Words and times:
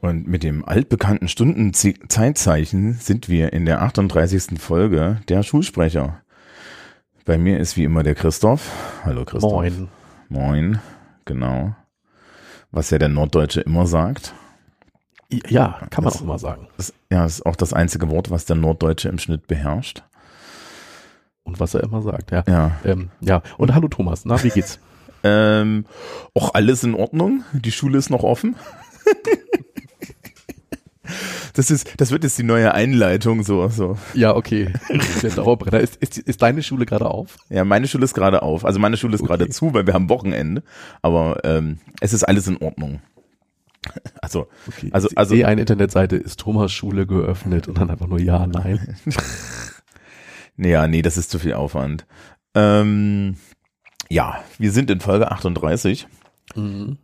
Und 0.00 0.28
mit 0.28 0.42
dem 0.42 0.64
altbekannten 0.64 1.28
Stundenzeitzeichen 1.28 2.94
sind 2.94 3.28
wir 3.28 3.52
in 3.52 3.66
der 3.66 3.82
38. 3.82 4.58
Folge 4.60 5.20
der 5.28 5.42
Schulsprecher. 5.42 6.20
Bei 7.24 7.36
mir 7.36 7.58
ist 7.58 7.76
wie 7.76 7.84
immer 7.84 8.02
der 8.04 8.14
Christoph. 8.14 8.70
Hallo 9.04 9.24
Christoph. 9.24 9.52
Moin. 9.52 9.88
Moin, 10.28 10.78
genau. 11.24 11.74
Was 12.70 12.90
ja 12.90 12.98
der 12.98 13.08
Norddeutsche 13.08 13.60
immer 13.60 13.86
sagt. 13.86 14.34
Ja, 15.30 15.80
kann 15.90 16.04
man 16.04 16.12
Das- 16.12 16.22
auch 16.22 16.26
mal 16.26 16.38
sagen. 16.38 16.68
Das, 16.76 16.94
ja, 17.10 17.26
ist 17.26 17.44
auch 17.44 17.56
das 17.56 17.72
einzige 17.74 18.08
Wort, 18.08 18.30
was 18.30 18.44
der 18.46 18.56
Norddeutsche 18.56 19.08
im 19.08 19.18
Schnitt 19.18 19.46
beherrscht. 19.46 20.04
Und 21.48 21.58
was 21.60 21.72
er 21.74 21.82
immer 21.82 22.02
sagt, 22.02 22.30
ja. 22.30 22.44
Ja. 22.46 22.72
Ähm, 22.84 23.08
ja, 23.20 23.42
und 23.56 23.74
hallo 23.74 23.88
Thomas, 23.88 24.24
na, 24.24 24.42
wie 24.44 24.50
geht's? 24.50 24.78
Ähm, 25.24 25.84
auch 26.32 26.54
alles 26.54 26.84
in 26.84 26.94
Ordnung. 26.94 27.42
Die 27.52 27.72
Schule 27.72 27.98
ist 27.98 28.08
noch 28.08 28.22
offen. 28.22 28.54
Das 31.54 31.70
ist, 31.72 31.88
das 31.96 32.10
wird 32.12 32.22
jetzt 32.22 32.38
die 32.38 32.42
neue 32.44 32.72
Einleitung, 32.74 33.42
so, 33.42 33.66
so. 33.68 33.96
ja, 34.14 34.36
okay. 34.36 34.72
Der 35.22 35.30
Dauerbrenner. 35.30 35.80
Ist, 35.80 35.96
ist, 35.96 36.18
ist 36.18 36.42
deine 36.42 36.62
Schule 36.62 36.84
gerade 36.86 37.06
auf? 37.06 37.36
Ja, 37.48 37.64
meine 37.64 37.88
Schule 37.88 38.04
ist 38.04 38.14
gerade 38.14 38.42
auf. 38.42 38.64
Also 38.64 38.78
meine 38.78 38.96
Schule 38.96 39.14
ist 39.14 39.22
Okay. 39.22 39.28
gerade 39.28 39.48
zu, 39.48 39.72
weil 39.74 39.86
wir 39.86 39.94
haben 39.94 40.08
Wochenende. 40.10 40.62
Aber 41.02 41.40
ähm, 41.44 41.78
es 42.00 42.12
ist 42.12 42.22
alles 42.24 42.46
in 42.46 42.58
Ordnung. 42.58 43.00
Also, 44.20 44.46
Okay. 44.68 44.90
Also- 44.92 45.08
Ich 45.10 45.18
also- 45.18 45.34
sehe 45.34 45.48
eine 45.48 45.62
Internetseite, 45.62 46.16
ist 46.16 46.38
Thomas 46.38 46.70
Schule 46.70 47.06
geöffnet 47.06 47.66
und 47.68 47.78
dann 47.78 47.90
einfach 47.90 48.06
nur 48.06 48.20
ja, 48.20 48.46
nein. 48.46 48.96
ja, 50.58 50.86
nee, 50.86 51.02
das 51.02 51.16
ist 51.16 51.30
zu 51.30 51.38
viel 51.38 51.54
Aufwand. 51.54 52.06
Ähm, 52.54 53.36
ja, 54.10 54.38
wir 54.58 54.72
sind 54.72 54.90
in 54.90 55.00
Folge 55.00 55.30
38. 55.30 56.06
Mhm. 56.54 56.98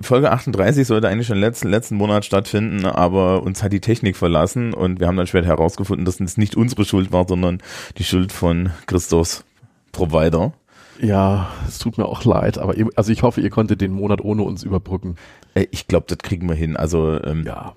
Folge 0.00 0.32
38 0.32 0.84
sollte 0.86 1.08
eigentlich 1.08 1.28
schon 1.28 1.38
letzten, 1.38 1.68
letzten 1.68 1.94
Monat 1.96 2.24
stattfinden, 2.24 2.84
aber 2.86 3.42
uns 3.44 3.62
hat 3.62 3.72
die 3.72 3.80
Technik 3.80 4.16
verlassen 4.16 4.74
und 4.74 4.98
wir 4.98 5.06
haben 5.06 5.16
dann 5.16 5.28
später 5.28 5.46
herausgefunden, 5.46 6.04
dass 6.04 6.18
es 6.18 6.36
nicht 6.36 6.56
unsere 6.56 6.84
Schuld 6.84 7.12
war, 7.12 7.26
sondern 7.28 7.62
die 7.96 8.02
Schuld 8.04 8.32
von 8.32 8.70
Christos 8.86 9.44
Provider. 9.92 10.52
Ja, 11.00 11.50
es 11.68 11.78
tut 11.78 11.98
mir 11.98 12.06
auch 12.06 12.24
leid, 12.24 12.58
aber 12.58 12.74
also 12.96 13.12
ich 13.12 13.22
hoffe, 13.22 13.40
ihr 13.40 13.50
konntet 13.50 13.80
den 13.80 13.92
Monat 13.92 14.20
ohne 14.22 14.42
uns 14.42 14.64
überbrücken. 14.64 15.16
Äh, 15.54 15.66
Ich 15.70 15.86
glaube, 15.86 16.06
das 16.08 16.18
kriegen 16.18 16.48
wir 16.48 16.56
hin. 16.56 16.76
Also 16.76 17.22
ähm, 17.22 17.44
Ja. 17.46 17.74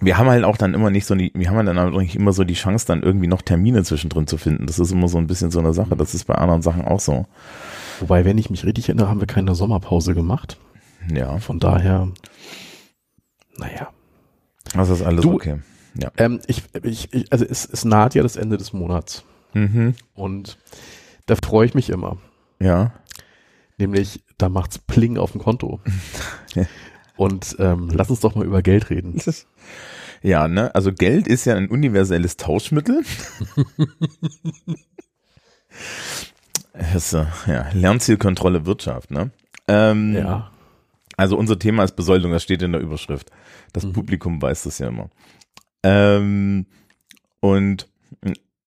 Wir 0.00 0.16
haben 0.18 0.28
halt 0.28 0.44
auch 0.44 0.56
dann 0.56 0.74
immer 0.74 0.90
nicht 0.90 1.06
so 1.06 1.14
die, 1.14 1.30
wir 1.34 1.50
haben 1.50 1.66
dann 1.66 1.78
auch 1.78 1.90
nicht 2.00 2.16
immer 2.16 2.32
so 2.32 2.44
die 2.44 2.54
Chance, 2.54 2.86
dann 2.86 3.02
irgendwie 3.02 3.26
noch 3.26 3.42
Termine 3.42 3.82
zwischendrin 3.84 4.26
zu 4.26 4.38
finden. 4.38 4.66
Das 4.66 4.78
ist 4.78 4.90
immer 4.92 5.08
so 5.08 5.18
ein 5.18 5.26
bisschen 5.26 5.50
so 5.50 5.58
eine 5.58 5.74
Sache. 5.74 5.96
Das 5.96 6.14
ist 6.14 6.24
bei 6.24 6.34
anderen 6.34 6.62
Sachen 6.62 6.84
auch 6.84 7.00
so. 7.00 7.26
Wobei, 8.00 8.24
wenn 8.24 8.38
ich 8.38 8.48
mich 8.50 8.64
richtig 8.64 8.88
erinnere, 8.88 9.08
haben 9.08 9.20
wir 9.20 9.26
keine 9.26 9.54
Sommerpause 9.54 10.14
gemacht. 10.14 10.58
Ja, 11.12 11.38
Von 11.38 11.60
daher, 11.60 12.08
naja. 13.58 13.88
das 14.74 14.88
ist 14.90 15.02
alles 15.02 15.22
Du- 15.22 15.34
okay. 15.34 15.56
Ja. 15.94 16.10
Ähm, 16.18 16.40
ich, 16.46 16.62
ich, 16.82 17.12
ich, 17.12 17.32
also 17.32 17.44
es, 17.44 17.68
es 17.70 17.84
naht 17.84 18.14
ja 18.14 18.22
das 18.22 18.36
Ende 18.36 18.56
des 18.56 18.72
Monats. 18.72 19.24
Mhm. 19.54 19.94
Und 20.14 20.56
da 21.26 21.34
freue 21.34 21.66
ich 21.66 21.74
mich 21.74 21.90
immer. 21.90 22.16
Ja. 22.60 22.92
Nämlich, 23.76 24.22
da 24.38 24.48
macht's 24.48 24.78
Pling 24.78 25.18
auf 25.18 25.32
dem 25.32 25.40
Konto. 25.40 25.80
Und 27.16 27.56
ähm, 27.58 27.90
lass 27.92 28.08
uns 28.08 28.20
doch 28.20 28.34
mal 28.34 28.46
über 28.46 28.62
Geld 28.62 28.88
reden. 28.90 29.20
Ja, 30.22 30.48
ne? 30.48 30.74
Also 30.74 30.92
Geld 30.92 31.26
ist 31.26 31.44
ja 31.46 31.54
ein 31.56 31.68
universelles 31.68 32.36
Tauschmittel. 32.36 33.02
Ist, 36.94 37.12
ja, 37.12 37.26
Lernzielkontrolle 37.72 38.64
Wirtschaft, 38.66 39.10
ne? 39.10 39.30
Ähm, 39.68 40.14
Ja. 40.14 40.50
Also 41.16 41.36
unser 41.36 41.58
Thema 41.58 41.84
ist 41.84 41.96
Besoldung, 41.96 42.32
das 42.32 42.42
steht 42.42 42.62
in 42.62 42.72
der 42.72 42.80
Überschrift. 42.80 43.30
Das 43.74 43.84
Mhm. 43.84 43.92
Publikum 43.92 44.40
weiß 44.40 44.62
das 44.62 44.78
ja 44.78 44.88
immer. 44.88 45.10
Ähm, 45.82 46.64
und 47.40 47.88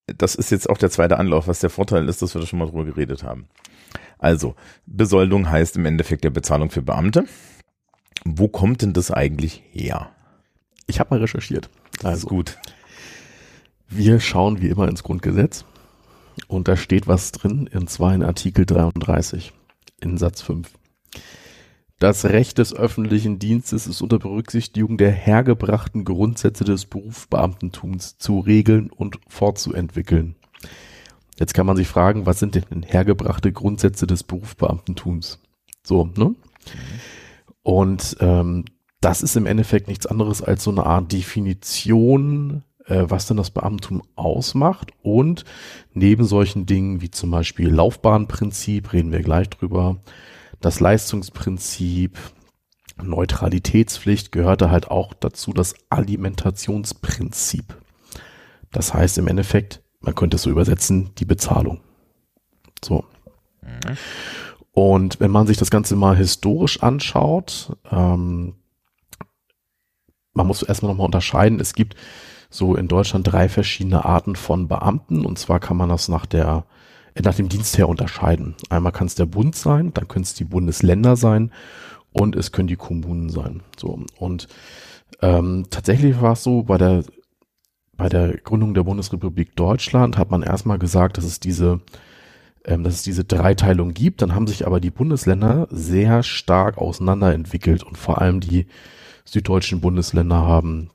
das 0.05 0.35
ist 0.35 0.51
jetzt 0.51 0.69
auch 0.69 0.77
der 0.77 0.91
zweite 0.91 1.17
Anlauf, 1.17 1.47
was 1.47 1.61
der 1.61 1.71
Vorteil 1.71 2.07
ist, 2.07 2.21
dass 2.21 2.35
wir 2.35 2.41
da 2.41 2.45
schon 2.47 2.59
mal 2.59 2.67
drüber 2.67 2.85
geredet 2.85 3.23
haben. 3.23 3.47
Also, 4.19 4.55
Besoldung 4.85 5.49
heißt 5.49 5.77
im 5.77 5.85
Endeffekt 5.85 6.23
der 6.23 6.29
Bezahlung 6.29 6.69
für 6.69 6.83
Beamte. 6.83 7.25
Wo 8.23 8.47
kommt 8.47 8.83
denn 8.83 8.93
das 8.93 9.09
eigentlich 9.09 9.63
her? 9.71 10.11
Ich 10.87 10.99
habe 10.99 11.11
mal 11.15 11.19
recherchiert. 11.21 11.69
Das 11.97 12.05
Also, 12.05 12.17
ist 12.27 12.29
gut. 12.29 12.57
wir 13.89 14.19
schauen 14.19 14.61
wie 14.61 14.67
immer 14.69 14.87
ins 14.87 15.03
Grundgesetz. 15.03 15.65
Und 16.47 16.67
da 16.67 16.75
steht 16.75 17.07
was 17.07 17.31
drin, 17.31 17.69
und 17.73 17.89
zwar 17.89 18.13
in 18.15 18.23
Artikel 18.23 18.65
33, 18.65 19.53
in 20.01 20.17
Satz 20.17 20.41
5. 20.41 20.67
Das 21.99 22.25
Recht 22.25 22.57
des 22.57 22.73
öffentlichen 22.73 23.37
Dienstes 23.39 23.85
ist 23.87 24.01
unter 24.01 24.17
Berücksichtigung 24.19 24.97
der 24.97 25.11
hergebrachten 25.11 26.03
Grundsätze 26.03 26.63
des 26.63 26.85
Berufsbeamtentums 26.85 28.17
zu 28.17 28.39
regeln 28.39 28.89
und 28.89 29.19
fortzuentwickeln. 29.27 30.35
Jetzt 31.37 31.53
kann 31.53 31.65
man 31.67 31.77
sich 31.77 31.87
fragen, 31.87 32.25
was 32.25 32.39
sind 32.39 32.55
denn 32.55 32.83
hergebrachte 32.83 33.51
Grundsätze 33.51 34.05
des 34.07 34.23
Berufsbeamtentums? 34.23 35.39
So, 35.83 36.09
ne? 36.17 36.35
Und 37.61 38.17
ähm, 38.19 38.65
das 39.03 39.21
ist 39.21 39.35
im 39.35 39.45
Endeffekt 39.45 39.87
nichts 39.87 40.05
anderes 40.05 40.41
als 40.41 40.63
so 40.63 40.71
eine 40.71 40.85
Art 40.85 41.11
Definition, 41.11 42.63
äh, 42.85 43.03
was 43.07 43.27
denn 43.27 43.37
das 43.37 43.51
Beamtentum 43.51 44.01
ausmacht. 44.15 44.91
Und 45.01 45.43
neben 45.93 46.23
solchen 46.23 46.65
Dingen 46.65 47.01
wie 47.01 47.11
zum 47.11 47.29
Beispiel 47.29 47.69
Laufbahnprinzip, 47.69 48.93
reden 48.93 49.11
wir 49.11 49.21
gleich 49.21 49.49
drüber, 49.49 49.97
das 50.61 50.79
Leistungsprinzip, 50.79 52.17
Neutralitätspflicht 53.01 54.31
gehörte 54.31 54.71
halt 54.71 54.89
auch 54.89 55.13
dazu 55.13 55.51
das 55.51 55.75
Alimentationsprinzip. 55.89 57.75
Das 58.71 58.93
heißt 58.93 59.17
im 59.17 59.27
Endeffekt, 59.27 59.81
man 59.99 60.15
könnte 60.15 60.35
es 60.35 60.43
so 60.43 60.49
übersetzen, 60.49 61.09
die 61.17 61.25
Bezahlung. 61.25 61.81
So. 62.83 63.03
Und 64.71 65.19
wenn 65.19 65.31
man 65.31 65.47
sich 65.47 65.57
das 65.57 65.71
Ganze 65.71 65.95
mal 65.95 66.15
historisch 66.15 66.81
anschaut, 66.81 67.75
ähm, 67.91 68.55
man 70.33 70.47
muss 70.47 70.63
erstmal 70.63 70.91
nochmal 70.91 71.05
unterscheiden, 71.05 71.59
es 71.59 71.73
gibt 71.73 71.95
so 72.49 72.75
in 72.75 72.87
Deutschland 72.87 73.31
drei 73.31 73.49
verschiedene 73.49 74.05
Arten 74.05 74.35
von 74.35 74.67
Beamten 74.67 75.25
und 75.25 75.39
zwar 75.39 75.59
kann 75.59 75.77
man 75.77 75.89
das 75.89 76.07
nach 76.09 76.25
der 76.25 76.65
äh, 77.15 77.21
nach 77.21 77.35
dem 77.35 77.49
Dienst 77.49 77.77
her 77.77 77.89
unterscheiden. 77.89 78.55
Einmal 78.69 78.91
kann 78.91 79.07
es 79.07 79.15
der 79.15 79.25
Bund 79.25 79.55
sein, 79.55 79.93
dann 79.93 80.07
können 80.07 80.23
es 80.23 80.33
die 80.33 80.43
Bundesländer 80.43 81.15
sein 81.15 81.51
und 82.11 82.35
es 82.35 82.51
können 82.51 82.67
die 82.67 82.75
Kommunen 82.75 83.29
sein. 83.29 83.61
So 83.77 83.99
und 84.17 84.47
ähm, 85.21 85.65
tatsächlich 85.69 86.21
war 86.21 86.33
es 86.33 86.43
so 86.43 86.63
bei 86.63 86.77
der 86.77 87.03
bei 87.95 88.09
der 88.09 88.37
Gründung 88.37 88.73
der 88.73 88.83
Bundesrepublik 88.83 89.55
Deutschland 89.55 90.17
hat 90.17 90.31
man 90.31 90.41
erstmal 90.41 90.79
gesagt, 90.79 91.17
dass 91.17 91.25
es 91.25 91.39
diese 91.39 91.81
ähm, 92.65 92.83
dass 92.83 92.95
es 92.95 93.03
diese 93.03 93.23
Dreiteilung 93.23 93.93
gibt. 93.93 94.21
Dann 94.21 94.33
haben 94.35 94.47
sich 94.47 94.65
aber 94.65 94.79
die 94.79 94.91
Bundesländer 94.91 95.67
sehr 95.69 96.23
stark 96.23 96.77
auseinanderentwickelt 96.77 97.83
und 97.83 97.97
vor 97.97 98.21
allem 98.21 98.39
die 98.39 98.67
süddeutschen 99.25 99.81
Bundesländer 99.81 100.41
haben 100.41 100.89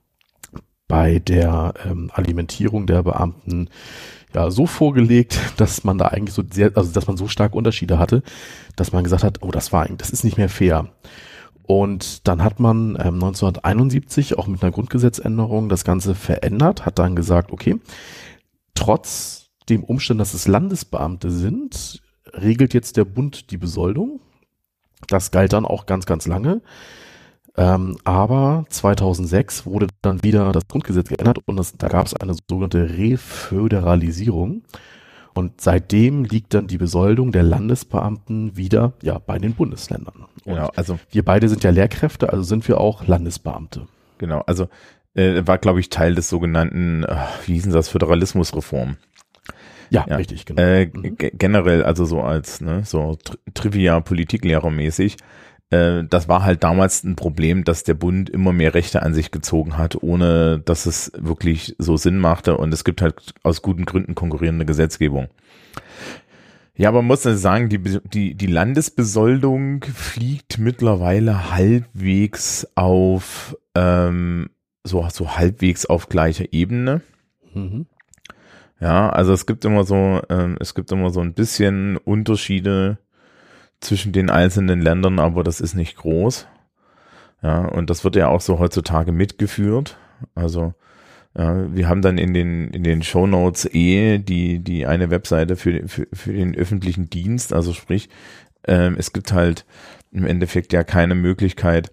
bei 0.86 1.18
der 1.18 1.74
ähm, 1.84 2.10
Alimentierung 2.14 2.86
der 2.86 3.02
Beamten 3.02 3.68
ja 4.34 4.50
so 4.50 4.66
vorgelegt, 4.66 5.38
dass 5.56 5.84
man 5.84 5.98
da 5.98 6.06
eigentlich 6.06 6.34
so 6.34 6.42
sehr, 6.50 6.72
also 6.74 6.92
dass 6.92 7.06
man 7.06 7.16
so 7.16 7.28
stark 7.28 7.54
Unterschiede 7.54 7.98
hatte, 7.98 8.22
dass 8.76 8.92
man 8.92 9.04
gesagt 9.04 9.24
hat, 9.24 9.42
oh, 9.42 9.50
das 9.50 9.72
war 9.72 9.86
das 9.88 10.10
ist 10.10 10.24
nicht 10.24 10.38
mehr 10.38 10.48
fair. 10.48 10.88
Und 11.62 12.26
dann 12.26 12.42
hat 12.42 12.60
man 12.60 12.92
ähm, 12.92 13.14
1971 13.14 14.38
auch 14.38 14.46
mit 14.46 14.62
einer 14.62 14.72
Grundgesetzänderung 14.72 15.68
das 15.68 15.84
Ganze 15.84 16.14
verändert, 16.14 16.86
hat 16.86 16.98
dann 16.98 17.14
gesagt, 17.14 17.52
okay, 17.52 17.78
trotz 18.74 19.50
dem 19.68 19.84
Umstand, 19.84 20.18
dass 20.18 20.32
es 20.32 20.48
Landesbeamte 20.48 21.30
sind, 21.30 22.02
regelt 22.32 22.72
jetzt 22.72 22.96
der 22.96 23.04
Bund 23.04 23.50
die 23.50 23.58
Besoldung. 23.58 24.20
Das 25.08 25.30
galt 25.30 25.52
dann 25.52 25.66
auch 25.66 25.84
ganz, 25.84 26.06
ganz 26.06 26.26
lange. 26.26 26.62
Ähm, 27.58 27.96
aber 28.04 28.64
2006 28.70 29.66
wurde 29.66 29.88
dann 30.00 30.22
wieder 30.22 30.52
das 30.52 30.68
Grundgesetz 30.68 31.08
geändert 31.08 31.38
und 31.46 31.56
das, 31.56 31.76
da 31.76 31.88
gab 31.88 32.06
es 32.06 32.14
eine 32.14 32.34
sogenannte 32.48 32.88
Reföderalisierung. 32.96 34.62
Und 35.34 35.60
seitdem 35.60 36.24
liegt 36.24 36.54
dann 36.54 36.66
die 36.66 36.78
Besoldung 36.78 37.30
der 37.30 37.42
Landesbeamten 37.44 38.56
wieder 38.56 38.94
ja 39.02 39.18
bei 39.18 39.38
den 39.38 39.54
Bundesländern. 39.54 40.26
Und 40.44 40.54
Genau, 40.54 40.70
also 40.74 40.98
wir 41.12 41.24
beide 41.24 41.48
sind 41.48 41.62
ja 41.62 41.70
Lehrkräfte, 41.70 42.30
also 42.32 42.42
sind 42.42 42.66
wir 42.66 42.80
auch 42.80 43.06
Landesbeamte. 43.06 43.86
genau, 44.18 44.40
also 44.46 44.68
äh, 45.14 45.42
war 45.46 45.58
glaube 45.58 45.78
ich 45.80 45.90
Teil 45.90 46.14
des 46.14 46.28
sogenannten, 46.28 47.04
äh, 47.04 47.16
wie 47.46 47.54
hieß 47.54 47.64
denn 47.64 47.72
das, 47.72 47.88
Föderalismusreform. 47.88 48.96
Ja, 49.90 50.04
Ja. 50.08 50.16
richtig, 50.16 50.44
genau. 50.44 50.60
Äh, 50.60 50.86
Mhm. 50.92 51.16
ge- 51.16 51.32
generell, 51.38 51.84
also 51.84 52.04
so 52.04 52.20
als 52.20 52.60
ne, 52.60 52.82
so 52.84 53.16
Tri 53.22 53.36
Trivia 53.54 54.00
Politiklehrer 54.00 54.70
mäßig, 54.70 55.16
äh, 55.70 56.04
das 56.08 56.28
war 56.28 56.44
halt 56.44 56.62
damals 56.62 57.04
ein 57.04 57.16
Problem, 57.16 57.64
dass 57.64 57.84
der 57.84 57.94
Bund 57.94 58.30
immer 58.30 58.52
mehr 58.52 58.74
Rechte 58.74 59.02
an 59.02 59.14
sich 59.14 59.30
gezogen 59.30 59.76
hat, 59.76 60.02
ohne 60.02 60.60
dass 60.60 60.86
es 60.86 61.12
wirklich 61.16 61.76
so 61.78 61.96
Sinn 61.96 62.18
machte. 62.18 62.56
Und 62.56 62.72
es 62.72 62.84
gibt 62.84 63.02
halt 63.02 63.34
aus 63.42 63.62
guten 63.62 63.84
Gründen 63.84 64.14
konkurrierende 64.14 64.64
Gesetzgebung. 64.64 65.28
Ja, 66.74 66.90
aber 66.90 67.02
man 67.02 67.08
muss 67.08 67.22
sagen, 67.24 67.68
die, 67.68 67.78
die, 67.78 68.34
die 68.34 68.46
Landesbesoldung 68.46 69.84
fliegt 69.84 70.58
mittlerweile 70.58 71.50
halbwegs 71.50 72.68
auf, 72.76 73.56
ähm, 73.74 74.50
so, 74.84 75.06
so 75.10 75.36
halbwegs 75.36 75.86
auf 75.86 76.08
gleicher 76.08 76.52
Ebene. 76.52 77.00
Mhm. 77.52 77.86
Ja, 78.80 79.10
also 79.10 79.32
es 79.32 79.44
gibt 79.44 79.64
immer 79.64 79.82
so, 79.82 80.22
ähm, 80.28 80.56
es 80.60 80.74
gibt 80.74 80.92
immer 80.92 81.10
so 81.10 81.20
ein 81.20 81.34
bisschen 81.34 81.96
Unterschiede 81.96 82.98
zwischen 83.80 84.12
den 84.12 84.30
einzelnen 84.30 84.80
Ländern, 84.80 85.18
aber 85.18 85.44
das 85.44 85.60
ist 85.60 85.74
nicht 85.74 85.96
groß. 85.96 86.46
Ja, 87.42 87.66
und 87.66 87.90
das 87.90 88.04
wird 88.04 88.16
ja 88.16 88.28
auch 88.28 88.40
so 88.40 88.58
heutzutage 88.58 89.12
mitgeführt. 89.12 89.96
Also 90.34 90.74
ja, 91.36 91.72
wir 91.72 91.88
haben 91.88 92.02
dann 92.02 92.18
in 92.18 92.34
den 92.34 92.68
in 92.70 92.82
den 92.82 93.02
Show 93.02 93.26
Notes 93.26 93.64
eh 93.72 94.18
die 94.18 94.58
die 94.58 94.86
eine 94.86 95.10
Webseite 95.10 95.56
für 95.56 95.86
für, 95.86 96.08
für 96.12 96.32
den 96.32 96.56
öffentlichen 96.56 97.10
Dienst. 97.10 97.52
Also 97.52 97.72
sprich, 97.72 98.08
ähm, 98.66 98.96
es 98.98 99.12
gibt 99.12 99.32
halt 99.32 99.64
im 100.10 100.26
Endeffekt 100.26 100.72
ja 100.72 100.82
keine 100.82 101.14
Möglichkeit 101.14 101.92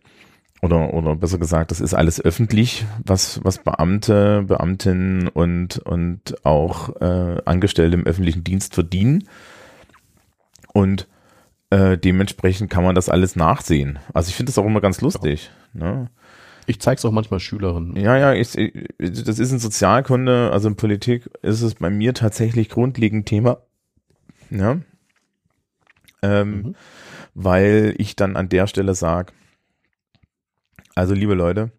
oder 0.63 0.93
oder 0.95 1.15
besser 1.15 1.37
gesagt, 1.37 1.69
das 1.69 1.81
ist 1.81 1.93
alles 1.93 2.19
öffentlich, 2.19 2.85
was 3.03 3.39
was 3.43 3.59
Beamte, 3.59 4.43
Beamtinnen 4.47 5.27
und 5.27 5.77
und 5.79 6.43
auch 6.43 6.95
äh, 7.01 7.41
Angestellte 7.45 7.95
im 7.95 8.07
öffentlichen 8.07 8.43
Dienst 8.43 8.73
verdienen. 8.73 9.27
Und 10.73 11.07
äh, 11.75 11.97
dementsprechend 11.97 12.69
kann 12.69 12.85
man 12.85 12.95
das 12.95 13.09
alles 13.09 13.35
nachsehen. 13.35 13.99
Also 14.13 14.29
ich 14.29 14.35
finde 14.35 14.49
das 14.49 14.57
auch 14.57 14.65
immer 14.65 14.79
ganz 14.79 15.01
lustig. 15.01 15.51
Ja. 15.73 15.79
Ne? 15.93 16.09
Ich 16.67 16.79
zeige 16.79 16.97
es 16.97 17.05
auch 17.05 17.11
manchmal 17.11 17.41
Schülerinnen. 17.41 17.97
Ja, 17.97 18.17
ja, 18.17 18.33
ich, 18.33 18.53
das 18.97 19.39
ist 19.39 19.51
in 19.51 19.59
Sozialkunde, 19.59 20.51
also 20.51 20.69
in 20.69 20.77
Politik 20.77 21.29
ist 21.41 21.61
es 21.61 21.75
bei 21.75 21.89
mir 21.89 22.13
tatsächlich 22.13 22.69
grundlegend 22.69 23.27
Thema. 23.27 23.57
Ja. 24.49 24.79
Ähm, 26.21 26.49
mhm. 26.49 26.75
Weil 27.33 27.93
ich 27.97 28.15
dann 28.15 28.37
an 28.37 28.47
der 28.47 28.67
Stelle 28.67 28.95
sage, 28.95 29.33
also 30.95 31.13
liebe 31.13 31.33
Leute, 31.33 31.71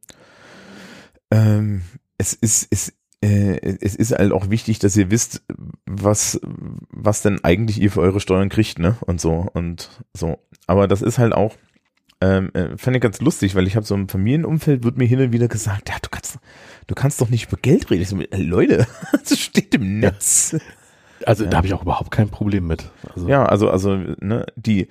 ähm, 1.31 1.83
es 2.19 2.35
ist, 2.35 2.69
es, 2.71 2.93
es 3.21 3.97
ist 3.97 4.13
halt 4.13 4.33
auch 4.33 4.51
wichtig, 4.51 4.79
dass 4.79 4.97
ihr 4.97 5.11
wisst, 5.11 5.43
was, 5.87 6.41
was 6.91 7.23
denn 7.23 7.43
eigentlich 7.45 7.81
ihr 7.81 7.91
für 7.91 8.01
eure 8.01 8.21
Steuern 8.21 8.49
kriegt, 8.49 8.79
ne? 8.79 8.97
Und 9.01 9.21
so 9.21 9.49
und 9.55 9.91
so. 10.13 10.39
Aber 10.67 10.87
das 10.87 11.03
ist 11.03 11.19
halt 11.19 11.33
auch, 11.33 11.55
ähm, 12.21 12.51
äh, 12.55 12.77
fand 12.77 12.97
ich 12.97 13.03
ganz 13.03 13.21
lustig, 13.21 13.55
weil 13.55 13.67
ich 13.67 13.77
habe 13.77 13.87
so 13.87 13.95
im 13.95 14.09
Familienumfeld 14.09 14.85
wird 14.85 14.97
mir 14.97 15.07
hin 15.07 15.21
und 15.21 15.33
wieder 15.33 15.49
gesagt, 15.49 15.89
ja, 15.89 15.97
du 16.01 16.09
kannst, 16.11 16.39
du 16.87 16.95
kannst 16.95 17.21
doch 17.21 17.29
nicht 17.29 17.49
über 17.49 17.59
Geld 17.61 17.91
reden. 17.91 18.05
So, 18.05 18.21
äh, 18.21 18.37
Leute, 18.37 18.87
das 19.13 19.39
steht 19.39 19.75
im 19.75 20.01
Netz. 20.01 20.53
Ja. 20.53 20.59
Also 21.27 21.45
ja. 21.45 21.51
da 21.51 21.59
habe 21.59 21.67
ich 21.67 21.75
auch 21.75 21.83
überhaupt 21.83 22.11
kein 22.11 22.29
Problem 22.29 22.67
mit. 22.67 22.91
Also. 23.15 23.29
Ja, 23.29 23.47
also 23.47 23.71
also 23.71 23.97
ne, 23.97 24.47
die 24.57 24.89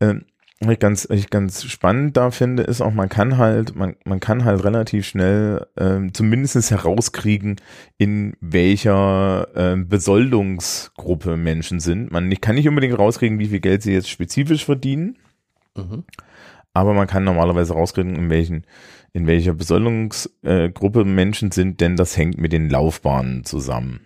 ähm, 0.00 0.24
was 0.60 0.72
ich 0.72 0.78
ganz, 0.80 1.06
was 1.08 1.18
ich 1.18 1.30
ganz 1.30 1.64
spannend 1.64 2.16
da 2.16 2.32
finde, 2.32 2.64
ist 2.64 2.80
auch, 2.80 2.92
man 2.92 3.08
kann 3.08 3.38
halt, 3.38 3.76
man, 3.76 3.94
man 4.04 4.18
kann 4.18 4.44
halt 4.44 4.64
relativ 4.64 5.06
schnell 5.06 5.66
ähm, 5.76 6.12
zumindest 6.12 6.70
herauskriegen, 6.70 7.56
in 7.96 8.36
welcher 8.40 9.48
ähm, 9.54 9.88
Besoldungsgruppe 9.88 11.36
Menschen 11.36 11.78
sind. 11.78 12.10
Man 12.10 12.30
ich 12.32 12.40
kann 12.40 12.56
nicht 12.56 12.68
unbedingt 12.68 12.98
rauskriegen, 12.98 13.38
wie 13.38 13.48
viel 13.48 13.60
Geld 13.60 13.82
sie 13.82 13.92
jetzt 13.92 14.10
spezifisch 14.10 14.64
verdienen. 14.64 15.16
Mhm. 15.76 16.02
Aber 16.74 16.92
man 16.92 17.06
kann 17.06 17.24
normalerweise 17.24 17.74
rauskriegen, 17.74 18.16
in 18.16 18.28
welchen, 18.28 18.64
in 19.12 19.28
welcher 19.28 19.54
Besoldungsgruppe 19.54 21.00
äh, 21.00 21.04
Menschen 21.04 21.52
sind, 21.52 21.80
denn 21.80 21.94
das 21.94 22.16
hängt 22.16 22.38
mit 22.38 22.52
den 22.52 22.68
Laufbahnen 22.68 23.44
zusammen. 23.44 24.00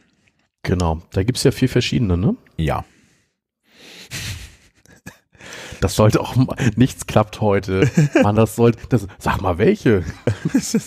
Genau, 0.62 1.00
da 1.12 1.22
gibt's 1.22 1.44
ja 1.44 1.50
vier 1.50 1.68
verschiedene, 1.68 2.16
ne? 2.16 2.36
Ja. 2.56 2.84
Das 5.82 5.96
sollte 5.96 6.20
auch 6.20 6.36
nichts 6.76 7.06
klappt 7.06 7.40
heute. 7.40 7.90
Man, 8.22 8.36
das 8.36 8.54
sollte, 8.54 8.78
das, 8.88 9.08
sag 9.18 9.42
mal 9.42 9.58
welche. 9.58 10.04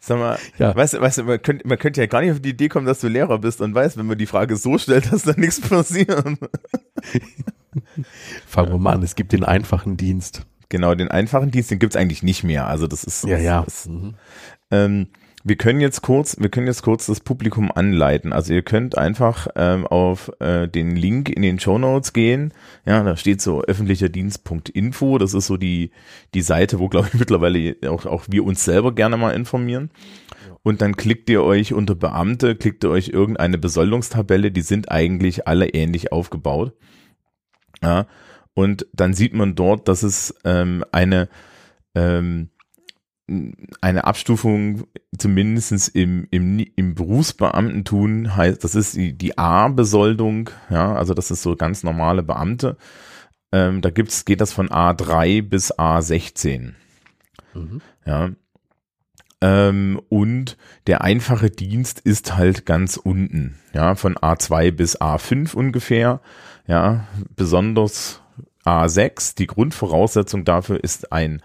Sag 0.00 0.18
mal, 0.18 0.38
ja. 0.56 0.74
weißt 0.74 0.94
du, 0.94 1.00
weißt 1.02 1.18
du, 1.18 1.24
man 1.24 1.42
könnte, 1.42 1.68
man 1.68 1.76
könnte 1.76 2.00
ja 2.00 2.06
gar 2.06 2.22
nicht 2.22 2.32
auf 2.32 2.40
die 2.40 2.48
Idee 2.48 2.70
kommen, 2.70 2.86
dass 2.86 3.00
du 3.00 3.08
Lehrer 3.08 3.38
bist 3.38 3.60
und 3.60 3.74
weißt, 3.74 3.98
wenn 3.98 4.06
man 4.06 4.16
die 4.16 4.24
Frage 4.24 4.56
so 4.56 4.78
stellt, 4.78 5.12
dass 5.12 5.24
da 5.24 5.34
nichts 5.36 5.60
passiert. 5.60 6.24
Fangen 8.46 8.72
wir 8.72 8.78
mal 8.78 8.94
an, 8.94 9.02
es 9.02 9.16
gibt 9.16 9.32
den 9.32 9.44
einfachen 9.44 9.98
Dienst. 9.98 10.46
Genau, 10.70 10.94
den 10.94 11.08
einfachen 11.08 11.50
Dienst, 11.50 11.70
den 11.70 11.78
gibt's 11.78 11.94
eigentlich 11.94 12.22
nicht 12.22 12.42
mehr. 12.42 12.68
Also 12.68 12.86
das 12.86 13.04
ist. 13.04 13.24
Ja, 13.24 13.36
ja. 13.36 13.64
Das, 13.64 13.86
mhm. 13.86 14.14
ähm, 14.70 15.08
wir 15.48 15.56
können 15.56 15.80
jetzt 15.80 16.02
kurz, 16.02 16.36
wir 16.38 16.50
können 16.50 16.66
jetzt 16.66 16.82
kurz 16.82 17.06
das 17.06 17.20
Publikum 17.20 17.72
anleiten. 17.72 18.32
Also 18.32 18.52
ihr 18.52 18.62
könnt 18.62 18.98
einfach 18.98 19.48
ähm, 19.56 19.86
auf 19.86 20.30
äh, 20.40 20.68
den 20.68 20.94
Link 20.94 21.30
in 21.30 21.42
den 21.42 21.58
Show 21.58 21.78
Notes 21.78 22.12
gehen. 22.12 22.52
Ja, 22.84 23.02
da 23.02 23.16
steht 23.16 23.40
so 23.40 23.62
öffentlicher 23.62 24.08
Dienst.info. 24.08 25.18
Das 25.18 25.34
ist 25.34 25.46
so 25.46 25.56
die 25.56 25.90
die 26.34 26.42
Seite, 26.42 26.78
wo 26.78 26.88
glaube 26.88 27.08
ich 27.08 27.14
mittlerweile 27.18 27.76
auch 27.88 28.06
auch 28.06 28.24
wir 28.28 28.44
uns 28.44 28.64
selber 28.64 28.94
gerne 28.94 29.16
mal 29.16 29.30
informieren. 29.30 29.90
Und 30.62 30.82
dann 30.82 30.96
klickt 30.96 31.30
ihr 31.30 31.42
euch 31.42 31.72
unter 31.72 31.94
Beamte, 31.94 32.54
klickt 32.54 32.84
ihr 32.84 32.90
euch 32.90 33.08
irgendeine 33.08 33.58
Besoldungstabelle. 33.58 34.50
Die 34.50 34.62
sind 34.62 34.90
eigentlich 34.90 35.48
alle 35.48 35.68
ähnlich 35.70 36.12
aufgebaut. 36.12 36.74
Ja, 37.82 38.06
und 38.54 38.86
dann 38.92 39.14
sieht 39.14 39.34
man 39.34 39.54
dort, 39.54 39.88
dass 39.88 40.02
es 40.02 40.34
ähm, 40.44 40.84
eine 40.92 41.28
ähm, 41.94 42.50
eine 43.80 44.04
Abstufung 44.04 44.84
zumindestens 45.16 45.88
im, 45.88 46.26
im, 46.30 46.64
im 46.76 46.94
Berufsbeamtentum 46.94 48.34
heißt, 48.34 48.64
das 48.64 48.74
ist 48.74 48.96
die, 48.96 49.16
die 49.16 49.36
A-Besoldung, 49.36 50.50
ja, 50.70 50.94
also 50.94 51.12
das 51.14 51.30
ist 51.30 51.42
so 51.42 51.54
ganz 51.54 51.82
normale 51.82 52.22
Beamte. 52.22 52.76
Ähm, 53.52 53.82
da 53.82 53.90
gibt's, 53.90 54.24
geht 54.24 54.40
das 54.40 54.52
von 54.52 54.68
A3 54.68 55.42
bis 55.42 55.72
A16. 55.74 56.72
Mhm. 57.54 57.80
Ja. 58.06 58.30
Ähm, 59.40 60.00
und 60.08 60.56
der 60.86 61.02
einfache 61.02 61.50
Dienst 61.50 62.00
ist 62.00 62.36
halt 62.36 62.66
ganz 62.66 62.96
unten, 62.96 63.58
ja, 63.72 63.94
von 63.94 64.16
A2 64.16 64.72
bis 64.72 65.00
A5 65.00 65.54
ungefähr, 65.54 66.20
ja, 66.66 67.06
besonders 67.36 68.22
A6. 68.64 69.36
Die 69.36 69.46
Grundvoraussetzung 69.46 70.44
dafür 70.44 70.82
ist 70.82 71.12
ein 71.12 71.42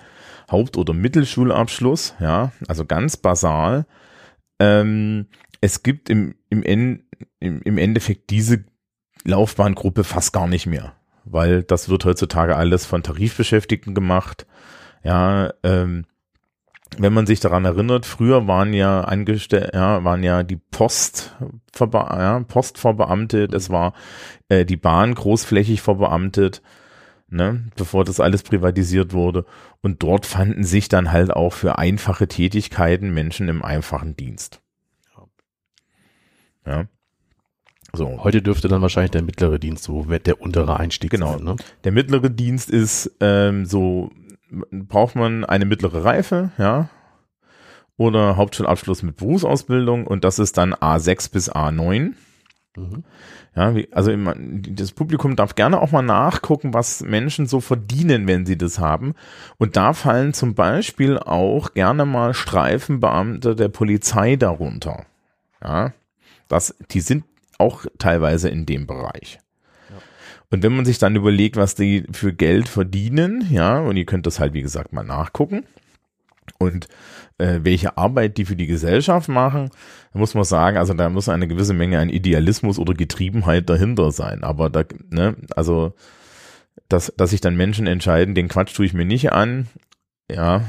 Haupt- 0.51 0.78
oder 0.78 0.94
Mittelschulabschluss, 0.94 2.16
ja, 2.19 2.51
also 2.68 2.86
ganz 2.86 3.18
basal. 3.18 3.86
Ähm, 4.60 5.28
es 5.62 5.84
gibt 5.84 6.10
im, 6.10 6.36
im, 6.50 6.63
en, 6.63 7.04
im, 7.39 7.62
im 7.62 7.77
Endeffekt 7.77 8.29
diese 8.29 8.65
Laufbahngruppe 9.24 10.03
fast 10.03 10.34
gar 10.34 10.48
nicht 10.48 10.65
mehr, 10.65 10.94
weil 11.24 11.63
das 11.63 11.89
wird 11.89 12.06
heutzutage 12.06 12.56
alles 12.56 12.86
von 12.86 13.03
Tarifbeschäftigten 13.03 13.94
gemacht. 13.94 14.46
Ja, 15.03 15.53
ähm, 15.63 16.06
wenn 16.98 17.13
man 17.13 17.25
sich 17.25 17.39
daran 17.39 17.65
erinnert, 17.65 18.06
früher 18.06 18.48
waren 18.48 18.74
ja 18.74 19.01
angestellt, 19.01 19.72
ja, 19.74 20.03
waren 20.03 20.24
ja 20.24 20.44
die 20.44 20.58
Post, 20.58 21.36
ja, 21.79 22.39
Postverbeamtet, 22.41 23.53
es 23.53 23.70
war 23.70 23.94
äh, 24.50 24.65
die 24.65 24.77
Bahn 24.77 25.15
großflächig 25.15 25.82
verbeamtet 25.82 26.62
ne, 27.34 27.66
bevor 27.75 28.06
das 28.06 28.20
alles 28.20 28.44
privatisiert 28.44 29.13
wurde. 29.13 29.46
Und 29.82 30.04
dort 30.04 30.25
fanden 30.25 30.63
sich 30.63 30.88
dann 30.88 31.12
halt 31.12 31.32
auch 31.32 31.52
für 31.52 31.78
einfache 31.78 32.28
Tätigkeiten 32.28 33.13
Menschen 33.13 33.50
im 33.50 33.63
einfachen 33.63 34.16
Dienst. 34.16 34.62
Ja. 36.66 36.86
So. 37.96 38.24
Heute 38.24 38.42
dürfte 38.42 38.68
dann 38.68 38.82
wahrscheinlich 38.82 39.12
der 39.12 39.22
mittlere 39.22 39.60
Dienst 39.60 39.84
so 39.84 40.04
der 40.04 40.42
untere 40.42 40.80
Einstieg 40.80 41.12
genau. 41.12 41.34
sein. 41.34 41.44
Ne? 41.44 41.56
Der 41.84 41.92
mittlere 41.92 42.30
Dienst 42.30 42.70
ist 42.72 43.12
ähm, 43.20 43.66
so, 43.66 44.10
braucht 44.72 45.16
man 45.16 45.46
eine 45.46 45.66
mittlere 45.66 46.04
Reife, 46.04 46.52
ja, 46.58 46.90
oder 47.98 48.38
Hauptschulabschluss 48.38 49.04
mit 49.04 49.18
Berufsausbildung 49.18 50.08
und 50.08 50.24
das 50.24 50.40
ist 50.40 50.58
dann 50.58 50.74
A6 50.74 51.32
bis 51.32 51.52
A9. 51.52 52.13
Mhm. 52.75 53.03
Ja, 53.56 53.75
wie, 53.75 53.88
also 53.92 54.12
das 54.15 54.92
Publikum 54.94 55.36
darf 55.36 55.56
gerne 55.56 55.80
auch 55.80 55.92
mal 55.92 56.01
nachgucken, 56.01 56.74
was 56.74 57.01
Menschen 57.01 57.46
so 57.46 57.60
verdienen, 57.60 58.27
wenn 58.27 58.46
sie 58.46 58.58
das 58.58 58.80
haben. 58.80 59.13
Und 59.58 59.77
da 59.77 59.94
fallen 59.94 60.34
zum 60.34 60.56
Beispiel 60.56 61.20
auch 61.20 61.74
gerne 61.74 62.06
mal 62.06 62.34
Streifenbeamte 62.34 63.56
der 63.56 63.70
Polizei 63.70 64.36
darunter. 64.36 65.06
Ja, 65.63 65.94
das, 66.48 66.75
die 66.92 67.01
sind 67.01 67.25
auch 67.60 67.86
teilweise 68.00 68.50
in 68.50 68.65
dem 68.65 68.88
Bereich. 68.88 69.39
Und 70.50 70.62
wenn 70.62 70.75
man 70.75 70.86
sich 70.86 71.00
dann 71.00 71.15
überlegt, 71.15 71.56
was 71.56 71.74
die 71.74 72.06
für 72.12 72.32
Geld 72.32 72.68
verdienen, 72.70 73.48
ja, 73.50 73.80
und 73.80 73.98
ihr 73.98 74.06
könnt 74.06 74.27
das 74.27 74.39
halt, 74.39 74.53
wie 74.53 74.62
gesagt, 74.62 74.94
mal 74.94 75.03
nachgucken. 75.03 75.65
Und 76.60 76.88
äh, 77.38 77.60
welche 77.63 77.98
Arbeit 77.98 78.38
die 78.38 78.46
für 78.46 78.56
die 78.56 78.68
Gesellschaft 78.68 79.30
machen, 79.30 79.70
muss 80.13 80.34
man 80.34 80.44
sagen, 80.44 80.78
also 80.78 80.94
da 80.94 81.10
muss 81.10 81.30
eine 81.30 81.48
gewisse 81.48 81.74
Menge 81.74 82.00
an 82.00 82.10
Idealismus 82.10 82.80
oder 82.80 82.94
Getriebenheit 82.94 83.70
dahinter 83.70 84.12
sein. 84.12 84.44
Aber 84.44 84.70
da, 84.70 84.84
ne, 85.10 85.36
also 85.56 85.94
dass, 86.90 87.13
dass 87.18 87.32
sich 87.32 87.42
dann 87.42 87.56
Menschen 87.56 87.88
entscheiden, 87.88 88.36
den 88.36 88.48
Quatsch 88.48 88.75
tue 88.75 88.86
ich 88.86 88.94
mir 88.94 89.06
nicht 89.06 89.32
an, 89.32 89.68
ja, 90.32 90.62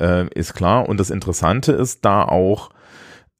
äh, 0.00 0.26
ist 0.34 0.54
klar. 0.54 0.88
Und 0.88 0.98
das 0.98 1.10
Interessante 1.10 1.72
ist 1.72 2.04
da 2.04 2.24
auch, 2.24 2.70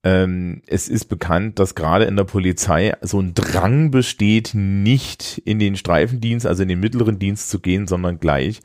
ähm, 0.04 0.62
es 0.66 0.88
ist 0.88 1.06
bekannt, 1.06 1.58
dass 1.58 1.74
gerade 1.74 2.04
in 2.04 2.16
der 2.16 2.24
Polizei 2.24 2.94
so 3.00 3.20
ein 3.20 3.34
Drang 3.34 3.90
besteht, 3.90 4.52
nicht 4.54 5.38
in 5.44 5.58
den 5.58 5.76
Streifendienst, 5.76 6.46
also 6.46 6.62
in 6.62 6.68
den 6.68 6.80
mittleren 6.80 7.18
Dienst 7.18 7.50
zu 7.50 7.58
gehen, 7.58 7.86
sondern 7.86 8.20
gleich 8.20 8.60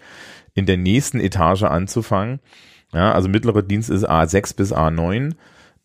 in 0.54 0.66
der 0.66 0.78
nächsten 0.78 1.20
Etage 1.20 1.64
anzufangen. 1.64 2.40
Ja, 2.94 3.14
also 3.14 3.30
mittlerer 3.30 3.62
Dienst 3.62 3.90
ist 3.90 4.10
A6 4.10 4.56
bis 4.56 4.74
A9, 4.74 5.34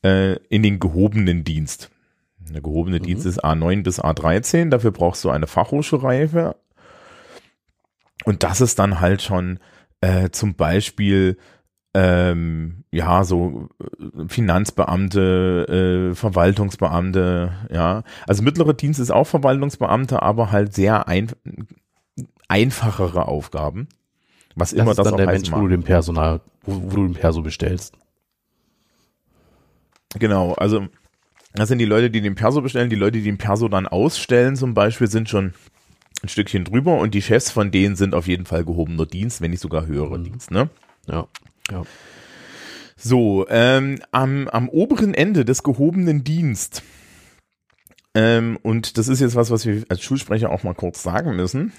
äh, 0.02 0.34
in 0.48 0.62
den 0.62 0.80
gehobenen 0.80 1.44
Dienst. 1.44 1.90
Der 2.38 2.60
gehobene 2.60 2.98
mhm. 2.98 3.04
Dienst 3.04 3.26
ist 3.26 3.44
A9 3.44 3.82
bis 3.82 4.00
A13, 4.00 4.70
dafür 4.70 4.92
brauchst 4.92 5.24
du 5.24 5.30
eine 5.30 5.46
Fachhochschulreife. 5.46 6.56
Und 8.24 8.42
das 8.42 8.60
ist 8.60 8.78
dann 8.78 9.00
halt 9.00 9.22
schon 9.22 9.58
äh, 10.00 10.30
zum 10.30 10.54
Beispiel 10.54 11.36
ähm, 11.94 12.84
ja, 12.90 13.24
so 13.24 13.68
äh, 13.80 14.28
Finanzbeamte, 14.28 16.10
äh, 16.10 16.14
Verwaltungsbeamte, 16.14 17.52
ja. 17.72 18.02
Also 18.26 18.42
mittlerer 18.42 18.74
Dienst 18.74 19.00
ist 19.00 19.10
auch 19.10 19.26
Verwaltungsbeamte, 19.26 20.20
aber 20.20 20.52
halt 20.52 20.74
sehr 20.74 21.08
ein, 21.08 21.32
einfachere 22.48 23.28
Aufgaben. 23.28 23.88
Was 24.56 24.70
das 24.70 24.80
immer 24.80 24.90
ist 24.90 24.98
das 24.98 25.04
dann 25.04 25.14
auch 25.14 25.18
der 25.18 25.26
Mensch, 25.26 25.52
wo 25.52 25.60
du 25.60 25.68
den 25.68 25.82
Personal, 25.82 26.40
wo, 26.62 26.82
wo 26.82 26.96
du 26.96 27.04
den 27.06 27.14
Perso 27.14 27.42
bestellst. 27.42 27.94
Genau, 30.18 30.54
also 30.54 30.86
das 31.52 31.68
sind 31.68 31.78
die 31.78 31.84
Leute, 31.84 32.10
die 32.10 32.20
den 32.20 32.34
Perso 32.34 32.62
bestellen, 32.62 32.90
die 32.90 32.96
Leute, 32.96 33.18
die 33.18 33.24
den 33.24 33.38
Perso 33.38 33.68
dann 33.68 33.86
ausstellen 33.86 34.56
zum 34.56 34.74
Beispiel, 34.74 35.06
sind 35.06 35.28
schon 35.28 35.54
ein 36.22 36.28
Stückchen 36.28 36.64
drüber 36.64 36.98
und 36.98 37.14
die 37.14 37.22
Chefs 37.22 37.50
von 37.50 37.70
denen 37.70 37.96
sind 37.96 38.14
auf 38.14 38.26
jeden 38.26 38.46
Fall 38.46 38.64
gehobener 38.64 39.06
Dienst, 39.06 39.40
wenn 39.40 39.50
nicht 39.50 39.60
sogar 39.60 39.86
höherer 39.86 40.18
mhm. 40.18 40.24
Dienst, 40.24 40.50
ne? 40.50 40.70
Ja. 41.06 41.28
Ja. 41.70 41.82
So, 42.96 43.46
ähm, 43.50 43.98
am, 44.10 44.48
am 44.48 44.70
oberen 44.70 45.12
Ende 45.12 45.44
des 45.44 45.62
gehobenen 45.62 46.24
Dienst, 46.24 46.82
ähm, 48.16 48.58
und 48.62 48.96
das 48.96 49.08
ist 49.08 49.20
jetzt 49.20 49.36
was, 49.36 49.50
was 49.50 49.66
wir 49.66 49.84
als 49.90 50.00
Schulsprecher 50.00 50.48
auch 50.48 50.62
mal 50.62 50.74
kurz 50.74 51.02
sagen 51.02 51.36
müssen, 51.36 51.72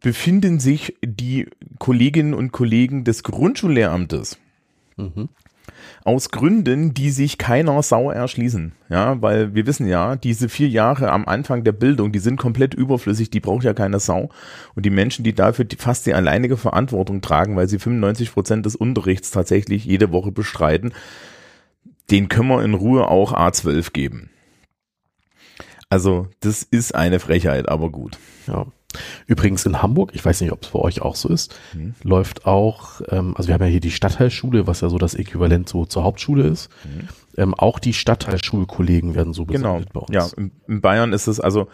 befinden 0.00 0.60
sich 0.60 0.96
die 1.04 1.48
Kolleginnen 1.78 2.34
und 2.34 2.52
Kollegen 2.52 3.04
des 3.04 3.22
Grundschullehramtes. 3.22 4.38
Mhm 4.96 5.28
aus 6.04 6.30
Gründen, 6.30 6.94
die 6.94 7.10
sich 7.10 7.38
keiner 7.38 7.82
Sau 7.82 8.10
erschließen. 8.10 8.72
Ja, 8.88 9.20
weil 9.22 9.54
wir 9.54 9.66
wissen 9.66 9.86
ja, 9.86 10.16
diese 10.16 10.48
vier 10.48 10.68
Jahre 10.68 11.10
am 11.10 11.26
Anfang 11.26 11.64
der 11.64 11.72
Bildung, 11.72 12.12
die 12.12 12.18
sind 12.18 12.36
komplett 12.36 12.74
überflüssig, 12.74 13.30
die 13.30 13.40
braucht 13.40 13.64
ja 13.64 13.74
keine 13.74 14.00
Sau. 14.00 14.30
Und 14.74 14.84
die 14.84 14.90
Menschen, 14.90 15.24
die 15.24 15.34
dafür 15.34 15.66
fast 15.78 16.06
die 16.06 16.14
alleinige 16.14 16.56
Verantwortung 16.56 17.20
tragen, 17.20 17.56
weil 17.56 17.68
sie 17.68 17.78
95 17.78 18.32
Prozent 18.32 18.66
des 18.66 18.76
Unterrichts 18.76 19.30
tatsächlich 19.30 19.84
jede 19.84 20.12
Woche 20.12 20.32
bestreiten, 20.32 20.92
den 22.10 22.28
können 22.28 22.48
wir 22.48 22.64
in 22.64 22.74
Ruhe 22.74 23.08
auch 23.08 23.32
A12 23.32 23.92
geben. 23.92 24.30
Also, 25.88 26.28
das 26.40 26.62
ist 26.62 26.94
eine 26.94 27.20
Frechheit, 27.20 27.68
aber 27.68 27.90
gut. 27.90 28.18
Ja. 28.46 28.66
Übrigens 29.26 29.66
in 29.66 29.82
Hamburg, 29.82 30.10
ich 30.14 30.24
weiß 30.24 30.40
nicht, 30.40 30.52
ob 30.52 30.62
es 30.62 30.70
bei 30.70 30.78
euch 30.78 31.02
auch 31.02 31.16
so 31.16 31.28
ist, 31.28 31.54
mhm. 31.74 31.94
läuft 32.02 32.46
auch, 32.46 33.00
ähm, 33.08 33.34
also 33.36 33.48
wir 33.48 33.54
haben 33.54 33.62
ja 33.62 33.68
hier 33.68 33.80
die 33.80 33.90
Stadtteilschule, 33.90 34.66
was 34.66 34.80
ja 34.80 34.88
so 34.88 34.98
das 34.98 35.14
Äquivalent 35.14 35.68
so 35.68 35.84
zur 35.84 36.04
Hauptschule 36.04 36.44
ist. 36.44 36.68
Mhm. 36.84 37.08
Ähm, 37.38 37.54
auch 37.54 37.78
die 37.78 37.94
Stadtteilschulkollegen 37.94 39.14
werden 39.14 39.32
so 39.32 39.46
besendet 39.46 39.88
genau. 39.88 40.06
bei 40.06 40.14
uns. 40.18 40.34
Ja, 40.36 40.44
in, 40.66 40.80
Bayern 40.80 41.14
ist 41.14 41.26
es 41.28 41.40
also 41.40 41.68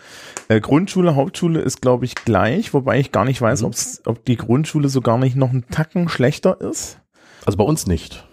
äh, 0.49 0.61
Grundschule, 0.61 1.17
Hauptschule 1.17 1.61
ist 1.61 1.81
glaube 1.81 2.05
ich 2.05 2.15
gleich, 2.15 2.73
wobei 2.75 3.01
ich 3.01 3.11
gar 3.11 3.25
nicht 3.25 3.41
weiß, 3.41 3.63
mhm. 3.63 3.73
ob 4.05 4.25
die 4.25 4.37
Grundschule 4.37 4.89
so 4.89 5.01
gar 5.01 5.19
nicht 5.19 5.35
noch 5.35 5.51
einen 5.51 5.67
Tacken 5.69 6.09
schlechter 6.09 6.61
ist. 6.61 6.99
Also 7.45 7.57
bei 7.57 7.65
uns 7.65 7.87
nicht. 7.87 8.25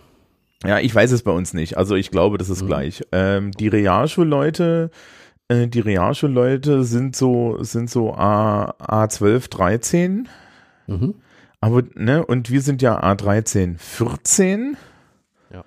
Ja, 0.66 0.80
ich 0.80 0.94
weiß 0.94 1.12
es 1.12 1.24
bei 1.24 1.32
uns 1.32 1.54
nicht. 1.54 1.78
Also 1.78 1.96
ich 1.96 2.12
glaube, 2.12 2.38
das 2.38 2.50
ist 2.50 2.64
mhm. 2.64 2.68
gleich. 2.68 3.04
Ähm, 3.12 3.52
die 3.52 3.68
Realschulleute 3.68 4.92
äh, 5.48 5.68
die 5.68 5.80
Realschulleute 5.80 6.84
sind 6.84 7.16
so, 7.16 7.58
sind 7.62 7.90
so 7.90 8.14
A, 8.14 8.72
A12, 8.80 9.50
13. 9.50 10.28
Mhm. 10.88 11.16
Aber, 11.62 11.84
ne, 11.96 12.26
und 12.26 12.52
wir 12.52 12.62
sind 12.62 12.82
ja 12.82 13.02
A13, 13.02 13.78
14. 13.78 14.78
Ja. 15.52 15.64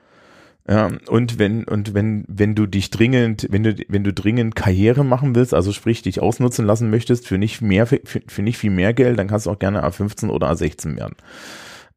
Ja, 0.69 0.91
und 1.09 1.39
wenn, 1.39 1.65
und 1.65 1.95
wenn, 1.95 2.25
wenn 2.29 2.55
du 2.55 2.67
dich 2.67 2.91
dringend, 2.91 3.49
wenn 3.51 3.63
du, 3.63 3.75
wenn 3.89 4.05
du 4.05 4.13
dringend 4.13 4.55
Karriere 4.55 5.05
machen 5.05 5.35
willst, 5.35 5.55
also 5.55 5.73
sprich 5.73 6.03
dich 6.03 6.21
ausnutzen 6.21 6.67
lassen 6.67 6.91
möchtest 6.91 7.27
für 7.27 7.39
nicht 7.39 7.61
mehr, 7.63 7.87
für, 7.87 8.01
für 8.05 8.43
nicht 8.43 8.59
viel 8.59 8.71
mehr 8.71 8.95
Geld, 8.95 9.19
dann 9.19 9.29
kannst 9.29 9.47
du 9.47 9.51
auch 9.51 9.59
gerne 9.59 9.85
A15 9.85 10.29
oder 10.29 10.51
A16 10.51 10.97
werden. 10.97 11.17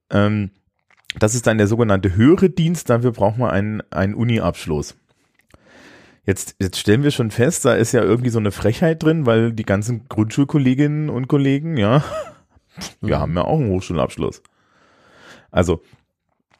Ähm, 0.10 0.52
das 1.20 1.36
ist 1.36 1.46
dann 1.46 1.58
der 1.58 1.68
sogenannte 1.68 2.16
höhere 2.16 2.50
Dienst, 2.50 2.90
dafür 2.90 3.12
braucht 3.12 3.38
man 3.38 3.52
einen, 3.52 3.84
einen 3.92 4.14
Uni-Abschluss. 4.14 4.96
Jetzt, 6.26 6.56
jetzt 6.60 6.78
stellen 6.78 7.04
wir 7.04 7.12
schon 7.12 7.32
fest, 7.32 7.66
da 7.66 7.74
ist 7.74 7.94
ja 7.94 8.04
irgendwie 8.04 8.30
so 8.30 8.40
eine 8.40 8.52
Frechheit 8.52 9.02
drin, 9.02 9.26
weil 9.26 9.54
die 9.54 9.64
ganzen 9.66 10.08
Grundschulkolleginnen 10.08 11.10
und 11.10 11.28
Kollegen, 11.28 11.78
ja, 11.78 12.04
wir 13.02 13.20
haben 13.20 13.36
ja 13.36 13.44
auch 13.44 13.60
einen 13.60 13.70
Hochschulabschluss. 13.70 14.44
Also, 15.50 15.82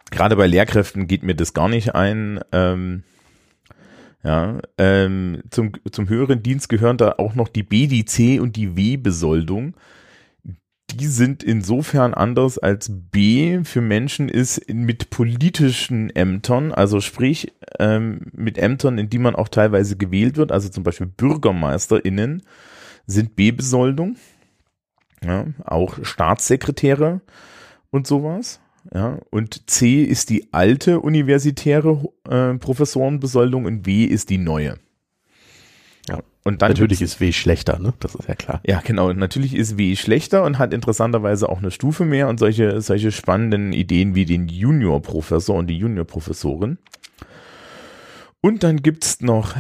gerade 0.10 0.36
bei 0.36 0.48
Lehrkräften 0.48 1.08
geht 1.08 1.24
mir 1.24 1.36
das 1.36 1.54
gar 1.54 1.70
nicht 1.70 1.94
ein. 1.94 2.40
Ähm, 2.52 3.04
ja, 4.24 4.60
ähm, 4.78 5.42
zum, 5.50 5.72
zum 5.92 6.10
höheren 6.10 6.44
Dienst 6.44 6.70
gehören 6.70 6.98
da 6.98 7.16
auch 7.18 7.34
noch 7.34 7.48
die 7.48 7.64
B, 7.64 7.88
die 7.88 8.06
C 8.06 8.40
und 8.40 8.56
die 8.56 8.76
W-Besoldung 8.76 9.76
die 10.98 11.08
sind 11.08 11.44
insofern 11.44 12.14
anders 12.14 12.58
als 12.58 12.92
B 13.12 13.64
für 13.64 13.82
Menschen 13.82 14.30
ist 14.30 14.70
mit 14.72 15.10
politischen 15.10 16.10
Ämtern, 16.16 16.72
also 16.72 17.02
sprich 17.02 17.54
ähm, 17.80 18.22
mit 18.34 18.58
Ämtern, 18.58 18.98
in 18.98 19.10
die 19.10 19.20
man 19.20 19.36
auch 19.36 19.48
teilweise 19.48 19.98
gewählt 19.98 20.38
wird, 20.38 20.52
also 20.52 20.70
zum 20.70 20.84
Beispiel 20.84 21.08
BürgermeisterInnen 21.08 22.44
sind 23.08 23.36
B-Besoldung, 23.36 24.18
ja, 25.24 25.46
auch 25.64 26.04
Staatssekretäre 26.04 27.22
und 27.90 28.08
sowas. 28.08 28.60
Ja, 28.94 29.20
und 29.30 29.70
C 29.70 30.02
ist 30.02 30.32
die 30.32 30.54
alte 30.54 31.02
universitäre 31.02 32.04
äh, 32.28 32.56
Professorenbesoldung 32.56 33.66
und 33.66 33.86
W 33.86 34.06
ist 34.06 34.32
die 34.32 34.40
neue. 34.40 34.80
Und 36.44 36.62
dann 36.64 36.72
natürlich 36.72 37.02
ist 37.02 37.20
W 37.20 37.32
schlechter, 37.32 37.78
ne? 37.78 37.94
Das 38.00 38.16
ist 38.16 38.28
ja 38.28 38.34
klar. 38.34 38.62
Ja, 38.66 38.82
genau. 38.84 39.14
Natürlich 39.14 39.54
ist 39.54 39.78
W 39.78 39.96
schlechter 39.96 40.44
und 40.44 40.58
hat 40.58 40.74
interessanterweise 40.74 41.48
auch 41.48 41.60
eine 41.60 41.70
Stufe 41.70 42.04
mehr 42.04 42.28
und 42.30 42.40
solche, 42.40 42.82
solche 42.82 43.12
spannenden 43.12 43.74
Ideen 43.74 44.16
wie 44.16 44.26
den 44.26 44.48
Juniorprofessor 44.48 45.56
und 45.56 45.68
die 45.68 45.78
Juniorprofessorin. 45.78 46.80
Und 48.42 48.64
dann 48.64 48.78
gibt's 48.78 49.22
noch 49.22 49.56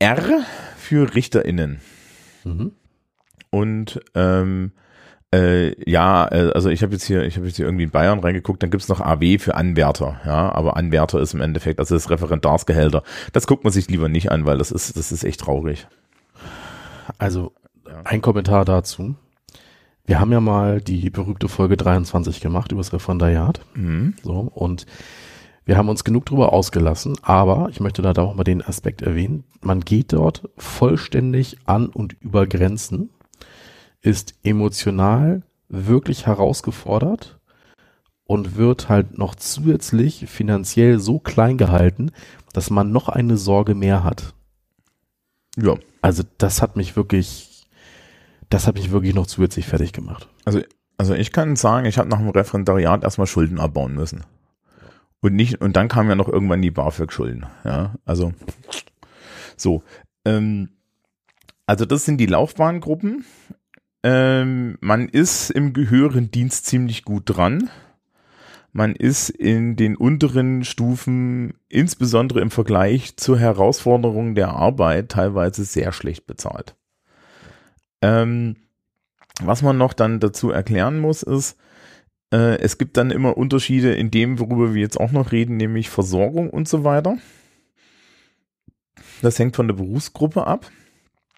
R 0.00 0.44
für 0.76 1.14
RichterInnen. 1.14 1.80
Mhm. 2.44 2.72
Und 3.50 4.00
ähm, 4.14 4.72
äh, 5.32 5.88
ja, 5.88 6.26
äh, 6.30 6.50
also 6.52 6.68
ich 6.70 6.82
habe 6.82 6.94
jetzt 6.94 7.04
hier, 7.04 7.22
ich 7.24 7.36
habe 7.36 7.46
jetzt 7.46 7.56
hier 7.56 7.66
irgendwie 7.66 7.84
in 7.84 7.90
Bayern 7.90 8.18
reingeguckt, 8.18 8.62
dann 8.62 8.70
gibt's 8.70 8.88
noch 8.88 9.00
AW 9.00 9.38
für 9.38 9.54
Anwärter, 9.54 10.20
ja, 10.24 10.50
aber 10.52 10.76
Anwärter 10.76 11.20
ist 11.20 11.34
im 11.34 11.42
Endeffekt, 11.42 11.80
also 11.80 11.94
das 11.94 12.10
Referendarsgehälter. 12.10 13.02
Das 13.32 13.46
guckt 13.46 13.62
man 13.62 13.72
sich 13.72 13.88
lieber 13.88 14.08
nicht 14.08 14.32
an, 14.32 14.46
weil 14.46 14.58
das 14.58 14.70
ist, 14.70 14.96
das 14.96 15.12
ist 15.12 15.24
echt 15.24 15.40
traurig. 15.40 15.86
Also 17.16 17.52
ein 18.04 18.20
Kommentar 18.20 18.64
dazu. 18.64 19.14
Wir 20.04 20.20
haben 20.20 20.32
ja 20.32 20.40
mal 20.40 20.80
die 20.80 21.10
berühmte 21.10 21.48
Folge 21.48 21.76
23 21.76 22.40
gemacht 22.40 22.72
über 22.72 22.80
das 22.80 22.92
Referendariat. 22.92 23.60
Mhm. 23.74 24.14
So, 24.22 24.50
und 24.54 24.86
wir 25.64 25.76
haben 25.76 25.90
uns 25.90 26.02
genug 26.02 26.24
drüber 26.24 26.54
ausgelassen, 26.54 27.18
aber 27.20 27.68
ich 27.70 27.78
möchte 27.80 28.00
da 28.00 28.12
auch 28.22 28.34
mal 28.34 28.44
den 28.44 28.62
Aspekt 28.62 29.02
erwähnen. 29.02 29.44
Man 29.60 29.80
geht 29.80 30.14
dort 30.14 30.48
vollständig 30.56 31.58
an 31.66 31.88
und 31.88 32.16
über 32.22 32.46
Grenzen, 32.46 33.10
ist 34.00 34.34
emotional 34.42 35.42
wirklich 35.68 36.26
herausgefordert 36.26 37.38
und 38.24 38.56
wird 38.56 38.88
halt 38.88 39.18
noch 39.18 39.34
zusätzlich 39.34 40.26
finanziell 40.26 41.00
so 41.00 41.18
klein 41.18 41.58
gehalten, 41.58 42.12
dass 42.54 42.70
man 42.70 42.90
noch 42.90 43.10
eine 43.10 43.36
Sorge 43.36 43.74
mehr 43.74 44.04
hat. 44.04 44.32
Ja. 45.56 45.74
Also 46.00 46.22
das 46.38 46.62
hat 46.62 46.76
mich 46.76 46.96
wirklich, 46.96 47.66
das 48.50 48.66
hat 48.66 48.76
mich 48.76 48.90
wirklich 48.90 49.14
noch 49.14 49.26
zusätzlich 49.26 49.66
fertig 49.66 49.92
gemacht. 49.92 50.28
Also, 50.44 50.62
also 50.96 51.14
ich 51.14 51.32
kann 51.32 51.56
sagen, 51.56 51.86
ich 51.86 51.98
habe 51.98 52.08
nach 52.08 52.18
dem 52.18 52.30
Referendariat 52.30 53.04
erstmal 53.04 53.26
Schulden 53.26 53.58
abbauen 53.58 53.94
müssen. 53.94 54.24
Und 55.20 55.34
nicht, 55.34 55.60
und 55.60 55.76
dann 55.76 55.88
kamen 55.88 56.08
ja 56.08 56.14
noch 56.14 56.28
irgendwann 56.28 56.62
die 56.62 56.70
BAföG-Schulden. 56.70 57.46
Ja, 57.64 57.94
also 58.04 58.32
so. 59.56 59.82
Ähm, 60.24 60.70
also 61.66 61.84
das 61.84 62.04
sind 62.04 62.18
die 62.18 62.26
Laufbahngruppen. 62.26 63.24
Ähm, 64.04 64.78
man 64.80 65.08
ist 65.08 65.50
im 65.50 65.72
gehörigen 65.72 66.30
Dienst 66.30 66.66
ziemlich 66.66 67.04
gut 67.04 67.24
dran 67.26 67.68
man 68.78 68.94
ist 68.94 69.28
in 69.28 69.74
den 69.74 69.96
unteren 69.96 70.62
Stufen, 70.62 71.54
insbesondere 71.68 72.40
im 72.40 72.52
Vergleich 72.52 73.16
zur 73.16 73.36
Herausforderung 73.36 74.36
der 74.36 74.50
Arbeit, 74.50 75.08
teilweise 75.08 75.64
sehr 75.64 75.90
schlecht 75.90 76.28
bezahlt. 76.28 76.76
Ähm, 78.00 78.54
was 79.42 79.62
man 79.62 79.76
noch 79.78 79.94
dann 79.94 80.20
dazu 80.20 80.52
erklären 80.52 81.00
muss, 81.00 81.24
ist, 81.24 81.58
äh, 82.32 82.60
es 82.60 82.78
gibt 82.78 82.96
dann 82.96 83.10
immer 83.10 83.36
Unterschiede 83.36 83.94
in 83.94 84.12
dem, 84.12 84.38
worüber 84.38 84.74
wir 84.74 84.80
jetzt 84.80 85.00
auch 85.00 85.10
noch 85.10 85.32
reden, 85.32 85.56
nämlich 85.56 85.90
Versorgung 85.90 86.48
und 86.48 86.68
so 86.68 86.84
weiter. 86.84 87.18
Das 89.22 89.40
hängt 89.40 89.56
von 89.56 89.66
der 89.66 89.74
Berufsgruppe 89.74 90.46
ab. 90.46 90.70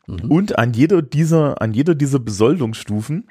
Mhm. 0.07 0.31
Und 0.31 0.59
an 0.59 0.75
jeder 0.75 1.01
dieser, 1.01 1.63
an 1.63 1.73
jeder 1.73 1.95
dieser 1.95 2.19
Besoldungsstufen 2.19 3.31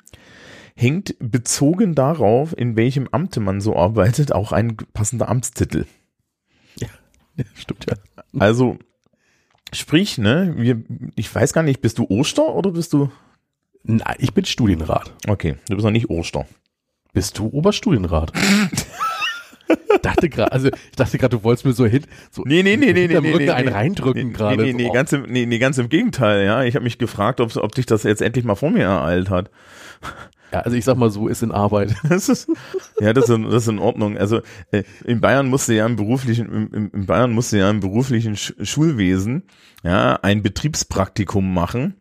hängt 0.75 1.15
bezogen 1.19 1.95
darauf, 1.95 2.57
in 2.57 2.75
welchem 2.75 3.07
Amte 3.11 3.39
man 3.39 3.61
so 3.61 3.75
arbeitet, 3.75 4.31
auch 4.31 4.51
ein 4.51 4.77
passender 4.93 5.29
Amtstitel. 5.29 5.85
Ja, 6.77 6.88
stimmt 7.55 7.85
ja. 7.89 7.95
Also, 8.38 8.77
sprich, 9.73 10.17
ne, 10.17 10.53
wir, 10.57 10.83
ich 11.15 11.33
weiß 11.33 11.53
gar 11.53 11.63
nicht, 11.63 11.81
bist 11.81 11.97
du 11.97 12.07
Oster 12.09 12.55
oder 12.55 12.71
bist 12.71 12.93
du? 12.93 13.11
Nein, 13.83 14.15
ich 14.19 14.33
bin 14.33 14.45
Studienrat. 14.45 15.13
Okay, 15.27 15.55
du 15.67 15.75
bist 15.75 15.85
noch 15.85 15.91
nicht 15.91 16.09
Oster. 16.09 16.45
Bist 17.13 17.38
du 17.39 17.47
Oberstudienrat? 17.47 18.33
dachte 20.01 20.29
gerade, 20.29 20.51
also 20.51 20.67
ich 20.67 20.95
dachte 20.95 21.17
gerade, 21.17 21.38
du 21.38 21.43
wolltest 21.43 21.65
mir 21.65 21.73
so 21.73 21.85
hin, 21.85 22.05
so 22.31 22.43
nee, 22.45 22.63
nee, 22.63 22.77
nee, 22.77 22.93
nee, 22.93 23.07
nee, 23.07 23.19
nee, 23.19 23.35
nee, 23.38 23.49
einen 23.49 23.69
reindrücken 23.69 24.27
nee, 24.27 24.33
gerade. 24.33 24.57
Nee, 24.57 24.73
nee, 24.73 24.83
nee, 24.83 24.89
ganz 24.93 25.11
im, 25.13 25.23
nee, 25.23 25.45
nee, 25.45 25.59
ganz 25.59 25.77
im 25.77 25.89
Gegenteil, 25.89 26.45
ja. 26.45 26.63
Ich 26.63 26.75
habe 26.75 26.83
mich 26.83 26.97
gefragt, 26.97 27.39
ob, 27.39 27.55
ob 27.55 27.75
dich 27.75 27.85
das 27.85 28.03
jetzt 28.03 28.21
endlich 28.21 28.45
mal 28.45 28.55
vor 28.55 28.69
mir 28.69 28.83
ereilt 28.83 29.29
hat. 29.29 29.49
Ja, 30.51 30.61
also 30.61 30.75
ich 30.75 30.85
sag 30.85 30.97
mal 30.97 31.11
so, 31.11 31.27
ist 31.27 31.43
in 31.43 31.51
Arbeit. 31.51 31.95
Das 32.09 32.29
ist, 32.29 32.49
ja, 32.99 33.13
das 33.13 33.29
ist, 33.29 33.39
das 33.45 33.63
ist 33.63 33.67
in 33.67 33.79
Ordnung. 33.79 34.17
Also 34.17 34.41
äh, 34.71 34.83
in 35.05 35.21
Bayern 35.21 35.47
musste 35.47 35.73
ja 35.73 35.85
im 35.85 35.95
beruflichen, 35.95 36.69
im, 36.71 36.91
in 36.93 37.05
Bayern 37.05 37.31
musste 37.31 37.57
ja 37.57 37.69
im 37.69 37.79
beruflichen 37.79 38.35
Schulwesen 38.35 39.43
ja 39.83 40.15
ein 40.21 40.41
Betriebspraktikum 40.41 41.53
machen 41.53 41.95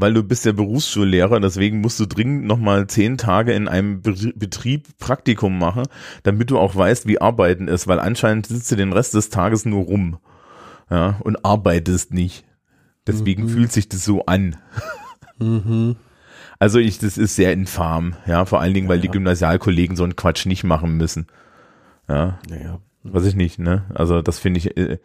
weil 0.00 0.14
du 0.14 0.22
bist 0.22 0.44
ja 0.44 0.52
Berufsschullehrer, 0.52 1.40
deswegen 1.40 1.80
musst 1.80 1.98
du 1.98 2.06
dringend 2.06 2.44
nochmal 2.44 2.86
zehn 2.86 3.18
Tage 3.18 3.52
in 3.52 3.66
einem 3.66 4.00
Betrieb 4.00 4.96
Praktikum 4.98 5.58
machen, 5.58 5.86
damit 6.22 6.52
du 6.52 6.58
auch 6.58 6.76
weißt, 6.76 7.08
wie 7.08 7.20
Arbeiten 7.20 7.66
ist, 7.66 7.88
weil 7.88 7.98
anscheinend 7.98 8.46
sitzt 8.46 8.70
du 8.70 8.76
den 8.76 8.92
Rest 8.92 9.14
des 9.14 9.28
Tages 9.28 9.64
nur 9.64 9.86
rum, 9.86 10.18
ja, 10.88 11.18
und 11.24 11.44
arbeitest 11.44 12.14
nicht. 12.14 12.44
Deswegen 13.08 13.44
mhm. 13.44 13.48
fühlt 13.48 13.72
sich 13.72 13.88
das 13.88 14.04
so 14.04 14.24
an. 14.26 14.56
Mhm. 15.40 15.96
Also 16.58 16.78
ich, 16.78 16.98
das 16.98 17.18
ist 17.18 17.36
sehr 17.36 17.52
infam, 17.52 18.16
ja, 18.26 18.44
vor 18.44 18.60
allen 18.60 18.74
Dingen, 18.74 18.88
weil 18.88 18.96
ja, 18.96 19.02
die 19.02 19.10
Gymnasialkollegen 19.10 19.96
so 19.96 20.04
einen 20.04 20.16
Quatsch 20.16 20.46
nicht 20.46 20.64
machen 20.64 20.96
müssen. 20.96 21.28
Ja. 22.08 22.38
Naja. 22.48 22.80
Weiß 23.04 23.24
ich 23.26 23.36
nicht, 23.36 23.58
ne? 23.58 23.84
Also 23.94 24.22
das 24.22 24.40
finde 24.40 24.58
ich, 24.58 24.76
äh, 24.76 24.98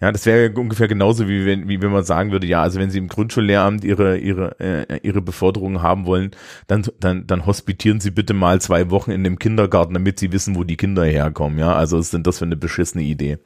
ja, 0.00 0.12
das 0.12 0.24
wäre 0.24 0.52
ungefähr 0.52 0.88
genauso 0.88 1.28
wie 1.28 1.44
wenn, 1.44 1.68
wie 1.68 1.82
wenn 1.82 1.90
man 1.90 2.04
sagen 2.04 2.30
würde, 2.30 2.46
ja, 2.46 2.62
also 2.62 2.78
wenn 2.78 2.90
Sie 2.90 2.98
im 2.98 3.08
Grundschullehramt 3.08 3.84
Ihre 3.84 4.16
ihre 4.18 4.58
äh, 4.60 5.00
Ihre 5.02 5.20
Beförderung 5.20 5.82
haben 5.82 6.06
wollen, 6.06 6.30
dann 6.68 6.86
dann 7.00 7.26
dann 7.26 7.44
hospitieren 7.44 8.00
Sie 8.00 8.10
bitte 8.10 8.32
mal 8.32 8.60
zwei 8.60 8.90
Wochen 8.90 9.10
in 9.10 9.24
dem 9.24 9.38
Kindergarten, 9.38 9.94
damit 9.94 10.18
Sie 10.18 10.32
wissen, 10.32 10.54
wo 10.54 10.64
die 10.64 10.76
Kinder 10.76 11.04
herkommen. 11.04 11.58
Ja, 11.58 11.74
also 11.74 11.98
was 11.98 12.10
sind 12.10 12.26
das 12.26 12.38
für 12.38 12.46
eine 12.46 12.56
beschissene 12.56 13.02
Idee? 13.02 13.38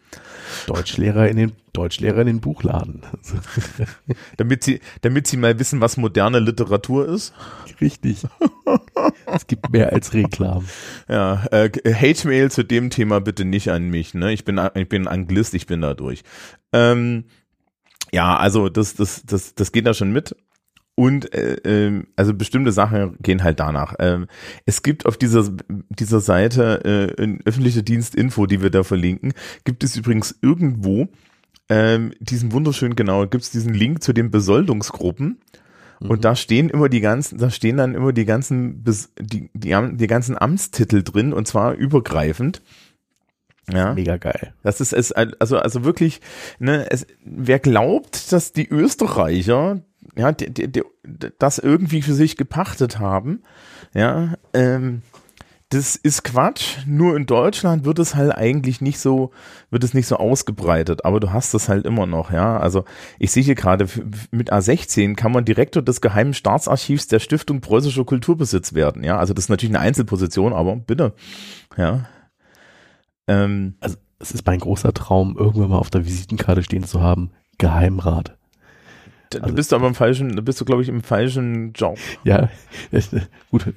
Deutschlehrer 0.66 1.28
in 1.28 1.36
den 1.38 1.52
Deutschlehrer 1.74 2.20
in 2.22 2.26
den 2.26 2.40
Buchladen. 2.40 3.02
damit 4.38 4.64
Sie 4.64 4.80
damit 5.02 5.26
Sie 5.26 5.36
mal 5.36 5.58
wissen, 5.58 5.80
was 5.80 5.98
moderne 5.98 6.38
Literatur 6.38 7.06
ist. 7.06 7.34
Richtig. 7.80 8.22
es 9.26 9.46
gibt 9.46 9.70
mehr 9.70 9.92
als 9.92 10.14
Reklam. 10.14 10.64
Ja, 11.08 11.44
äh, 11.50 11.70
Hate 11.92 12.26
Mail 12.26 12.50
zu 12.50 12.64
dem 12.64 12.88
Thema 12.88 13.20
bitte 13.20 13.44
nicht 13.44 13.68
an 13.70 13.88
mich. 13.88 14.14
Ne, 14.14 14.32
ich 14.32 14.44
bin 14.44 14.60
ich 14.74 14.88
bin 14.88 15.06
Anglist, 15.06 15.52
ich 15.54 15.66
bin 15.66 15.82
da 15.82 15.94
durch. 15.94 16.22
Ähm, 16.72 17.24
ja, 18.12 18.36
also 18.36 18.68
das, 18.68 18.94
das, 18.94 19.24
das, 19.26 19.54
das 19.54 19.72
geht 19.72 19.86
da 19.86 19.92
schon 19.92 20.12
mit. 20.12 20.36
Und 20.96 21.34
äh, 21.34 21.54
äh, 21.64 22.04
also 22.14 22.34
bestimmte 22.34 22.70
Sachen 22.70 23.16
gehen 23.20 23.42
halt 23.42 23.58
danach. 23.58 23.94
Ähm, 23.98 24.28
es 24.64 24.82
gibt 24.82 25.06
auf 25.06 25.16
dieser 25.16 25.50
dieser 25.88 26.20
Seite 26.20 26.84
äh, 27.18 27.22
in 27.22 27.44
öffentliche 27.44 27.82
Dienstinfo, 27.82 28.46
die 28.46 28.62
wir 28.62 28.70
da 28.70 28.84
verlinken, 28.84 29.32
gibt 29.64 29.82
es 29.82 29.96
übrigens 29.96 30.38
irgendwo 30.40 31.08
ähm, 31.68 32.12
diesen 32.20 32.52
wunderschönen 32.52 32.96
genau 32.96 33.26
gibt 33.26 33.44
es 33.44 33.50
diesen 33.50 33.74
Link 33.74 34.02
zu 34.02 34.12
den 34.12 34.30
Besoldungsgruppen. 34.30 35.38
Und 36.00 36.18
mhm. 36.18 36.20
da 36.20 36.36
stehen 36.36 36.68
immer 36.68 36.88
die 36.88 37.00
ganzen, 37.00 37.38
da 37.38 37.50
stehen 37.50 37.76
dann 37.76 37.94
immer 37.94 38.12
die 38.12 38.24
ganzen, 38.24 38.84
die, 39.18 39.50
die, 39.54 39.76
die 39.92 40.06
ganzen 40.06 40.36
Amtstitel 40.36 41.02
drin 41.02 41.32
und 41.32 41.48
zwar 41.48 41.74
übergreifend. 41.74 42.62
Ja. 43.72 43.94
Mega 43.94 44.18
geil. 44.18 44.52
Das 44.62 44.80
ist 44.80 44.92
es, 44.92 45.12
also, 45.12 45.58
also 45.58 45.84
wirklich, 45.84 46.20
ne, 46.58 46.86
es, 46.90 47.06
wer 47.24 47.58
glaubt, 47.58 48.30
dass 48.32 48.52
die 48.52 48.68
Österreicher, 48.68 49.80
ja, 50.16 50.32
die, 50.32 50.52
die, 50.52 50.70
die, 50.70 50.82
das 51.38 51.58
irgendwie 51.58 52.02
für 52.02 52.12
sich 52.12 52.36
gepachtet 52.36 52.98
haben, 52.98 53.42
ja, 53.94 54.34
ähm, 54.52 55.00
das 55.74 55.96
ist 55.96 56.22
Quatsch. 56.22 56.78
Nur 56.86 57.16
in 57.16 57.26
Deutschland 57.26 57.84
wird 57.84 57.98
es 57.98 58.14
halt 58.14 58.32
eigentlich 58.32 58.80
nicht 58.80 59.00
so, 59.00 59.32
wird 59.70 59.82
es 59.82 59.92
nicht 59.92 60.06
so 60.06 60.16
ausgebreitet. 60.16 61.04
Aber 61.04 61.18
du 61.18 61.32
hast 61.32 61.52
es 61.52 61.68
halt 61.68 61.84
immer 61.84 62.06
noch, 62.06 62.30
ja. 62.30 62.58
Also 62.58 62.84
ich 63.18 63.32
sehe 63.32 63.42
hier 63.42 63.56
gerade 63.56 63.88
mit 64.30 64.52
A16 64.52 65.16
kann 65.16 65.32
man 65.32 65.44
Direktor 65.44 65.82
des 65.82 66.00
Geheimen 66.00 66.32
Staatsarchivs 66.32 67.08
der 67.08 67.18
Stiftung 67.18 67.60
Preußischer 67.60 68.04
Kulturbesitz 68.04 68.74
werden, 68.74 69.02
ja. 69.02 69.18
Also 69.18 69.34
das 69.34 69.46
ist 69.46 69.48
natürlich 69.48 69.74
eine 69.74 69.84
Einzelposition, 69.84 70.52
aber 70.52 70.76
bitte, 70.76 71.14
ja. 71.76 72.06
Ähm, 73.26 73.74
also 73.80 73.96
es 74.20 74.30
ist 74.30 74.46
mein 74.46 74.60
großer 74.60 74.94
Traum, 74.94 75.36
irgendwann 75.36 75.70
mal 75.70 75.78
auf 75.78 75.90
der 75.90 76.06
Visitenkarte 76.06 76.62
stehen 76.62 76.84
zu 76.84 77.00
haben, 77.02 77.32
Geheimrat. 77.58 78.36
Du 79.30 79.42
also, 79.42 79.54
bist 79.54 79.72
aber 79.72 79.88
im 79.88 79.94
falschen, 79.94 80.36
du 80.36 80.42
bist 80.42 80.60
du, 80.60 80.64
glaube 80.64 80.82
ich, 80.82 80.88
im 80.88 81.02
falschen 81.02 81.72
Job. 81.72 81.98
Ja, 82.22 82.48
gut. 83.50 83.74